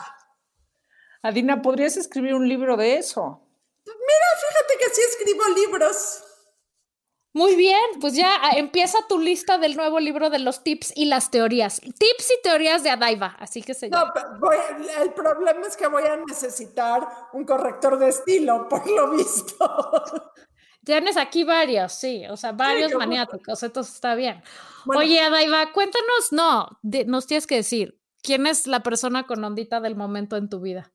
Adina, 1.22 1.62
podrías 1.62 1.98
escribir 1.98 2.34
un 2.36 2.48
libro 2.48 2.78
de 2.78 2.98
eso. 2.98 3.42
Fíjate 3.86 4.74
que 4.80 4.94
sí 4.96 5.02
escribo 5.10 5.44
libros. 5.56 6.24
Muy 7.34 7.56
bien, 7.56 7.82
pues 8.02 8.16
ya 8.16 8.36
ah, 8.42 8.52
empieza 8.58 8.98
tu 9.08 9.20
lista 9.20 9.58
del 9.60 9.76
nuevo 9.76 10.00
libro 10.00 10.30
de 10.32 10.40
los 10.40 10.64
tips 10.64 10.94
y 10.96 11.06
las 11.06 11.30
teorías. 11.30 11.80
Tips 11.82 12.32
y 12.32 12.42
teorías 12.42 12.82
de 12.84 12.90
Adaiva, 12.90 13.36
así 13.40 13.62
que 13.62 13.74
se. 13.76 13.90
No, 13.90 14.06
pero 14.14 14.40
voy- 14.40 14.56
el 15.02 15.14
problema 15.14 15.68
es 15.68 15.78
que 15.78 15.88
voy 15.88 16.04
a 16.04 16.18
necesitar 16.18 17.08
un 17.34 17.46
corrector 17.46 18.00
de 18.00 18.10
estilo, 18.10 18.68
por 18.70 18.90
lo 18.90 19.12
visto. 19.12 19.94
Tienes 20.84 21.18
aquí 21.18 21.44
varios, 21.44 21.92
sí, 21.94 22.26
o 22.30 22.38
sea, 22.38 22.54
varios 22.54 22.94
maniáticos, 22.94 23.62
entonces 23.62 23.94
está 23.94 24.16
bien. 24.16 24.42
Bueno. 24.86 25.02
Oye, 25.02 25.20
Adaiva, 25.20 25.72
cuéntanos, 25.74 26.32
no, 26.32 26.80
de- 26.82 27.06
nos 27.06 27.28
tienes 27.28 27.46
que 27.46 27.56
decir, 27.56 28.00
¿quién 28.24 28.48
es 28.48 28.66
la 28.68 28.82
persona 28.82 29.28
con 29.28 29.44
ondita 29.44 29.80
del 29.82 29.96
momento 29.96 30.38
en 30.38 30.50
tu 30.50 30.60
vida? 30.62 30.92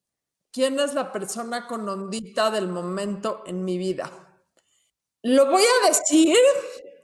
¿Quién 0.52 0.78
es 0.78 0.92
la 0.92 1.10
persona 1.12 1.66
con 1.66 1.88
ondita 1.88 2.50
del 2.50 2.68
momento 2.68 3.42
en 3.46 3.64
mi 3.64 3.78
vida? 3.78 4.10
Lo 5.22 5.46
voy 5.46 5.62
a 5.62 5.88
decir, 5.88 6.36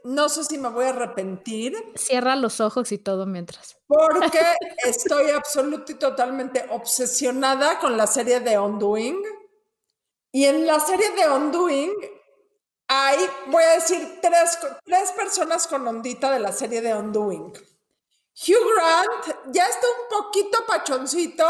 no 0.05 0.29
sé 0.29 0.45
si 0.45 0.59
me 0.59 0.69
voy 0.69 0.85
a 0.85 0.91
arrepentir, 0.91 1.75
Cierra 1.97 2.37
los 2.37 2.61
ojos 2.61 2.93
y 2.93 2.99
todo 2.99 3.25
mientras. 3.25 3.77
porque 3.87 4.41
estoy 4.85 5.31
absoluta 5.31 5.93
y 5.93 5.95
totalmente 5.95 6.67
obsesionada 6.71 7.79
con 7.79 7.97
la 7.97 8.07
serie 8.07 8.41
de 8.41 8.59
Undoing. 8.59 9.23
Y 10.31 10.45
en 10.45 10.67
la 10.67 10.79
serie 10.81 11.11
de 11.13 11.31
Undoing 11.31 11.93
hay, 12.89 13.19
voy 13.47 13.65
a 13.65 13.75
decir, 13.75 14.19
tres, 14.21 14.59
tres 14.85 15.13
personas 15.13 15.67
con 15.67 15.87
ondita 15.89 16.31
de 16.31 16.41
la 16.41 16.53
serie 16.53 16.83
de 16.83 16.93
Undoing. 16.95 17.47
Hugh 17.47 18.75
Grant 18.75 19.53
ya 19.55 19.67
está 19.67 19.87
un 19.87 20.23
poquito 20.25 20.59
pachoncito, 20.67 21.47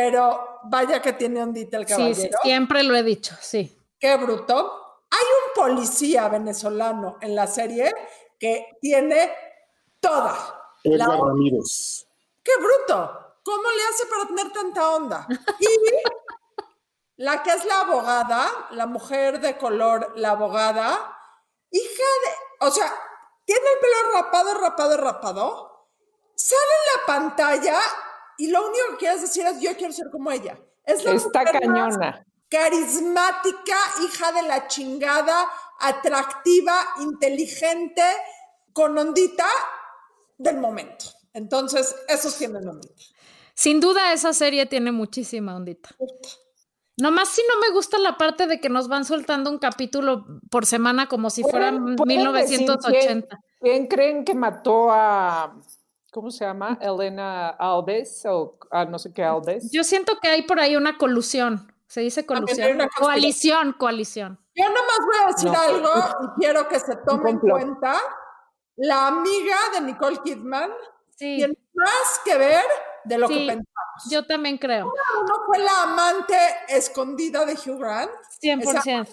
pero 0.00 0.60
vaya 0.62 1.02
que 1.02 1.12
tiene 1.14 1.42
ondita 1.42 1.76
el 1.76 1.84
caballero. 1.84 2.14
sí, 2.14 2.30
siempre 2.42 2.84
lo 2.84 2.94
he 2.94 3.02
dicho, 3.02 3.34
sí. 3.40 3.76
Qué 3.98 4.16
bruto. 4.16 5.02
Hay 5.10 5.18
un 5.18 5.54
policía 5.60 6.28
venezolano 6.28 7.18
en 7.20 7.34
la 7.34 7.48
serie 7.48 7.92
que 8.38 8.78
tiene 8.80 9.32
toda. 9.98 10.36
La 10.84 10.94
Edgar 10.94 11.08
onda. 11.10 11.26
Ramírez. 11.26 12.06
¡Qué 12.44 12.52
bruto! 12.58 13.40
¿Cómo 13.42 13.70
le 13.70 13.82
hace 13.90 14.06
para 14.06 14.26
tener 14.28 14.52
tanta 14.52 14.90
onda? 14.90 15.26
Y 15.58 15.66
la 17.16 17.42
que 17.42 17.50
es 17.50 17.64
la 17.64 17.80
abogada, 17.80 18.68
la 18.70 18.86
mujer 18.86 19.40
de 19.40 19.58
color, 19.58 20.12
la 20.14 20.30
abogada, 20.30 21.18
hija 21.72 22.04
de. 22.24 22.66
O 22.66 22.70
sea, 22.70 22.94
tiene 23.44 23.66
el 23.74 23.78
pelo 23.80 24.12
rapado, 24.12 24.54
rapado, 24.54 24.96
rapado. 24.96 25.88
Sale 26.36 26.60
en 26.60 27.00
la 27.00 27.06
pantalla 27.06 27.80
y 28.38 28.48
lo 28.48 28.60
único 28.66 28.84
que 28.92 28.96
quieres 28.98 29.20
decir 29.22 29.44
es: 29.46 29.60
Yo 29.60 29.76
quiero 29.76 29.92
ser 29.92 30.06
como 30.10 30.30
ella. 30.30 30.58
Es 30.84 31.04
la 31.04 31.12
Está 31.12 31.40
mujer 31.44 31.68
más 31.68 31.96
cañona. 31.98 32.24
carismática, 32.48 33.76
hija 34.04 34.32
de 34.32 34.42
la 34.42 34.66
chingada, 34.68 35.46
atractiva, 35.80 36.74
inteligente, 37.00 38.02
con 38.72 38.96
ondita 38.96 39.46
del 40.38 40.58
momento. 40.58 41.04
Entonces, 41.34 41.94
esos 42.08 42.36
tienen 42.38 42.66
ondita. 42.66 43.02
Sin 43.54 43.80
duda 43.80 44.12
esa 44.12 44.32
serie 44.32 44.66
tiene 44.66 44.92
muchísima 44.92 45.54
ondita. 45.56 45.90
Nomás 46.96 47.28
si 47.28 47.42
no 47.48 47.60
me 47.60 47.70
gusta 47.72 47.98
la 47.98 48.16
parte 48.16 48.46
de 48.46 48.60
que 48.60 48.68
nos 48.68 48.88
van 48.88 49.04
soltando 49.04 49.50
un 49.50 49.58
capítulo 49.58 50.24
por 50.50 50.66
semana 50.66 51.06
como 51.08 51.30
si 51.30 51.42
fuera 51.42 51.70
¿Pueden- 51.70 51.96
pueden 51.96 52.32
decir 52.32 52.58
1980. 52.60 53.38
¿Quién 53.60 53.86
creen 53.86 54.24
que 54.24 54.34
mató 54.34 54.90
a, 54.90 55.54
¿cómo 56.18 56.32
se 56.32 56.44
llama? 56.44 56.76
Elena 56.80 57.50
Alves 57.50 58.26
o 58.26 58.58
a 58.72 58.84
no 58.84 58.98
sé 58.98 59.12
qué 59.12 59.22
Alves? 59.22 59.70
Yo 59.70 59.84
siento 59.84 60.18
que 60.20 60.26
hay 60.28 60.42
por 60.42 60.58
ahí 60.58 60.74
una 60.74 60.98
colusión. 60.98 61.72
Se 61.86 62.00
dice 62.00 62.26
colusión. 62.26 62.76
Coalición, 62.98 63.72
coalición. 63.78 64.36
Yo 64.56 64.64
nomás 64.64 64.98
voy 65.06 65.16
a 65.22 65.26
decir 65.28 65.50
No. 65.52 65.60
algo 65.60 65.90
y 66.24 66.40
quiero 66.40 66.68
que 66.68 66.80
se 66.80 66.96
tome 67.06 67.30
en 67.30 67.38
cuenta. 67.38 67.94
La 68.76 69.06
amiga 69.06 69.56
de 69.74 69.80
Nicole 69.82 70.18
Kidman 70.24 70.72
Sí. 71.10 71.36
tiene 71.36 71.54
más 71.74 72.20
que 72.24 72.36
ver 72.36 72.64
de 73.04 73.18
lo 73.18 73.28
Sí. 73.28 73.34
que 73.34 73.46
pensamos. 73.46 74.10
Yo 74.10 74.26
también 74.26 74.58
creo. 74.58 74.86
Uno 74.86 75.34
fue 75.46 75.60
la 75.60 75.82
amante 75.84 76.36
escondida 76.68 77.44
de 77.46 77.52
Hugh 77.54 77.78
Grant, 77.78 78.10
100%. 78.40 79.08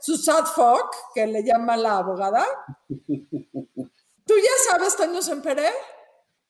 su 0.00 0.16
sad 0.16 0.46
fuck, 0.46 0.94
que 1.14 1.26
le 1.26 1.44
llama 1.44 1.76
la 1.76 1.98
abogada. 1.98 2.46
¿Tú 4.26 4.34
ya 4.36 4.70
sabes, 4.70 4.96
Toño 4.96 5.20
Semperé? 5.22 5.70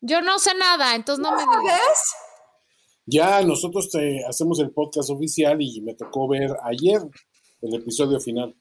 Yo 0.00 0.20
no 0.22 0.38
sé 0.38 0.54
nada, 0.54 0.94
entonces 0.94 1.22
no 1.22 1.32
me 1.34 1.42
digas. 1.42 2.14
Ya 3.06 3.40
nosotros 3.42 3.90
te 3.90 4.24
hacemos 4.28 4.60
el 4.60 4.70
podcast 4.72 5.10
oficial 5.10 5.56
y 5.60 5.80
me 5.80 5.94
tocó 5.94 6.28
ver 6.28 6.54
ayer 6.64 7.00
el 7.62 7.74
episodio 7.74 8.20
final. 8.20 8.54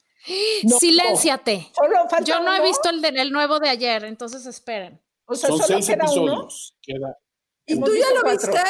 Silénciate. 0.79 1.71
Solo 1.75 1.97
falta 2.09 2.21
Yo 2.25 2.39
no 2.39 2.51
he 2.53 2.59
uno. 2.59 2.63
visto 2.67 2.89
el, 2.89 3.01
de- 3.01 3.09
el 3.09 3.31
nuevo 3.31 3.59
de 3.59 3.69
ayer, 3.69 4.03
entonces 4.05 4.45
esperen. 4.45 5.01
O 5.25 5.35
sea, 5.35 5.49
Son 5.49 5.57
solo 5.59 5.67
seis 5.81 5.87
queda 5.87 6.05
uno. 6.05 6.21
episodios. 6.23 6.77
Queda, 6.81 7.17
¿Y 7.65 7.79
tú 7.79 7.93
ya 7.95 8.09
lo 8.13 8.21
cuatro. 8.21 8.51
viste? 8.51 8.69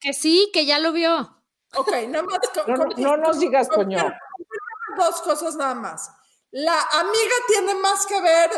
Que 0.00 0.12
sí, 0.12 0.50
que 0.52 0.66
ya 0.66 0.78
lo 0.78 0.92
vio. 0.92 1.42
Ok, 1.76 1.92
nada 2.08 2.22
más. 2.24 2.38
No, 2.66 2.76
no, 2.76 2.86
no 2.96 3.16
nos 3.18 3.40
digas, 3.40 3.68
confirma 3.68 4.16
Dos 4.96 5.20
cosas 5.22 5.56
nada 5.56 5.74
más. 5.74 6.10
La 6.52 6.80
amiga 6.92 7.34
tiene 7.48 7.74
más 7.74 8.06
que 8.06 8.20
ver 8.20 8.50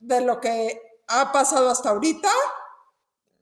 de 0.00 0.20
lo 0.20 0.38
que 0.40 0.80
ha 1.08 1.32
pasado 1.32 1.70
hasta 1.70 1.90
ahorita. 1.90 2.30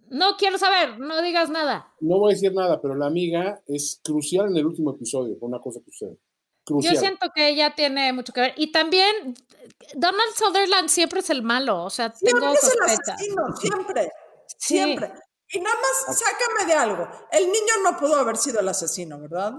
No 0.08 0.36
quiero 0.36 0.56
saber, 0.58 0.98
no 0.98 1.20
digas 1.22 1.50
nada. 1.50 1.92
no 2.00 2.18
voy 2.18 2.32
a 2.32 2.34
decir 2.34 2.52
nada, 2.54 2.80
pero 2.80 2.94
la 2.94 3.06
amiga 3.06 3.60
es 3.66 4.00
crucial 4.04 4.46
en 4.46 4.56
el 4.56 4.66
último 4.66 4.92
episodio, 4.94 5.38
por 5.38 5.48
una 5.48 5.60
cosa 5.60 5.80
que 5.84 5.90
sucede. 5.90 6.18
Crucial. 6.64 6.94
Yo 6.94 7.00
siento 7.00 7.28
que 7.34 7.48
ella 7.48 7.74
tiene 7.74 8.12
mucho 8.12 8.32
que 8.32 8.40
ver. 8.40 8.54
Y 8.56 8.72
también 8.72 9.34
Donald 9.94 10.32
Sutherland 10.34 10.88
siempre 10.88 11.20
es 11.20 11.30
el 11.30 11.42
malo, 11.42 11.84
o 11.84 11.90
sea, 11.90 12.12
Siempre 12.12 12.40
tengo 12.40 12.54
es 12.54 12.72
el 12.74 12.82
asesino, 12.82 13.56
siempre. 13.56 14.12
Sí. 14.58 14.76
Siempre. 14.78 15.12
Y 15.48 15.60
nada 15.60 15.76
más, 15.76 16.18
sácame 16.18 16.66
de 16.66 16.72
algo. 16.74 17.08
El 17.30 17.44
niño 17.46 17.74
no 17.84 17.96
pudo 17.96 18.16
haber 18.16 18.36
sido 18.36 18.58
el 18.60 18.68
asesino, 18.68 19.20
¿verdad? 19.20 19.54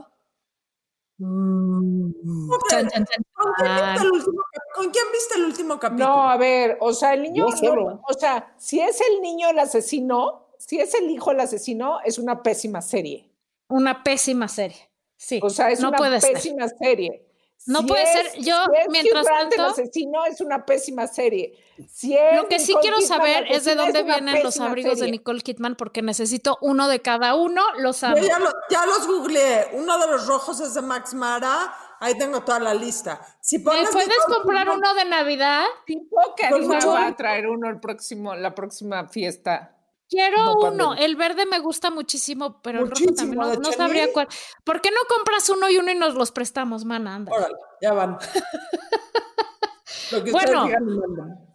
Chan, 2.69 2.87
chan, 2.89 3.05
chan, 3.05 3.23
¿Con 3.33 3.53
quién, 3.57 3.67
chan. 3.67 3.93
viste 3.93 4.05
el 4.07 4.11
último, 4.11 4.37
cap- 4.41 4.46
con 4.75 4.89
quién 4.91 5.05
viste 5.11 5.35
el 5.35 5.45
último 5.45 5.79
capítulo? 5.79 6.07
No, 6.09 6.29
a 6.29 6.37
ver, 6.37 6.77
o 6.81 6.93
sea, 6.93 7.13
el 7.13 7.23
niño, 7.23 7.45
no, 7.61 8.01
o 8.07 8.13
sea, 8.13 8.53
si 8.57 8.79
es 8.79 8.99
el 9.01 9.21
niño 9.21 9.49
el 9.49 9.59
asesino, 9.59 10.47
si 10.57 10.79
es 10.79 10.93
el 10.95 11.09
hijo 11.09 11.31
el 11.31 11.39
asesino, 11.39 11.99
es 12.03 12.17
una 12.17 12.41
pésima 12.43 12.81
serie. 12.81 13.29
Una 13.69 14.03
pésima 14.03 14.47
serie. 14.47 14.89
Sí, 15.15 15.39
O 15.43 15.49
sea, 15.49 15.71
es 15.71 15.79
no 15.79 15.89
una 15.89 15.97
puede 15.97 16.21
ser. 16.21 16.33
pésima 16.33 16.67
serie. 16.67 17.23
No 17.65 17.85
puede 17.85 18.05
ser. 18.05 18.31
Yo, 18.39 18.55
si 18.65 18.81
es 18.81 18.87
mientras 18.89 19.25
tanto- 19.25 19.55
el 19.55 19.61
asesino 19.61 20.25
es 20.25 20.39
una 20.41 20.65
pésima 20.65 21.05
serie. 21.07 21.57
Si 21.91 22.15
es 22.15 22.35
Lo 22.37 22.47
que 22.47 22.59
sí 22.59 22.67
Nicole 22.67 22.81
quiero 22.81 22.97
Kidman 22.99 23.17
saber 23.17 23.45
es 23.51 23.65
de 23.65 23.75
dónde 23.75 24.03
una 24.03 24.15
vienen 24.15 24.43
los 24.43 24.59
abrigos 24.59 24.91
de 24.93 24.97
serie. 24.99 25.11
Nicole 25.11 25.41
Kidman, 25.41 25.75
porque 25.75 26.01
necesito 26.01 26.57
uno 26.61 26.87
de 26.87 27.01
cada 27.01 27.35
uno. 27.35 27.61
Los 27.79 28.03
amo. 28.03 28.15
Yo 28.17 28.23
ya, 28.23 28.39
lo- 28.39 28.53
ya 28.69 28.85
los 28.85 29.05
googleé. 29.07 29.67
Uno 29.73 29.97
de 29.97 30.07
los 30.07 30.27
rojos 30.27 30.61
es 30.61 30.75
de 30.75 30.81
Max 30.81 31.13
Mara. 31.13 31.73
Ahí 31.99 32.17
tengo 32.17 32.41
toda 32.41 32.59
la 32.59 32.73
lista. 32.73 33.19
Si 33.41 33.57
¿Me 33.59 33.63
pones 33.65 33.89
puedes 33.91 34.07
Nicole 34.09 34.35
comprar 34.35 34.67
Kidman- 34.67 34.77
uno 34.77 34.93
de 34.93 35.05
Navidad? 35.05 35.63
Tipo 35.85 36.35
que 36.35 36.49
va 36.87 37.07
a 37.07 37.15
traer 37.15 37.47
uno 37.47 37.69
el 37.69 37.79
próximo, 37.79 38.35
la 38.35 38.53
próxima 38.53 39.07
fiesta. 39.07 39.73
Quiero 40.09 40.37
No, 40.37 40.53
uno. 40.53 40.61
pandemia. 40.61 41.05
El 41.05 41.15
verde 41.17 41.45
me 41.45 41.59
gusta 41.59 41.89
muchísimo, 41.89 42.61
pero 42.61 42.83
el 42.83 42.89
rojo 42.91 43.13
también. 43.15 43.39
No, 43.39 43.47
¿de 43.49 43.57
no 43.57 43.71
sabría 43.73 44.13
cuál. 44.13 44.27
¿Por 44.63 44.79
qué 44.81 44.89
no 44.91 44.99
compras 45.09 45.49
uno 45.49 45.69
y 45.69 45.77
uno 45.77 45.91
y 45.91 45.95
nos 45.95 46.13
los 46.15 46.31
prestamos, 46.31 46.85
mana? 46.85 47.15
Anda. 47.15 47.31
Órale, 47.33 47.55
ya 47.81 47.93
van. 47.93 48.17
Lo 50.11 50.23
que 50.23 50.31
Bueno. 50.31 50.65
digan. 50.65 50.85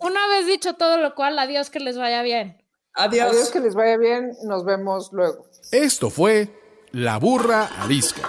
Una 0.00 0.28
vez 0.28 0.46
dicho 0.46 0.74
todo 0.74 0.98
lo 0.98 1.14
cual, 1.14 1.38
adiós, 1.38 1.70
que 1.70 1.80
les 1.80 1.96
vaya 1.96 2.22
bien. 2.22 2.62
Adiós. 2.94 3.30
Adiós, 3.30 3.50
que 3.50 3.60
les 3.60 3.74
vaya 3.74 3.96
bien. 3.96 4.32
Nos 4.44 4.64
vemos 4.66 5.10
luego. 5.12 5.46
Esto 5.70 6.10
fue 6.10 6.54
La 6.90 7.18
Burra 7.18 7.70
Arisca. 7.80 8.28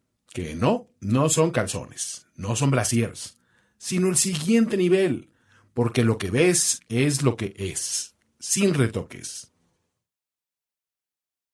que 0.33 0.55
no, 0.55 0.89
no 0.99 1.29
son 1.29 1.51
calzones, 1.51 2.27
no 2.35 2.55
son 2.55 2.71
brasiers, 2.71 3.37
sino 3.77 4.07
el 4.07 4.15
siguiente 4.15 4.77
nivel, 4.77 5.29
porque 5.73 6.03
lo 6.03 6.17
que 6.17 6.31
ves 6.31 6.81
es 6.89 7.21
lo 7.21 7.35
que 7.35 7.53
es, 7.57 8.15
sin 8.39 8.73
retoques. 8.73 9.50